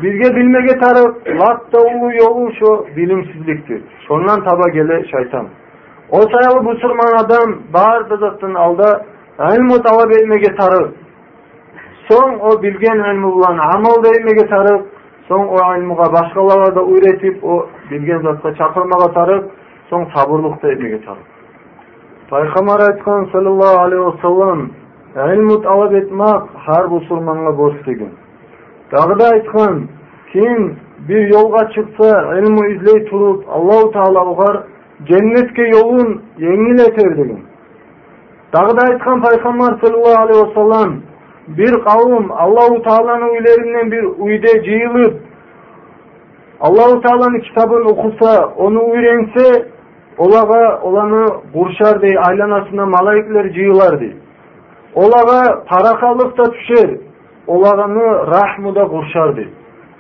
бирге 0.02 0.34
білмеге 0.34 0.80
тарып 0.80 1.28
лат 1.40 1.70
даулуу 1.72 2.12
жолу 2.20 2.52
шо, 2.60 2.86
билимсиздиктир 2.96 3.82
ошондон 4.04 4.44
таба 4.44 4.72
келе 4.72 5.06
шайтан 5.06 5.50
ол 6.10 6.24
саялы 6.32 6.64
бусурман 6.64 7.20
адам 7.20 7.64
баардык 7.72 8.20
заттын 8.20 8.56
алда 8.58 9.06
илму 9.56 9.78
талап 9.84 10.10
этмеге 10.10 10.56
тарып 10.58 10.96
соң 12.10 12.40
о 12.42 12.58
билген 12.58 13.06
илми 13.12 13.26
улан 13.26 13.60
амалда 13.60 14.10
этмеге 14.18 14.48
тарып 14.48 14.88
соң 15.30 15.48
о 15.48 15.78
илмуга 15.78 16.10
башкаларга 16.12 16.74
да 16.74 16.82
о 16.82 17.66
билген 17.90 18.22
затка 18.24 18.54
чакырмага 18.56 19.14
тарып 19.14 19.52
соң 19.92 20.10
сабырлыкты 20.16 20.76
тарып 21.06 21.26
пайгамбар 22.30 22.82
айткан 22.90 23.30
саллаллаху 23.32 23.84
алейхи 23.84 24.04
вассалам 24.04 24.72
ilmu 25.16 25.62
talab 25.62 25.94
etmek 25.94 26.42
her 26.66 26.86
musulmanga 26.86 27.58
borçluyum. 27.58 28.10
Dağı 28.92 29.20
da 29.20 29.28
aytkan, 29.28 29.84
kim 30.34 30.76
bir 31.10 31.28
yolga 31.28 31.70
çıksa 31.70 32.36
ilmu 32.36 32.66
izley 32.66 33.06
turup 33.06 33.50
Allahu 33.50 33.92
Teala 33.92 34.32
ugar 34.32 34.64
cennetke 35.04 35.68
yolun 35.68 36.22
yengil 36.38 36.80
eter 36.80 37.18
dedim. 37.18 37.40
Dağı 38.54 38.78
da 38.78 38.92
aytkan 38.92 39.22
Peygamber 39.22 39.80
sallallahu 39.82 40.22
aleyhi 40.22 40.50
ve 40.50 40.54
sellem 40.54 41.02
bir 41.48 41.72
kavim 41.72 42.32
Allahu 42.32 42.82
Teala'nın 42.82 43.34
üylerinden 43.34 43.92
bir 43.92 44.04
uyde 44.04 44.64
cıyılıp 44.64 45.22
Allahu 46.62 47.02
Teala'nın 47.02 47.40
kitabını 47.40 47.90
okusa, 47.90 48.46
onu 48.58 48.80
öğrense 48.80 49.68
olağa 50.18 50.82
olanı 50.82 51.28
kurşar 51.54 52.02
dey, 52.02 52.16
aylanasına 52.28 52.86
malaikler 52.86 53.54
cıyılar 53.54 54.00
dey. 54.00 54.14
оларға 54.96 55.42
парақалық 55.70 56.36
та 56.36 56.50
түшер 56.56 57.00
оларны 57.48 58.08
рахмы 58.30 58.74
да 58.74 58.86
куршар 58.88 59.34
деп. 59.34 59.50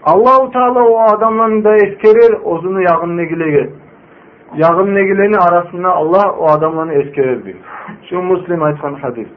Аллау 0.03 0.49
таала 0.51 0.81
о 0.81 1.13
адамнан 1.13 1.61
да 1.61 1.75
яғын 1.75 3.15
негілегі. 3.15 3.69
Яғын 4.55 4.57
ягымнегилердин 4.57 5.35
арасында 5.35 5.89
алла 5.89 6.23
о 6.29 6.53
адамларны 6.55 7.03
эскерер 7.03 7.41
дейт 7.43 7.57
ушу 8.03 8.21
муслим 8.21 8.63
айтқан 8.63 8.99
хадис. 9.01 9.27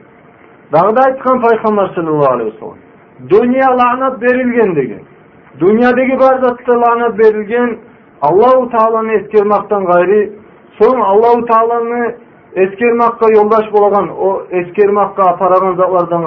Дагы 0.71 0.93
да 0.93 1.01
айткан 1.05 1.41
пайгамбар 1.41 1.93
саллаллаху 1.93 2.33
алейхи 2.33 2.51
вассалам 2.51 2.77
Дүния 3.19 3.69
лаанат 3.69 4.17
берілген 4.19 4.73
деген. 4.73 5.01
Дүйнөдөгү 5.59 6.17
бар 6.17 6.39
затты 6.41 6.73
лаанат 6.73 7.15
берілген, 7.15 7.79
аллау 8.21 8.69
тааланы 8.69 9.19
эскермактан 9.19 9.85
ғайри 9.85 10.21
соң 10.79 11.01
аллау 11.01 11.45
тааланы 11.45 12.15
эскермакка 12.55 13.33
жолдаш 13.35 13.71
болгон 13.71 14.09
о 14.11 14.43
эскермакка 14.51 15.23
апараган 15.23 15.75
затлардан 15.75 16.23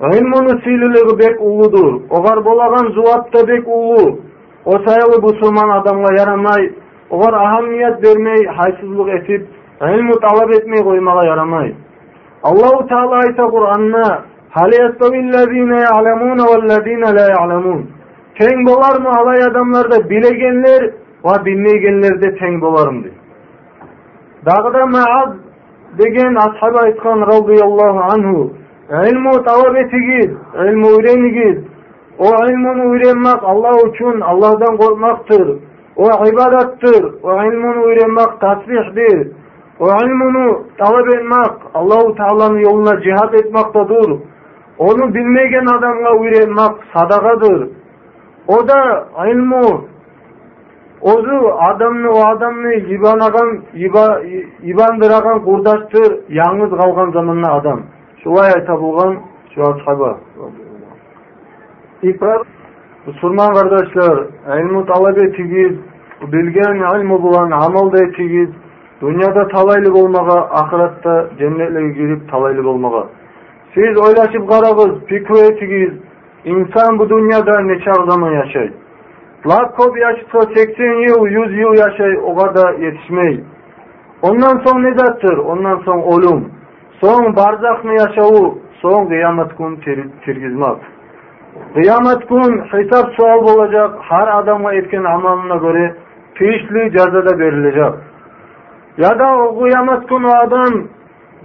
ғилмунун 0.00 0.62
сыйлуулугу 0.64 1.16
бек 1.16 1.40
улуудур 1.40 2.02
огар 2.10 2.42
болаган 2.42 2.92
жубат 2.92 3.30
да 3.32 3.46
бек 3.46 3.68
улуу 3.68 4.20
осайылы 4.64 5.20
мусулман 5.22 5.70
адамга 5.78 6.12
ярамай 6.18 6.74
огар 7.10 7.34
ахамият 7.34 8.00
бермей 8.00 8.46
etip 8.46 9.46
этип 9.80 10.20
талап 10.20 10.50
этмей 10.50 10.82
коймага 10.82 11.24
ярамай 11.24 11.74
аллаху 12.42 12.88
таала 12.88 13.18
айта 13.18 13.48
Hal 14.50 14.72
yestevillezine 14.72 15.80
ya'lemune 15.80 16.42
vellezine 16.42 17.14
la 17.14 17.30
ya'lemun. 17.30 17.90
Teng 18.38 18.66
bolar 18.68 19.00
mı 19.00 19.08
alay 19.18 19.42
adamlarda 19.44 20.10
bilegenler 20.10 20.82
ve 21.24 21.44
bilmeyenler 21.44 22.22
de 22.22 22.34
teng 22.36 22.62
bolarım 22.62 23.04
diyor. 23.04 23.14
Dağda 24.46 24.86
Maaz 24.86 25.30
degen 25.98 26.34
ashab 26.34 26.74
aytkan 26.74 27.20
radıyallahu 27.20 28.00
anhu 28.12 28.52
ilmu 28.90 29.44
talep 29.44 29.76
etigiz, 29.76 30.30
ilmu 30.54 30.86
öğrenigiz. 30.86 31.64
O 32.18 32.24
ilmunu 32.24 32.94
öğrenmek 32.94 33.42
Allah 33.42 33.76
için 33.88 34.20
Allah'dan 34.20 34.76
korkmaktır. 34.76 35.58
O 35.96 36.04
ibadattır. 36.04 37.14
O 37.22 37.44
ilmunu 37.44 37.84
öğrenmek 37.84 38.40
tasbihdir. 38.40 39.28
O 39.80 39.86
ilmunu 39.86 40.62
talep 40.78 41.14
etmek 41.14 41.52
Allahu 41.74 42.14
Teala'nın 42.14 42.58
yoluna 42.58 43.00
cihat 43.02 43.34
etmektedir. 43.34 44.29
Onu 44.79 45.13
bilmegen 45.13 45.65
adamga 45.65 46.09
öğrenmek 46.09 46.71
sadakadır. 46.93 47.69
O 48.47 48.67
da 48.67 49.07
ilmu 49.27 49.85
ozu 51.01 51.53
adamны 51.59 52.09
o 52.09 52.19
adamны 52.25 52.73
ибанаgan 52.95 53.49
ибандыраган 54.71 55.39
курдаштыр 55.47 56.11
яңыз 56.29 56.71
калган 56.81 57.11
заманда 57.11 57.49
адам 57.57 57.79
шулай 58.23 58.53
айта 58.53 58.77
булган 58.81 59.19
şu 59.55 59.61
ashaba 59.61 60.17
Müslüman 63.07 63.53
kardeşler, 63.53 64.17
ilmi 64.59 64.85
talep 64.85 65.17
etiniz, 65.17 65.79
bilgen 66.21 66.99
ilmi 66.99 67.23
bulan 67.23 67.51
amal 67.51 67.91
da 67.91 67.97
etiniz, 68.05 68.49
dünyada 69.01 69.47
talaylık 69.47 69.95
olmağa, 69.95 70.49
ahirette 70.51 71.35
cennetle 71.37 71.89
girip 71.89 72.31
talaylık 72.31 72.65
olmağa. 72.65 73.07
Siz 73.74 73.98
oylaşıp 73.98 74.50
karagız, 74.50 75.04
fikir 75.06 75.52
etiniz, 75.52 75.92
insan 76.44 76.98
bu 76.98 77.08
dünyada 77.08 77.60
neçe 77.60 77.92
zaman 77.92 78.30
yaşayır. 78.30 78.72
Lakkop 79.46 79.98
yaşıtsa 79.98 80.40
80 80.54 80.84
yıl, 80.84 81.26
100 81.26 81.58
yıl 81.58 81.74
yaşay, 81.74 82.18
o 82.24 82.36
kadar 82.36 82.74
yetişmeyi. 82.74 83.44
Ondan 84.22 84.62
son 84.66 84.82
ne 84.82 84.94
zattır? 84.98 85.38
Ondan 85.38 85.82
son 85.84 85.98
ölüm. 85.98 86.48
Son 87.00 87.36
barzak 87.36 87.84
mı 87.84 87.92
yaşağı, 87.92 88.54
son 88.82 89.06
kıyamet 89.06 89.58
gün 89.58 89.76
tirgizmek. 90.24 90.76
Kıyamet 91.74 92.28
gün 92.28 92.62
hitap 92.64 93.12
sual 93.16 93.56
olacak, 93.56 93.90
her 94.00 94.38
adama 94.38 94.74
etken 94.74 95.04
amalına 95.04 95.56
göre 95.56 95.94
tiyişli 96.34 96.92
cezada 96.92 97.38
verilecek. 97.38 97.94
Ya 98.98 99.18
da 99.18 99.36
o 99.38 99.60
kıyamet 99.60 100.08
gün 100.08 100.24
o 100.24 100.30
adam 100.30 100.88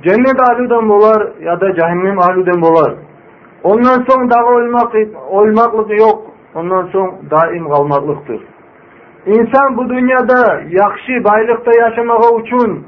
cennet 0.03 0.39
ahlüden 0.49 0.89
bolar 0.89 1.31
ya 1.41 1.61
da 1.61 1.75
cehennem 1.75 2.19
ahlüden 2.19 2.61
bolar. 2.61 2.93
Ondan 3.63 4.05
son 4.09 4.29
daha 4.29 4.45
olmak, 4.45 4.95
olmaklık 5.29 5.99
yok. 5.99 6.21
Ondan 6.55 6.89
son 6.91 7.15
daim 7.31 7.69
kalmaklıktır. 7.69 8.41
İnsan 9.25 9.77
bu 9.77 9.89
dünyada 9.89 10.61
yakşı 10.69 11.23
baylıkta 11.23 11.71
yaşamağı 11.81 12.41
için 12.41 12.85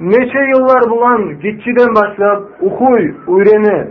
neçe 0.00 0.38
yıllar 0.38 0.90
bulan 0.90 1.40
gitçiden 1.40 1.94
başlap 1.94 2.42
ukuy, 2.60 3.14
öğreni. 3.28 3.90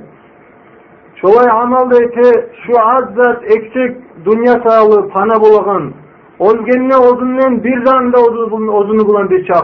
Şolay 1.16 1.50
amal 1.52 1.92
ete 1.92 2.50
şu 2.66 2.74
az 2.80 3.16
zat 3.16 3.44
eksik 3.44 3.98
dünya 4.26 4.54
sağlığı 4.68 5.10
pana 5.10 5.42
bulağın. 5.42 5.94
Olgenine 6.40 6.98
odunun 6.98 7.64
bir 7.64 7.86
zanda 7.86 8.18
ozunu 8.72 9.08
bulan 9.08 9.30
bir 9.30 9.46
şey 9.46 9.56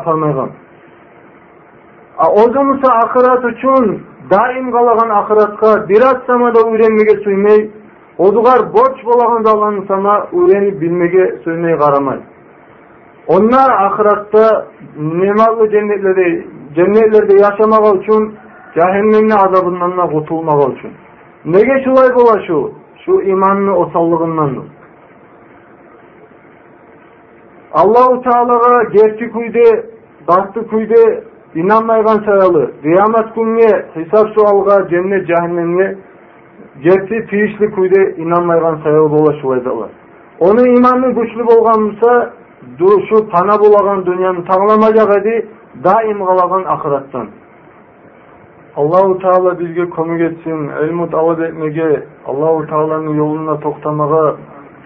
өзімізді 2.18 2.90
ақырат 2.90 3.44
үшін 3.46 3.92
дайын 4.30 4.72
қалаған 4.74 5.12
ақыратқа 5.20 5.74
бір 5.90 6.06
аттама 6.08 6.50
да 6.56 6.64
үйренмеге 6.66 7.14
сүймей 7.22 7.60
одығар 8.18 8.64
борч 8.74 9.04
болаған 9.06 9.46
алланың 9.52 9.86
сана 9.88 10.16
үйреніп 10.34 10.80
білмеге 10.82 11.28
сүймей 11.44 11.78
қарамай 11.78 12.24
Онлар 13.28 13.72
ақыратты 13.84 14.44
немалы 14.98 15.70
жәннетлерде 15.70 16.28
жәннетлерде 16.80 17.38
жашамағы 17.44 17.94
үшін 18.00 18.28
жаһаннамның 18.76 19.38
азабынан 19.38 19.96
да 20.00 20.10
құтылмағы 20.16 20.68
үшін 20.74 20.94
неге 21.54 21.84
солай 21.86 22.14
бола 22.16 22.40
шу? 22.48 22.60
Шу 23.06 23.22
иманның 23.22 23.78
осалдығынан 23.86 24.60
аллау 27.82 28.22
тағалаға 28.26 28.78
жерті 28.96 29.30
күйде 29.36 29.68
басты 30.28 30.64
күйде 30.72 31.04
inanmayan 31.62 32.20
sayalı, 32.26 32.72
kıyamet 32.82 33.36
gününe, 33.36 33.72
hesap 33.94 34.28
sualga, 34.36 34.76
cennet, 34.90 35.28
cehennemine, 35.28 35.88
жетти 36.84 37.22
тийиштүү 37.32 37.70
күйдө 37.76 38.02
инанмайган 38.22 38.82
саял 38.84 39.10
болушулайдылар 39.10 39.90
Оны 40.40 40.64
иманы 40.78 41.10
күчлү 41.18 41.46
болгон 41.48 41.88
болса 41.88 42.34
ушу 42.80 43.24
пана 43.32 43.58
булаган 43.58 44.04
дүйнөнү 44.06 44.46
тагламажак 44.46 45.14
эди 45.18 45.36
дайым 45.86 46.24
калаган 46.26 46.68
акыраттан 46.76 47.30
аллаху 48.76 49.16
таала 49.24 49.56
бизге 49.56 49.88
көмөк 49.96 50.22
этсин 50.30 50.70
элмут 50.84 51.14
алып 51.14 51.40
этмеге 51.50 52.06
аллаху 52.26 52.68
тааланын 52.70 53.18
жолуна 53.18 53.58
токтомого 53.58 54.38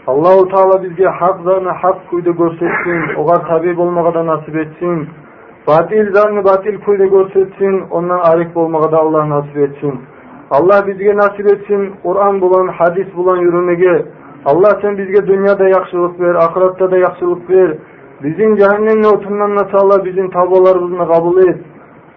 аллаху 0.06 0.46
таала 0.56 0.80
бизге 0.80 1.12
хак 1.20 1.44
жаны 1.44 1.76
хак 1.82 1.98
күйдө 2.12 2.38
көрсөтсүн 2.40 3.20
ага 3.20 3.42
таби 3.50 3.74
болмого 3.74 4.12
да 4.12 4.24
насип 4.24 4.56
этсин 4.56 5.10
Batil 5.68 6.14
zarını 6.14 6.44
batil 6.44 6.80
kuyda 6.80 7.06
görsetsin, 7.06 7.84
ondan 7.92 8.20
arif 8.20 8.56
bolmaga 8.56 8.92
da 8.92 8.98
Allah 8.98 9.30
nasip 9.30 9.58
etsin. 9.58 10.02
Allah 10.52 10.88
bizge 10.88 11.18
nasip 11.18 11.48
etsin, 11.48 11.94
Kur'an 12.04 12.42
bulan, 12.42 12.68
hadis 12.68 13.08
bulan 13.16 13.38
yürümege. 13.38 14.06
Allah 14.46 14.80
sen 14.82 14.98
bizge 14.98 15.28
dünyada 15.28 15.68
yaxşılık 15.68 16.20
ver, 16.20 16.36
ahirette 16.36 16.92
de 16.92 16.98
yaxşılık 16.98 17.50
ver. 17.50 17.78
Bizim 18.24 18.56
cehennemin 18.56 19.04
otundan 19.04 19.56
nasıl 19.56 19.78
Allah 19.78 20.06
bizim 20.06 20.30
tavbalarımızı 20.30 21.14
kabul 21.14 21.38
et. 21.48 21.58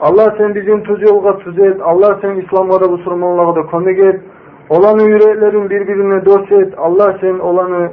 Allah 0.00 0.34
sen 0.38 0.54
bizim 0.54 0.82
tuz 0.82 1.02
yolga 1.02 1.38
tuz 1.38 1.58
et. 1.58 1.80
Allah 1.82 2.18
sen 2.22 2.36
İslam'a 2.36 2.80
da 2.80 2.88
Müslümanlığa 2.88 3.56
da 3.56 3.62
komik 3.62 3.98
et. 3.98 4.20
Olanı 4.68 5.02
yüreklerin 5.02 5.70
birbirine 5.70 6.24
dost 6.24 6.52
et. 6.52 6.74
Allah 6.76 7.16
sen 7.20 7.38
olanı 7.38 7.90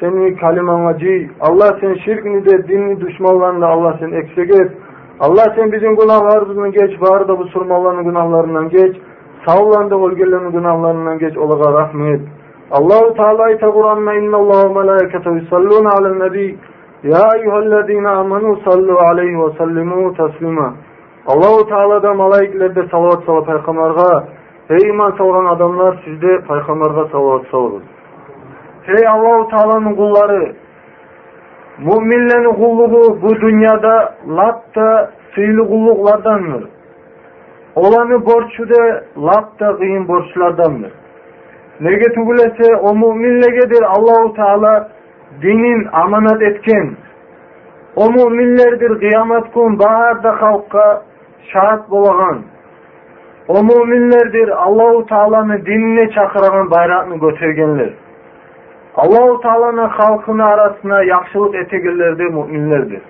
seni 0.00 0.36
kalimana 0.36 0.98
ciy. 0.98 1.28
Allah 1.40 1.78
sen 1.80 1.94
şirkini 1.94 2.46
de 2.46 2.68
dinli 2.68 3.00
düşmanlarını 3.00 3.60
da 3.60 3.66
Allah 3.66 3.96
sen 4.00 4.10
eksik 4.10 4.50
et. 4.60 4.72
Allah 5.20 5.44
sen 5.56 5.72
bizim 5.72 5.96
günahlarımızdan 5.96 6.72
geç. 6.72 7.02
Var 7.02 7.28
da 7.28 7.36
Müslümanların 7.36 8.04
günahlarından 8.04 8.68
geç. 8.68 8.96
Sağlandı 9.46 9.94
ölgelerin 9.94 10.52
günahlarından 10.52 11.18
geç. 11.18 11.36
Olağa 11.36 11.72
rahmet. 11.72 12.20
Allahu 12.70 13.14
Teala 13.14 13.42
ayta 13.42 13.70
Kur'an'na 13.70 14.14
innallahu 14.14 14.74
melaiketu 14.74 15.30
yusalluna 15.30 15.90
alen 15.90 16.18
nebi. 16.20 16.58
Ya 17.02 17.28
eyyühellezine 17.36 18.08
amenu 18.08 18.58
sallu 18.64 18.98
aleyhi 18.98 19.38
ve 19.38 19.50
sellimu 19.58 20.14
teslima. 20.14 20.74
Allahu 21.26 21.68
Teala'da 21.68 22.14
malayiklerde 22.14 22.88
salavat 22.90 23.24
sala 23.24 23.44
peygamberga. 23.44 24.24
Hey 24.68 24.90
iman 24.90 25.14
salgan 25.18 25.44
adamlar 25.44 26.02
sizde 26.04 26.40
peygamberga 26.40 27.08
salavat 27.12 27.46
salgın. 27.50 27.82
Hey 28.82 29.08
Allahu 29.08 29.48
Teala'nın 29.48 29.94
kulları. 29.94 30.56
Müminlerin 31.78 32.54
kulluğu 32.54 33.22
bu 33.22 33.40
dünyada 33.40 34.14
latta 34.28 35.10
sıylı 35.34 35.68
kulluklardandır. 35.68 36.68
Olanı 37.74 38.26
borçu 38.26 38.68
da 38.68 39.04
latta 39.18 39.76
kıyın 39.76 40.08
borçlardandır. 40.08 40.92
Nege 41.80 42.14
tugulese 42.14 42.76
o 42.76 42.94
müminlegedir 42.94 43.82
Allahu 43.82 44.34
Teala 44.34 44.88
dinin 45.42 45.88
amanat 45.92 46.42
etken. 46.42 46.96
O 47.96 48.10
müminlerdir 48.10 48.98
kıyamet 48.98 49.54
gün 49.54 49.78
baharda 49.78 50.42
halkka 50.42 51.02
şahat 51.52 51.90
bolagan. 51.90 52.42
O 53.48 53.62
müminlerdir 53.62 54.48
Allahu 54.48 55.06
Teala'nın 55.06 55.66
dinine 55.66 56.10
çakıragan 56.10 56.70
bayrağını 56.70 57.16
götürgenler. 57.16 57.90
Аллаху 58.96 59.42
Таалана 59.42 59.90
халқына 59.92 60.44
арасына 60.52 61.02
яхшылық 61.04 61.56
етегелерде 61.60 62.30
мүминлерді. 62.32 63.00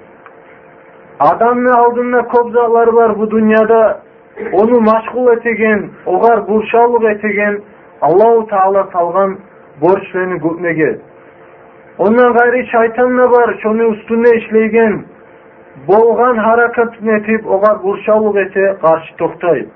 Адамны 1.22 1.70
алдында 1.70 2.24
көп 2.32 2.50
заллар 2.56 2.90
бар 2.92 3.14
бу 3.14 3.28
дүниеде. 3.30 3.82
Оны 4.52 4.80
машғул 4.82 5.30
етеген, 5.32 5.84
оғар 6.06 6.42
буршалык 6.48 7.06
етеген 7.12 7.60
Аллаху 8.00 8.42
Таала 8.50 8.82
салған 8.92 9.36
борчлуну 9.80 10.40
көпнеге. 10.42 10.90
Ондан 11.98 12.32
гайри 12.32 12.66
шайтан 12.72 13.16
да 13.16 13.28
бар, 13.28 13.54
шуны 13.62 13.86
үстүнө 13.92 14.34
işлеген 14.40 14.98
болған 15.86 16.42
харакатын 16.42 17.14
этип, 17.20 17.46
оға 17.46 17.76
буршалык 17.82 18.36
эте, 18.42 18.74
каршы 18.82 19.16
токтой. 19.18 19.68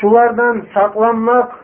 Шулардан 0.00 0.66
сакланмак 0.74 1.57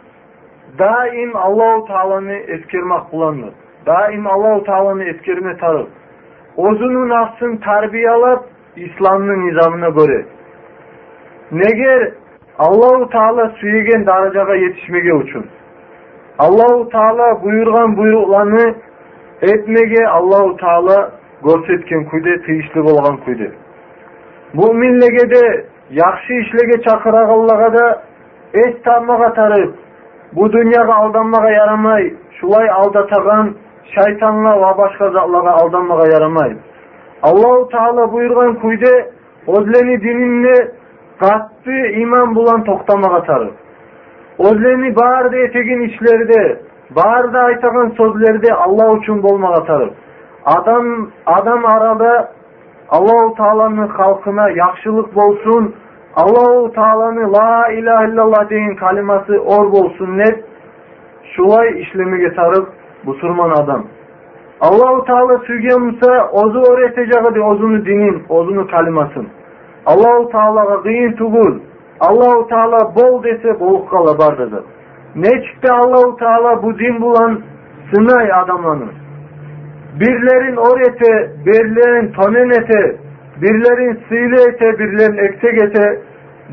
daim 0.78 1.36
Allahu 1.36 1.84
taoloni 1.84 2.32
etkerme 2.32 2.94
kullanır. 3.10 3.52
Daim 3.86 4.26
Allahu 4.26 4.64
taoloni 4.64 5.04
etkerme 5.04 5.56
tarır. 5.56 5.86
O'zunu 6.56 7.08
nafsın 7.08 7.56
tarbiyalab 7.56 8.42
islomning 8.76 9.40
nizomiga 9.46 9.90
ko'ra 9.98 10.20
nega 11.60 11.94
allohu 12.66 13.10
taolo 13.10 13.44
suygan 13.60 14.06
darajaga 14.06 14.54
yetishmagan 14.64 15.16
uchun 15.24 15.44
allohu 16.38 16.88
taolo 16.88 17.28
buyurgan 17.44 17.96
buyruqlarni 17.98 18.66
etmaga 19.52 20.02
allohu 20.16 20.56
taolo 20.64 20.98
ko'rsatgan 21.46 22.02
kuyda 22.10 22.32
tegishli 22.46 22.80
bo'lgan 22.88 23.16
kuyda 23.24 23.48
mo'minligida 24.58 25.44
yaxshi 26.02 26.32
ishlaga 26.42 26.76
hech 28.58 28.76
tarmoqqa 28.86 29.30
tarib 29.40 29.70
бұл 30.34 30.50
dunyaға 30.50 30.94
алданмаға 31.04 31.50
ярамай 31.54 32.08
шулай 32.40 32.68
алдатаған 32.76 33.50
шайтанға 33.94 34.54
ва 34.62 34.70
башка 34.78 35.10
затларга 35.14 35.52
алданмаға 35.62 36.06
ярамай 36.10 36.56
аллау 37.28 37.66
таала 37.70 38.06
буйрган 38.10 38.56
күйде 38.62 38.92
өзлени 39.46 39.96
дининне 40.02 40.54
катты 41.20 41.78
иман 42.02 42.34
булан 42.34 42.64
токтамага 42.64 43.20
тары. 43.26 43.52
өзлени 44.38 44.90
баарды 44.90 45.44
этеген 45.46 45.84
иштерде 45.88 46.58
баарды 46.90 47.38
айтаган 47.38 47.92
сөздерде 47.96 48.50
алла 48.52 48.90
үчүн 48.96 49.20
болмага 49.20 49.64
тары. 49.66 49.92
адам 50.44 51.12
адам 51.24 51.66
арада 51.66 52.28
Аллаху 52.90 53.34
тааланын 53.36 53.88
халкына 53.88 54.48
яхшылык 54.50 55.12
болсун 55.14 55.74
Allahu 56.16 56.72
Taala'nı 56.72 57.32
la 57.32 57.68
ilahe 57.68 58.08
illallah 58.08 58.50
deyin 58.50 58.74
kaliması 58.74 59.38
or 59.38 59.72
bolsun 59.72 60.18
net. 60.18 60.44
Şulay 61.36 61.80
işlemege 61.80 62.34
tarıp 62.34 62.68
busurman 63.06 63.50
adam. 63.50 63.84
Allahu 64.60 65.04
Taala 65.04 65.38
suygenmsa 65.38 66.30
ozu 66.32 66.72
öğreteceği 66.72 67.34
de 67.34 67.40
ozunu 67.40 67.86
dinin, 67.86 68.22
ozunu 68.28 68.66
kalimasın. 68.66 69.28
Allahu 69.86 70.28
Taala'ga 70.28 70.82
kıyın 70.82 71.12
tugul. 71.12 71.58
Allahu 72.00 72.48
Taala 72.48 72.94
bol 72.96 73.22
dese 73.24 73.60
boluk 73.60 73.90
kala. 73.90 74.34
Ne 75.16 75.30
çıktı 75.30 75.74
Allahu 75.74 76.16
Taala 76.16 76.62
bu 76.62 76.78
din 76.78 77.02
bulan 77.02 77.40
sınay 77.94 78.32
adamlarını. 78.32 78.90
Birlerin 80.00 80.56
orete, 80.56 81.32
birlerin 81.46 82.12
tonenete, 82.12 82.96
birlerin 83.41 83.99
sile 84.09 84.41
ete, 84.49 84.79
birlerin 84.79 85.17
eksek 85.17 85.61
ete, 85.63 86.01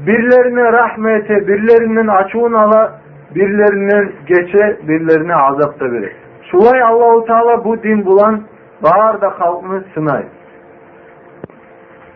birlerine 0.07 0.73
rahmete, 0.73 1.49
birlerinin 1.49 2.09
açığın 2.09 2.53
ala, 2.53 3.01
birlerinin 3.35 4.13
geçe, 4.27 4.79
birlerine 4.89 5.35
azap 5.35 5.81
da 5.81 5.93
verir. 5.93 6.13
Şulay 6.51 6.83
Allahu 6.83 7.25
Teala 7.25 7.65
bu 7.65 7.83
din 7.83 8.07
bulan 8.07 8.43
bağır 8.83 9.21
da 9.21 9.35
halkını 9.39 9.85
sınay. 9.95 10.25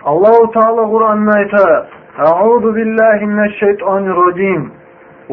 Allahu 0.04 0.50
Teala 0.52 0.88
Kur'an'da 0.88 1.30
ayta 1.30 1.86
Euzu 2.18 2.76
billahi 2.76 3.26
mineşşeytanirracim. 3.26 4.72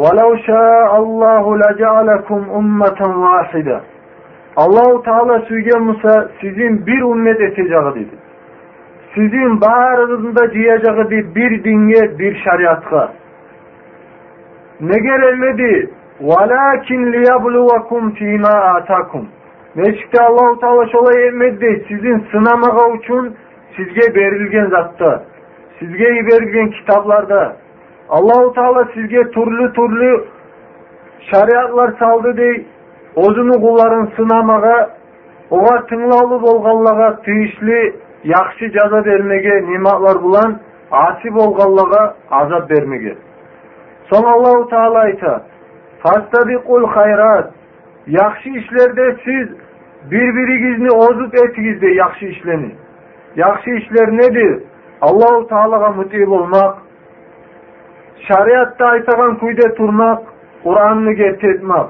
وَلَوْ 0.02 0.32
شَاءَ 0.50 0.92
اللّٰهُ 1.04 1.46
لَجَعَلَكُمْ 1.64 2.42
اُمَّةً 2.60 3.00
وَاحِدًا 3.24 3.80
Allahu 4.58 5.04
Teala 5.04 5.40
suygen 5.40 5.82
Musa 5.82 6.30
sizin 6.42 6.86
bir 6.86 7.02
ümmet 7.02 7.42
edeceği 7.42 7.70
dedi. 7.96 8.16
сиздин 9.15 9.59
баарыңыздын 9.61 10.33
да 10.37 10.45
жыйажагы 10.53 11.05
бир 11.35 11.57
динге 11.65 12.07
бир 12.17 12.37
шариятка 12.45 13.09
негер 14.81 15.25
эледи 15.33 15.91
мечитте 19.75 20.23
аллаху 20.23 20.57
таала 20.61 20.83
ошолой 20.85 21.29
эмет 21.29 21.59
дейт 21.59 21.87
сиздин 21.89 22.25
сынамага 22.31 22.87
үчүн 22.95 23.35
сизге 23.77 24.11
берилген 24.13 24.71
затты 24.71 25.11
сизге 25.79 26.23
берилген 26.23 26.71
китапларды 26.73 27.41
аллаху 28.09 28.51
таала 28.55 28.85
сизге 28.95 29.25
түрлү 29.37 29.69
түрлү 29.79 30.11
шариятлар 31.31 31.95
салды 31.99 32.33
дей 32.41 32.55
өзүнүн 33.17 33.61
кулдарын 33.61 34.09
сынамага 34.17 34.77
ога 35.51 35.77
тыңлаулуу 35.91 36.41
болгонларга 36.41 37.11
тийишлүү 37.25 37.85
yaxşı 38.25 38.71
jaza 38.71 39.05
vermege 39.05 39.63
nimatlar 39.63 40.23
bulan, 40.23 40.61
asi 40.91 41.35
bolganlaga 41.35 42.15
azap 42.31 42.71
vermege. 42.71 43.17
Son 44.11 44.25
Allahu 44.25 44.69
Teala 44.69 44.99
ayta, 44.99 45.43
Fastabikul 45.99 46.87
hayrat. 46.87 47.53
Yaxşı 48.07 48.49
işlerde 48.49 49.17
siz 49.25 49.49
birbirigizni 50.11 50.91
ozup 50.91 51.35
etigizde 51.35 51.89
yaxşı 51.91 52.27
işleni. 52.27 52.75
Yaxşı 53.37 53.71
işler 53.71 54.13
nedir? 54.13 54.63
Allahu 55.01 55.49
Teala'ga 55.49 55.91
muti 55.91 56.27
olmak, 56.27 56.79
şariatta 58.29 58.87
aytagan 58.87 59.39
kuyde 59.39 59.75
turmak, 59.75 60.23
Kur'an'ını 60.65 61.13
getirtmek. 61.13 61.87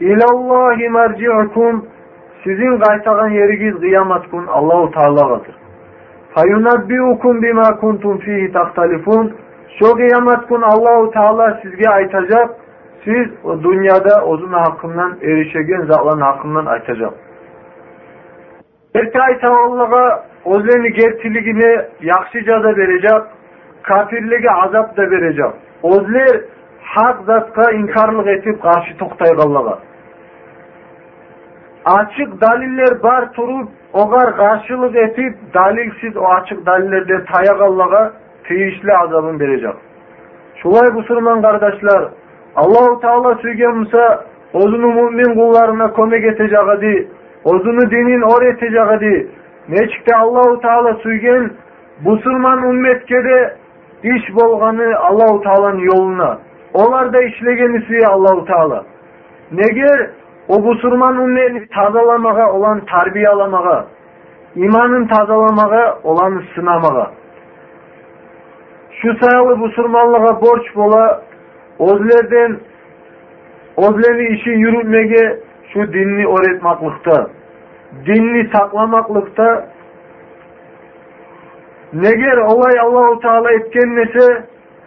İlallahi 0.00 0.88
merci'ukum 0.88 1.86
sizin 2.46 2.78
qaytagan 2.78 3.28
yerigiz 3.28 3.80
kıyamet 3.80 4.30
kun 4.30 4.46
Allahu 4.46 4.90
Teala'gadır. 4.90 5.54
Fayunabbiukum 6.34 7.42
bima 7.42 7.76
kuntum 7.80 8.18
fihi 8.18 8.52
tahtalifun. 8.52 9.34
Şu 9.78 9.94
kıyamet 9.94 10.46
kun 10.48 10.62
Allahu 10.62 11.10
Teala 11.10 11.58
sizge 11.62 11.88
aytacak 11.88 12.50
siz 13.04 13.26
dünyada 13.64 14.24
ozun 14.26 14.52
hakkından 14.52 15.16
erişegen 15.22 15.80
zatların 15.80 16.20
hakkından 16.20 16.66
aytacak. 16.66 17.12
Erke 18.94 19.20
ayta 19.20 19.48
Allah'a 19.56 20.24
ozeni 20.44 20.92
gerçiligini 20.92 21.80
yakşıca 22.00 22.62
da 22.62 22.76
verecek, 22.76 23.22
kafirlige 23.82 24.50
azap 24.50 24.96
da 24.96 25.10
verecek. 25.10 25.52
Ozler 25.82 26.40
hak 26.82 27.24
zatka 27.26 27.70
inkarlık 27.70 28.26
etip 28.26 28.62
karşı 28.62 28.96
toktay 28.98 29.30
Allah'a. 29.30 29.78
Açık 31.86 32.40
daliller 32.40 33.02
bar 33.02 33.32
turup 33.32 33.68
ogar 33.92 34.36
karşılık 34.36 34.96
etip 34.96 35.34
dalilsiz 35.54 36.16
o 36.16 36.24
açık 36.24 36.66
dalillerden 36.66 37.24
tayak 37.32 37.60
Allah'a 37.60 38.12
teyişli 38.44 38.96
azabın 38.96 39.40
verecek. 39.40 39.74
Şulay 40.62 40.90
Müslüman 40.94 41.42
kardeşler, 41.42 42.08
Allahu 42.56 43.00
Teala 43.00 43.34
suygenmsa 43.34 44.24
ozunu 44.52 44.86
mümin 44.86 45.34
kullarına 45.34 45.94
kömek 45.94 46.24
edeceği, 46.24 47.08
ozunu 47.44 47.90
dinin 47.90 48.22
öğreteceği, 48.22 49.30
neçikte 49.68 50.16
Allahu 50.16 50.60
Teala 50.60 50.94
suygen 50.94 51.50
Müslüman 52.06 52.62
ümmetke 52.62 53.24
de 53.24 53.56
iş 54.02 54.34
bolganı 54.34 54.98
Allahu 54.98 55.42
Teala'nın 55.42 55.78
yoluna. 55.78 56.38
Onlar 56.74 57.12
da 57.12 57.22
işlegeni 57.22 57.80
suya 57.80 58.10
Allahu 58.10 58.44
Teala. 58.44 58.84
Neger 59.52 60.10
o 60.48 60.60
Müslüman 60.60 61.16
ümmeti 61.16 61.68
tazalamaga 61.68 62.52
olan 62.52 62.80
tarbiyalamaga, 62.80 63.86
imanın 64.54 65.06
tazalamaga 65.06 65.98
olan 66.02 66.42
sınamaga. 66.54 67.10
Şu 68.90 69.16
sayalı 69.20 69.56
Müslümanlığa 69.56 70.40
borç 70.40 70.76
bola 70.76 71.22
Ozlerden 71.78 72.60
ozleri 73.76 74.34
işi 74.36 74.50
yürütmege 74.50 75.38
şu 75.72 75.92
dinni 75.92 76.26
öğretmaklıkta, 76.26 77.26
dinni 78.06 78.50
saklamaklıkta 78.52 79.66
neger 81.92 82.36
olay 82.36 82.80
Allahu 82.80 83.20
Teala 83.20 83.52
etkenmese 83.52 84.44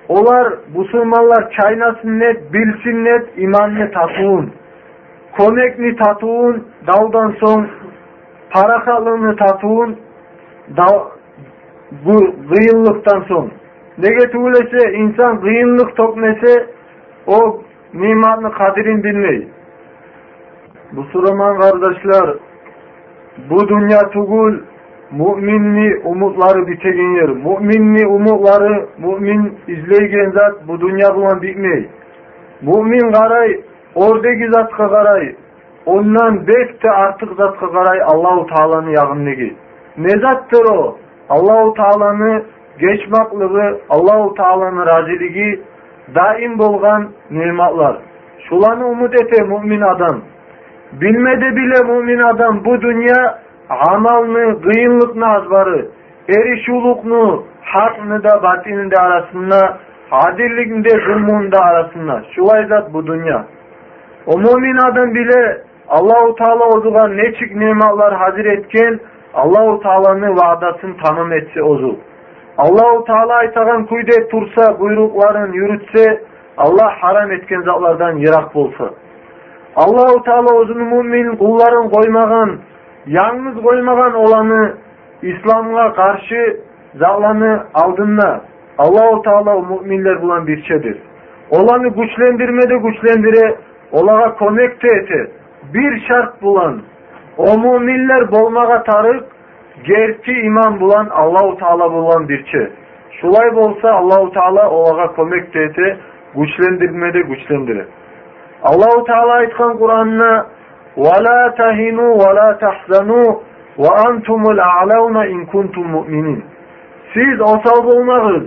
olar 0.07 0.53
Müslümanlar 0.77 1.51
çaynasın 1.61 2.19
net, 2.19 2.53
bilsin 2.53 3.05
net, 3.05 3.37
imanını 3.37 3.91
tatuğun. 3.91 4.53
Komekni 5.37 5.95
tatuğun, 5.95 6.67
daldan 6.87 7.35
parakalığını 8.49 9.35
tatuğun, 9.35 9.99
dal, 10.77 10.99
bu 12.05 12.35
gıyınlıktan 12.49 13.21
son. 13.27 13.51
Nege 13.97 14.31
tuğlese 14.31 14.93
insan 14.93 15.41
gıyınlık 15.41 15.95
tokmese 15.95 16.67
o 17.27 17.61
nimetini 17.93 18.51
kadirin 18.51 19.03
bilmey. 19.03 19.47
Bu 20.91 21.01
Müslüman 21.01 21.59
kardeşler 21.59 22.35
bu 23.49 23.67
dünya 23.67 23.99
tugul 23.99 24.53
müminni 25.11 25.97
umutları 26.03 26.67
bitegen 26.67 27.15
yer. 27.15 27.29
Müminni 27.29 28.07
umutları 28.07 28.87
mümin 28.97 29.57
izleygen 29.67 30.31
zat 30.31 30.67
bu 30.67 30.81
dünya 30.81 31.15
bulan 31.15 31.41
bitmey. 31.41 31.89
Mümin 32.61 33.11
garay 33.11 33.61
oradaki 33.95 34.51
zatqa 34.51 34.85
garay 34.85 35.35
ondan 35.85 36.47
bekte 36.47 36.91
artık 36.91 37.29
zatqa 37.37 37.65
garay 37.65 38.01
Allahu 38.05 38.47
Teala'nın 38.47 38.89
yağınligi. 38.89 39.55
Ne 39.97 40.09
zattır 40.09 40.65
o? 40.75 40.97
Allahu 41.29 41.73
Teala'nı 41.73 42.43
geçmaklığı, 42.79 43.79
Allahu 43.89 44.33
Teala'nın 44.33 44.85
raziligi 44.85 45.61
daim 46.15 46.59
bolgan 46.59 47.09
nimetler. 47.31 47.95
Şulanı 48.49 48.87
umut 48.87 49.15
ete 49.21 49.43
mümin 49.43 49.81
adam. 49.81 50.21
Bilmedi 50.93 51.55
bile 51.55 51.93
mümin 51.93 52.19
adam 52.19 52.65
bu 52.65 52.81
dünya 52.81 53.39
amalını, 53.69 54.61
kıyınlıkını 54.61 55.27
azbarı, 55.27 55.87
erişuluknu, 56.29 57.43
hakını 57.61 58.23
da 58.23 58.43
batini 58.43 58.91
de 58.91 58.95
arasında, 58.95 59.77
adillikini 60.11 60.83
de 61.51 61.57
arasında. 61.57 62.23
Şulay 62.35 62.65
zat 62.65 62.93
bu 62.93 63.07
dünya. 63.07 63.45
O 64.25 64.37
mümin 64.37 64.77
adam 64.77 65.13
bile 65.13 65.61
Allahu 65.89 66.35
Teala 66.35 66.65
ozuğa 66.65 67.07
neçik 67.07 67.55
nimetler 67.55 68.11
hazır 68.11 68.45
etken 68.45 68.99
Allahu 69.33 69.79
Teala'nın 69.79 70.37
vaadasını 70.37 70.93
tamam 71.03 71.31
etse 71.33 71.63
ozu. 71.63 71.97
Allahu 72.57 73.03
Teala 73.05 73.33
aytagan 73.33 73.85
kuyde 73.85 74.27
tursa, 74.27 74.79
buyrukların 74.79 75.53
yürütse, 75.53 76.23
Allah 76.57 76.91
haram 77.01 77.31
etken 77.31 77.61
zatlardan 77.61 78.15
yirak 78.15 78.55
bolsa. 78.55 78.89
Allahu 79.75 80.23
Teala 80.23 80.53
ozunu 80.53 80.83
mümin 80.83 81.35
kulların 81.35 81.89
koymagan, 81.89 82.59
yalnız 83.07 83.63
koymagan 83.63 84.13
olanı 84.13 84.73
İslam'a 85.21 85.93
karşı 85.93 86.59
zatlarını 86.95 87.63
aldığında 87.73 88.41
Allahu 88.77 89.21
Teala 89.21 89.55
o 89.55 89.61
müminler 89.61 90.21
bulan 90.21 90.47
bir 90.47 90.63
şeydir. 90.63 90.97
Olanı 91.51 91.87
güçlendirmede 91.87 92.77
güçlendire, 92.77 93.55
olaga 93.92 94.34
konekte 94.34 94.88
ete. 94.96 95.30
Bir 95.74 96.06
şart 96.08 96.42
bulan, 96.42 96.82
o 97.38 97.58
müminler 97.58 98.32
bolmaga 98.32 98.82
tarık, 98.82 99.24
gerçi 99.84 100.32
iman 100.32 100.80
bulan 100.80 101.08
Allahu 101.10 101.58
Teala 101.58 101.92
bulan 101.92 102.28
bir 102.28 102.46
şey. 102.46 102.68
Şulay 103.20 103.54
bolsa 103.54 103.90
Allahu 103.90 104.32
Teala 104.32 104.70
olaga 104.70 105.06
konekte 105.06 105.62
ete, 105.62 105.98
güçlendirmede 106.36 107.20
güçlendire. 107.20 107.86
Allahu 108.62 109.04
Teala 109.04 109.32
aytkan 109.32 109.78
Kur'an'na 109.78 110.46
وَلَا 110.96 111.54
تَهِنُوا 111.58 112.12
وَلَا 112.22 112.48
تَحْزَنُوا 112.64 113.28
وَاَنْتُمُ 113.82 114.42
الْاَعْلَوْنَ 114.54 115.16
اِنْ 115.16 115.46
كُنْتُمْ 115.52 115.84
مُؤْمِنِينَ 115.96 116.40
Siz 117.14 117.40
osal 117.40 117.84
bolmağız, 117.84 118.42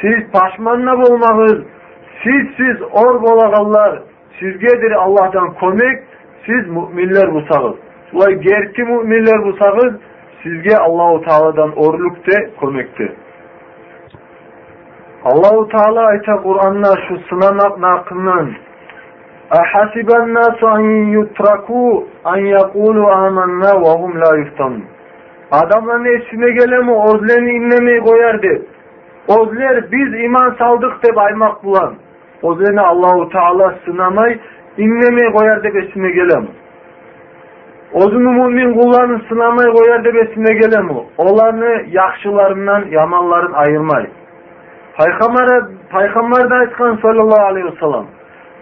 siz 0.00 0.32
paşmanla 0.32 0.92
bolmağız, 0.92 1.58
siz 2.22 2.46
siz 2.56 2.82
or 2.92 3.22
bolağallar, 3.22 4.02
Sizgedir 4.41 4.91
Allah'tan 4.91 5.53
komik, 5.53 5.99
siz 6.45 6.67
müminler 6.67 7.33
bu 7.33 7.41
sakız. 7.41 7.75
Ula 8.13 8.31
gerçi 8.31 8.83
müminler 8.83 9.45
bu 9.45 9.53
sakız, 9.53 9.93
sizge 10.43 10.75
Allahu 10.75 11.21
Teala'dan 11.21 11.71
orluk 11.77 12.27
de 12.27 12.49
komiktir. 12.59 13.11
Allahu 15.23 15.67
Teala 15.67 16.05
ayta 16.05 16.41
Kur'an'la 16.41 16.95
şu 17.07 17.17
sınanak 17.29 17.79
nakının 17.79 18.55
Ahasiben 19.51 20.33
nasu 20.33 20.67
an 20.67 20.81
yutraku 21.11 22.07
an 22.23 22.37
yakulu 22.37 23.07
amanna 23.07 23.81
ve 23.81 23.89
hum 24.01 24.21
la 24.21 24.37
yuftanun. 24.37 24.83
Adamların 25.51 26.05
esine 26.05 26.51
gelemi 26.51 26.91
ozlerini 26.91 27.51
inlemeyi 27.51 27.99
koyardı. 27.99 28.61
Ozler 29.27 29.91
biz 29.91 30.23
iman 30.23 30.55
saldık 30.59 31.03
de 31.03 31.15
baymak 31.15 31.63
bulan. 31.63 31.93
Ozlerini 32.43 32.81
Allahu 32.81 33.29
Teala 33.29 33.75
sınamay 33.85 34.39
inlemeyi 34.77 35.31
koyar 35.33 35.63
de 35.63 35.67
esine 35.67 36.11
gele 36.11 36.39
mi? 36.39 36.47
Ozunu 37.93 38.31
mümin 38.31 38.73
kullarını 38.73 39.21
sınamay 39.29 39.65
koyar 39.73 40.03
de 40.03 40.09
esine 40.09 40.53
gele 40.53 40.81
mi? 40.81 40.93
Olanı 41.17 41.85
yakşılarından 41.91 42.85
yamanların 42.89 43.53
ayırmay. 43.53 44.07
Peygamber, 44.97 45.63
Peygamber 45.91 46.49
de 46.49 46.53
aytkan 46.53 46.99
sallallahu 47.01 47.45
aleyhi 47.45 47.67
ve 47.67 47.75
sellem. 47.79 48.05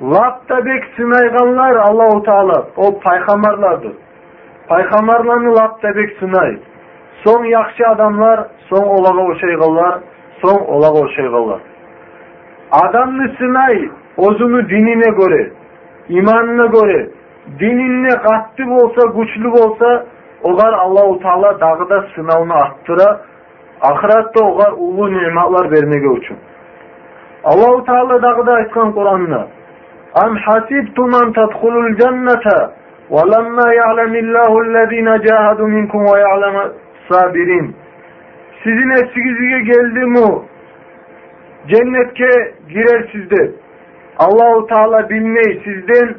Lapta 0.01 0.65
bek 0.65 0.83
sınayganlar 0.95 1.75
Allahu 1.75 2.23
Teala 2.23 2.67
o 2.77 2.99
paygamberlardır. 2.99 3.93
Paygamberlarını 4.67 5.55
lapta 5.55 5.95
bek 5.95 6.17
sınay. 6.19 6.57
Son 7.23 7.43
yakşı 7.43 7.87
adamlar, 7.87 8.47
son 8.69 8.83
olaga 8.83 9.21
oşaygallar, 9.21 9.99
son 10.41 10.59
olaga 10.65 10.99
oşaygallar 10.99 11.59
adamlısınay 12.71 13.89
ozumu 14.17 14.69
dinine 14.69 15.11
göre, 15.17 15.51
imanına 16.09 16.65
göre, 16.65 17.09
dininle 17.59 18.09
katlı 18.09 18.73
olsa, 18.73 19.07
güçlü 19.17 19.47
olsa, 19.47 20.05
onlar 20.43 20.73
Allah-u 20.73 21.19
Teala 21.19 21.59
dağda 21.59 22.05
sınavını 22.15 22.53
arttıra, 22.53 23.19
ahirette 23.81 24.43
onlar 24.43 24.71
ulu 24.71 25.11
nimetler 25.11 25.71
vermeye 25.71 26.19
için. 26.19 26.37
Allah-u 27.43 27.85
Teala 27.85 28.21
dağda 28.21 28.53
aytkan 28.53 28.91
Kur'an'ına, 28.91 29.47
Am 30.15 30.35
hasibtum 30.35 31.13
an 31.13 31.33
tadkhulul 31.33 31.95
cennete 31.97 32.69
ve 33.11 33.31
lamma 33.31 33.73
ya'lemillahu 33.73 34.59
allazina 34.59 35.21
cahadu 35.21 35.67
minkum 35.67 36.03
ve 36.03 36.19
ya'lemu 36.19 36.73
sabirin. 37.09 37.75
Sizin 38.63 38.89
eskizige 38.89 39.59
geldi 39.59 40.05
mu? 40.05 40.45
Cennetke 41.67 42.53
girer 42.69 43.09
sizde. 43.11 43.51
Allahu 44.17 44.67
Teala 44.67 45.09
bilmeyi 45.09 45.61
sizden 45.63 46.15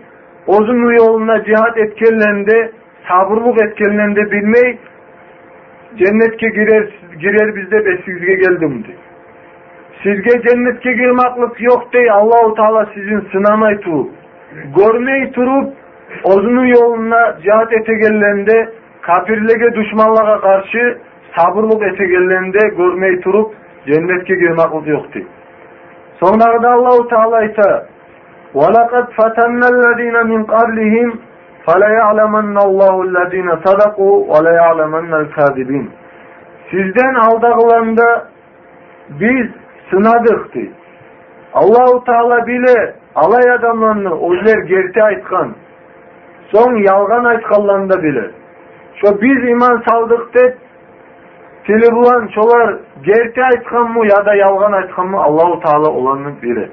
uzun 0.47 0.93
yoluna 0.93 1.45
cihat 1.45 1.79
etkenlerinde, 1.79 2.71
sabırlık 3.09 3.63
etkenlerinde 3.63 4.31
bilmeyi 4.31 4.79
cennetke 5.97 6.49
girer 6.49 6.89
girer 7.21 7.57
bizde 7.57 7.87
besizge 7.87 8.35
geldim 8.35 8.85
diye. 8.85 8.97
Sizge 10.03 10.49
cennetke 10.49 10.93
girmaklık 10.93 11.61
yok 11.61 11.93
dey 11.93 12.11
Allahu 12.11 12.55
Teala 12.55 12.87
sizin 12.95 13.21
sınamay 13.33 13.81
turup, 13.81 14.11
görmey 14.77 15.33
turup, 15.33 15.75
ozunun 16.25 16.67
yoluna 16.67 17.39
cihat 17.43 17.73
etegellerinde, 17.73 18.69
kafirlege 19.01 19.75
düşmanlığa 19.75 20.41
karşı 20.41 20.99
sabırlık 21.37 21.83
etegellerinde 21.83 22.69
görmey 22.77 23.21
turup, 23.21 23.55
cennetke 23.88 24.36
girmaklık 24.36 24.88
yok 24.88 25.14
dey. 25.14 25.26
Sonra 26.20 26.64
da 26.64 26.72
Allahu 26.72 27.08
Teala 27.08 27.44
ise, 27.44 27.86
وَلَقَدْ 28.56 29.06
فَتَنَّ 29.18 29.62
الَّذ۪ينَ 29.74 30.18
مِنْ 30.32 30.42
قَبْلِهِمْ 30.56 31.10
فَلَيَعْلَمَنَّ 31.68 32.56
اللّٰهُ 32.68 32.96
الَّذ۪ينَ 33.08 33.50
صَدَقُوا 33.66 34.16
وَلَيَعْلَمَنَّ 34.32 35.12
الْكَاذِب۪ينَ 35.24 35.86
Sizden 36.72 37.14
aldağılarında 37.14 38.28
biz 39.10 39.48
sınadıktı. 39.90 40.60
Allahu 41.54 42.04
Teala 42.04 42.48
bile 42.48 42.96
alay 43.16 43.52
adamlarını 43.52 44.20
ozer 44.20 44.58
gerti 44.58 45.04
aytkan. 45.04 45.56
Son 46.52 46.76
yalgan 46.76 47.24
aytkanlarında 47.24 48.04
bile. 48.04 48.32
Şu 48.96 49.22
biz 49.22 49.50
iman 49.50 49.84
saldık 49.88 50.34
de 50.34 50.56
tili 51.67 51.93
bulan 51.93 52.27
çolar 52.27 52.77
gerti 53.05 53.45
aytkan 53.45 53.91
mı 53.91 54.07
ya 54.07 54.27
da 54.27 54.35
yalgan 54.35 54.73
aytkan 54.73 55.07
mı 55.07 55.23
Allahu 55.23 55.61
Teala 55.61 55.91
olanın 55.91 56.43
biri. 56.43 56.71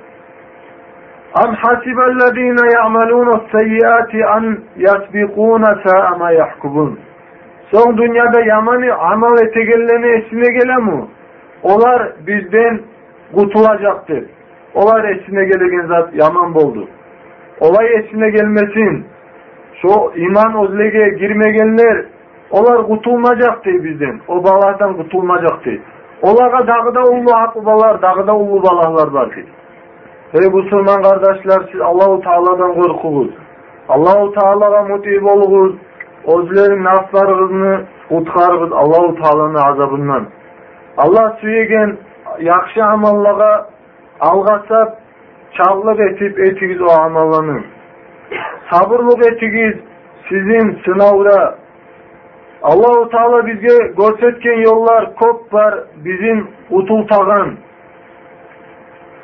Am 1.33 1.55
hasibellezine 1.55 2.73
ya'maluna 2.73 3.41
seyyiati 3.51 4.25
an 4.25 4.57
yasbiquna 4.77 5.79
sa'a 5.85 6.17
ma 6.17 6.31
yahkumun. 6.31 6.99
Son 7.71 7.97
dünyada 7.97 8.41
yamanı 8.41 8.95
amal 8.95 9.37
etegellene 9.37 10.07
esine 10.07 10.53
gele 10.59 10.75
mi? 10.75 11.05
Olar 11.63 12.11
bizden 12.27 12.81
kurtulacaktır. 13.35 14.23
Olay 14.73 15.11
esine 15.11 15.45
gelegen 15.45 15.87
zat 15.87 16.13
yaman 16.13 16.53
boldu. 16.53 16.87
Olay 17.59 17.95
esine 17.95 18.29
gelmesin. 18.29 19.05
Şu 19.81 19.89
iman 20.15 20.55
ozlege 20.55 21.09
girmegenler 21.09 22.05
olar 22.51 22.87
kutulmayacaktı 22.87 23.69
bizden. 23.69 24.19
O 24.27 24.43
balardan 24.43 24.97
kutulmayacaktı. 24.97 25.71
Olarga 26.21 26.67
dağıda 26.67 27.03
ulu 27.03 27.35
akıbalar, 27.35 28.01
dağıda 28.01 28.35
ulu 28.35 28.63
balahlar 28.63 29.11
var 29.11 29.31
ki. 29.31 29.45
Ey 30.33 30.49
Müslüman 30.49 31.01
kardeşler 31.01 31.69
siz 31.71 31.81
Allahu 31.81 32.21
Teala'dan 32.21 32.73
korkunuz. 32.73 33.29
Allahu 33.89 34.33
Teala'ga 34.33 34.83
muti 34.83 35.23
bolunuz. 35.23 35.75
Özlerin 36.27 36.83
naflarınızı 36.83 37.85
utkarınız 38.09 38.71
Allahu 38.71 39.15
Teala'nın 39.15 39.55
azabından. 39.55 40.27
Allah 40.97 41.37
süyegen 41.41 41.97
yaxşı 42.39 42.85
amallaga 42.85 43.67
algasap 44.19 44.97
çağlık 45.53 45.99
etip 45.99 46.39
etigiz 46.39 46.81
o 46.81 46.89
amallanın. 47.01 47.65
Sabırlık 48.71 49.25
etigiz 49.25 49.73
sizin 50.29 50.81
sınavda 50.85 51.55
аллау 52.65 53.05
тағала 53.13 53.43
бізге 53.45 53.75
көрсеткен 53.97 54.63
жолдар 54.65 55.11
көп 55.19 55.41
бар 55.51 55.75
бізін 56.03 56.47
утултаган 56.69 57.57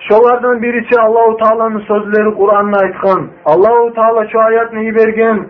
ошолордун 0.04 0.60
бирisi 0.60 1.00
аллау 1.00 1.34
тағаланың 1.40 1.86
сөздері 1.88 2.36
куранда 2.38 2.78
айтқан. 2.86 3.30
аллау 3.46 3.90
тағала 3.96 4.26
ушу 4.26 4.40
аятны 4.40 4.92
берген 4.92 5.46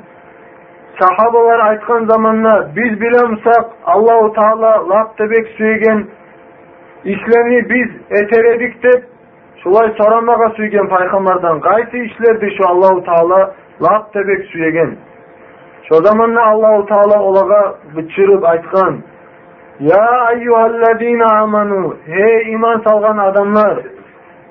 сахабалар 1.00 1.60
айтқан 1.70 2.06
заманда 2.08 2.72
біз 2.76 2.98
білемсақ 3.00 3.72
аллау 3.84 4.30
тағала 4.34 4.74
лаптыбек 4.88 5.48
сүйген 5.58 6.08
иштерни 7.04 7.62
біз 7.62 7.90
этередик 8.10 8.80
деп 8.82 9.10
шулай 9.64 9.92
сорамага 9.98 10.54
сүйген 10.56 10.88
пайгамбардан 10.88 11.60
кайсы 11.62 12.06
иштерди 12.06 12.46
ушу 12.54 12.64
аллау 12.70 13.02
тағала 13.02 13.54
лаптыбек 13.80 14.46
сүйеген 14.54 14.98
Шо 15.88 15.96
заманна 15.96 16.42
Аллаһу 16.52 16.86
Таала 16.88 17.18
олага 17.20 17.76
бичирип 17.96 18.44
айтқан 18.44 19.04
"Я 19.80 20.28
айюхаллазина 20.30 21.26
аману, 21.44 21.96
эй 22.08 22.54
иман 22.54 22.82
салған 22.86 23.20
адамдар, 23.30 23.84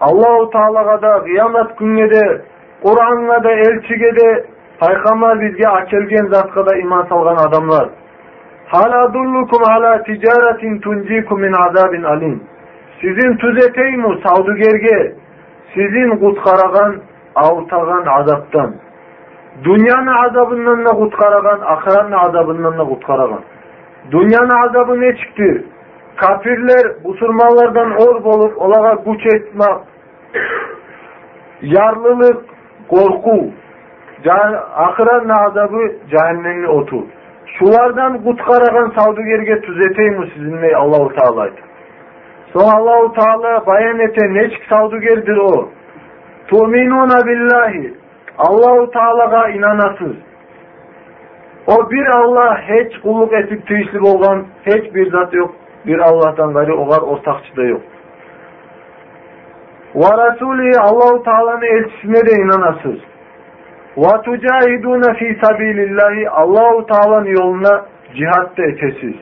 Аллаһу 0.01 0.51
Таалага 0.53 0.99
да 1.01 1.21
кыямат 1.21 1.73
күнүнө 1.79 2.09
де, 2.09 2.43
Куранга 2.83 3.41
да, 3.41 3.51
элчиге 3.51 4.13
де 4.13 4.45
пайгамбар 4.79 5.39
бизге 5.39 5.67
ачылген 5.69 6.27
затқа 6.35 6.65
да 6.65 6.79
иман 6.81 7.07
салған 7.09 7.39
адамдар. 7.47 7.91
Хала 8.71 9.09
дуллукум 9.09 9.63
ала 9.71 9.99
тижаратин 10.05 10.81
тунжикум 10.81 11.41
мин 11.41 11.55
азабин 11.55 12.05
алим. 12.05 12.43
Сизин 13.01 13.39
түзетейму 13.39 14.19
саудугерге, 14.23 15.17
сизин 15.75 16.19
куткараган, 16.19 17.03
аутаган 17.35 18.09
азаптан. 18.09 18.75
Dünyanın 19.65 20.07
azabından 20.07 20.85
da 20.85 20.91
kutkaragan, 20.91 21.61
ahiretin 21.61 22.13
azabından 22.13 22.79
da 22.79 22.85
kutkaragan. 22.85 23.41
Dünyanın 24.11 24.69
azabı 24.69 25.01
ne 25.01 25.17
çıktı? 25.17 25.65
Kafirler 26.17 27.05
busurmalardan 27.05 27.91
or 27.91 28.25
bolup 28.25 28.63
olaga 28.63 29.03
güç 29.07 29.27
etmek, 29.35 29.77
yarlılık, 31.63 32.45
korku, 32.89 33.51
ahiretin 34.77 35.29
azabı 35.29 35.93
cehennemli 36.11 36.69
otu. 36.69 37.07
Şulardan 37.59 38.25
kutkaragan 38.25 38.93
savdugerge 38.97 39.61
tüzeteyim 39.61 40.31
sizinle 40.35 40.77
Allahu 40.77 41.13
Teala 41.15 41.51
Sonra 42.53 42.77
Allahu 42.77 43.13
Teala 43.13 43.67
bayan 43.67 43.99
ete 43.99 44.35
ne 44.35 44.51
çık 44.51 44.63
savdugerdir 44.73 45.37
o. 45.37 45.69
Tu'minuna 46.49 47.27
billahi 47.27 48.02
Allahu 48.49 48.91
Teala'ga 48.91 49.49
inanasız. 49.49 50.17
O 51.67 51.91
bir 51.91 52.07
Allah 52.07 52.59
hiç 52.69 53.01
kulluk 53.01 53.33
etip 53.33 53.67
tüyüşlü 53.67 54.01
olan 54.01 54.47
hiç 54.67 54.95
bir 54.95 55.11
zat 55.11 55.35
yok. 55.35 55.55
Bir 55.87 55.99
Allah'tan 55.99 56.53
gayri 56.53 56.73
o 56.73 56.89
var 56.89 57.03
ortakçı 57.03 57.57
da 57.57 57.63
yok. 57.63 57.81
Ve 59.95 60.01
Resulü 60.01 60.79
Allahu 60.79 61.23
Teala'nın 61.23 61.63
elçisine 61.63 62.27
de 62.27 62.43
inanasız. 62.43 63.01
Ve 63.97 64.23
tucahidune 64.23 65.15
fi 65.15 65.39
sabilillahi 65.45 66.31
Allahu 66.31 66.87
Teala'nın 66.87 67.27
yoluna 67.27 67.85
cihatta 68.15 68.63
etesiz. 68.63 69.15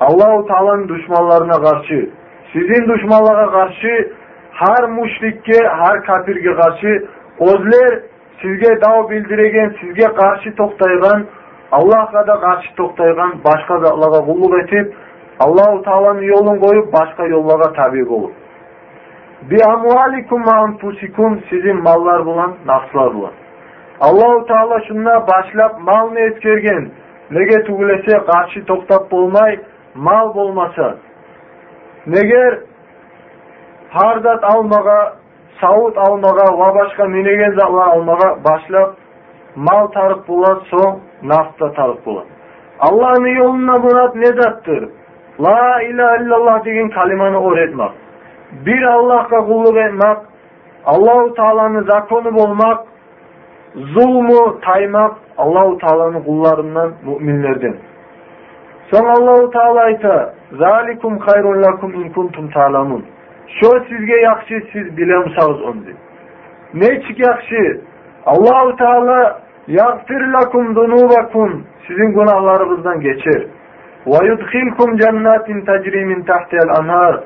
Allahu 0.00 0.46
Teala'nın 0.46 0.88
düşmanlarına 0.88 1.70
karşı, 1.70 2.10
sizin 2.52 2.88
düşmanlara 2.88 3.50
karşı, 3.50 4.12
her 4.52 4.88
müşrikke, 4.88 5.68
her 5.68 6.04
kafirge 6.04 6.54
karşı, 6.54 7.06
ozler 7.38 8.07
сізге 8.42 8.74
дау 8.80 9.08
білдіреген 9.08 9.74
сізге 9.80 10.08
қарсы 10.18 10.52
тоқтайған 10.58 11.24
аллахқа 11.78 12.24
да 12.26 12.36
қарсы 12.44 12.70
тоқтайған 12.78 13.40
басқа 13.42 13.80
да 13.82 13.90
аллаға 13.94 14.20
құлдық 14.28 14.54
етіп 14.62 14.94
аллаху 15.46 15.82
тағаланың 15.86 16.28
жолын 16.30 16.60
қойып 16.62 16.86
басқа 16.94 17.26
жолдарға 17.32 17.68
таби 17.80 18.04
болып 18.04 18.34
сіздің 21.50 21.82
маллар 21.88 22.24
білән 22.28 22.54
нақсылар 22.70 23.12
білән 23.16 23.34
аллаху 24.00 24.46
тағала 24.48 24.80
шына 24.86 25.20
башлап 25.26 25.78
мал 25.90 26.16
ескерген 26.16 26.90
неге 27.30 27.62
түгілесе 27.66 28.22
қарсы 28.30 28.64
тоқтап 28.70 29.08
болмай 29.10 29.60
мал 29.94 30.32
болмаса 30.32 30.96
негер 32.06 32.62
пардат 33.92 34.44
алмаға 34.44 35.17
сауд 35.60 35.96
алмаға 35.96 36.46
ва 36.56 36.72
башқа 36.76 37.08
менеген 37.08 37.54
зала 37.58 37.84
алмаға 37.94 38.28
башлап 38.42 38.96
мал 39.56 39.88
тарық 39.94 40.26
болады 40.26 40.60
соң 40.70 41.00
нафта 41.22 41.72
тарық 41.76 42.04
болады 42.04 42.28
алланың 42.78 43.36
жолына 43.38 43.78
бұрат 43.82 44.14
не 44.14 44.26
заттыр? 44.26 44.90
Ла 45.38 45.82
илля 45.82 46.16
иллаллах 46.16 46.62
деген 46.64 46.90
калиманы 46.90 47.38
оретмак, 47.38 47.92
бір 48.64 48.86
аллахқа 48.90 49.38
құлық 49.46 49.76
етмақ 49.84 50.18
аллау 50.84 51.28
тағаланың 51.36 51.84
законы 51.86 52.30
болмақ 52.32 52.86
зұлмы 53.94 54.40
таймақ 54.64 55.18
аллау 55.36 55.76
тағаланың 55.82 56.24
құлларынан 56.26 56.94
мүминлерден 57.04 57.76
соң 58.90 59.10
аллау 59.14 59.50
таала 59.52 59.82
айта 59.90 60.34
Şu 63.48 63.84
sizge 63.88 64.16
yakşı 64.16 64.62
siz 64.72 64.96
bilemsağız 64.96 65.62
onu. 65.62 65.82
Ne 66.74 67.02
çık 67.02 67.18
yakşı? 67.18 67.80
Allahu 68.26 68.76
Teala 68.76 69.40
yagfir 69.68 70.20
lakum 70.20 70.74
dunubakum 70.76 71.64
sizin 71.86 72.12
günahlarınızdan 72.12 73.00
geçer. 73.00 73.46
Ve 74.06 74.26
yudkhilkum 74.26 74.96
cennetin 74.96 75.60
tecri 75.60 76.04
min 76.04 76.22
tahtel 76.22 76.68
anhar 76.78 77.20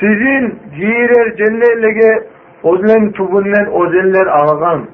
sizin 0.00 0.58
girer 0.76 1.36
cennetlege 1.36 2.26
ozlen 2.62 3.12
tubunnen 3.12 3.66
ozeller 3.66 4.26
ağagan. 4.26 4.86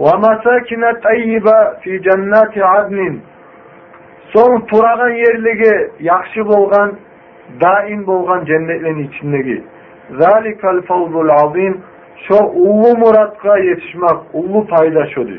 Ve 0.00 0.16
masakine 0.18 1.00
tayyiba 1.00 1.78
fi 1.80 2.02
cennati 2.02 2.64
adnin 2.64 3.22
son 4.32 4.60
turagan 4.60 5.10
yerlege 5.10 5.90
yakşı 6.00 6.46
bolgan 6.46 6.92
daim 7.60 8.06
bolgan 8.06 8.44
cennetlerin 8.44 9.08
içindeki 9.08 9.64
Zalikal 10.10 10.82
fawzul 10.82 11.28
azim 11.28 11.82
şu 12.28 12.34
ullu 12.34 12.98
muratga 12.98 13.58
yetişmek, 13.58 14.18
ullu 14.32 14.66
payda 14.66 15.06
şudur. 15.06 15.38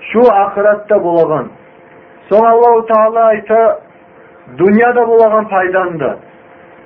Şu 0.00 0.20
ahirette 0.32 1.02
bulagan. 1.02 1.48
Son 2.28 2.46
Allahu 2.46 2.86
Teala 2.86 3.24
ayta 3.24 3.80
dünyada 4.58 5.08
bulagan 5.08 5.48
paydandı. 5.48 6.18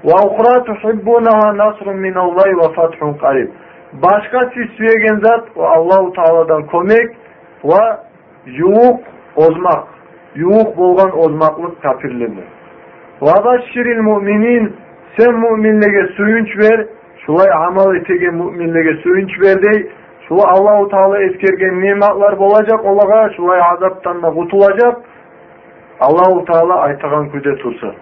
Ve 0.04 0.12
ukra 0.12 0.64
tuhibbunaha 0.64 1.56
nasrun 1.56 1.96
min 1.96 2.14
Allahi 2.14 2.56
ve 2.56 2.74
fathun 2.74 3.12
qarib. 3.12 3.48
Başka 3.92 4.50
siz 4.54 4.70
süyegen 4.76 5.20
zat 5.20 5.44
Allahu 5.56 6.12
Teala'dan 6.12 6.66
kömek 6.66 7.16
ve 7.64 7.96
yuğuk 8.46 9.00
ozmak. 9.36 9.84
Yuğuk 10.34 10.76
bolgan 10.76 11.18
ozmaklık 11.18 11.82
kafirlerdir. 11.82 12.44
Ve 13.22 13.44
başşiril 13.44 13.96
müminin 13.96 14.76
sen 15.18 15.34
müminlere 15.34 16.06
suyunç 16.06 16.48
ver, 16.58 16.86
şulay 17.26 17.50
amal 17.66 17.96
etegen 17.96 18.34
müminlere 18.34 18.96
suyunç 19.02 19.40
ver 19.40 19.62
dey, 19.62 19.90
şula 20.28 20.42
Allahu 20.48 20.88
Teala 20.88 21.22
eskergen 21.22 21.80
nimetler 21.80 22.38
bolacak 22.38 22.84
olaga, 22.84 23.30
şulay 23.36 23.60
azaptan 23.60 24.22
da 24.22 24.30
kutulacak. 24.30 24.96
Allahu 26.00 26.44
Teala 26.44 26.80
aytagan 26.80 27.30
küde 27.30 27.56
tursa. 27.56 27.94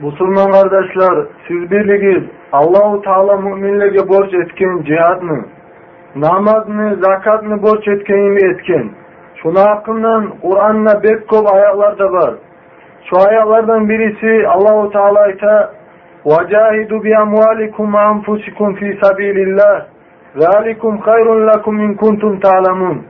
Musulman 0.00 0.50
kardeşler, 0.52 1.26
siz 1.48 1.70
birligiz 1.70 2.22
Allahu 2.52 3.02
Teala 3.02 3.36
müminlere 3.36 4.08
borç 4.08 4.34
etken 4.34 4.82
cihadını, 4.82 5.44
namazını, 6.16 6.96
zakatını 6.96 7.62
borç 7.62 7.88
etkenini 7.88 8.50
etken. 8.52 8.90
Şuna 9.42 9.60
hakkından 9.60 10.32
Kur'an'la 10.42 11.02
bek 11.02 11.28
kol 11.28 11.46
ayaklar 11.46 12.00
var. 12.00 12.34
Şu 13.10 13.16
ayetlerden 13.16 13.88
birisi 13.88 14.48
Allahu 14.48 14.90
Teala'ya 14.90 15.70
"Vecahidu 16.26 17.04
bi 17.04 17.16
amwalikum 17.16 17.94
ve 17.94 17.98
enfusikum 17.98 18.74
fi 18.74 18.98
sabilillah. 19.02 19.86
Zalikum 20.36 20.98
hayrun 20.98 21.46
lekum 21.48 21.80
in 21.80 21.94
kuntum 21.94 22.40
ta'lemun." 22.40 23.06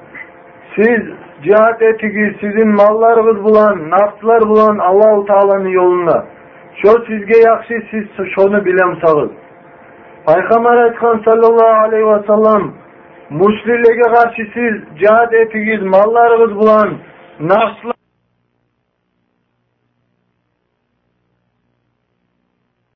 Siz 0.76 1.03
cihat 1.42 1.82
ettiği 1.82 2.36
sizin 2.40 2.68
mallarınız 2.68 3.45
bulan, 3.45 3.90
nafslar 3.90 4.40
bulan 4.40 4.78
Allahu 4.78 5.26
Teala'nın 5.26 5.68
yolunda. 5.68 6.24
Şu 6.82 6.88
sizge 6.88 7.38
yaxşı 7.47 7.82
siz 7.90 8.26
şunu 8.34 8.64
bilemsağız. 8.64 9.30
Peygamber 10.26 10.86
Etkan 10.86 11.22
sallallahu 11.24 11.82
aleyhi 11.84 12.07
ve 12.07 12.22
sellem 12.26 12.72
Muslilliğe 13.30 14.01
karşı 14.03 14.47
siz 14.55 14.99
cihat 14.99 15.34
ettiğiniz 15.34 15.82
mallarınız 15.82 16.57
bulan 16.57 16.88
nafslar 17.40 18.03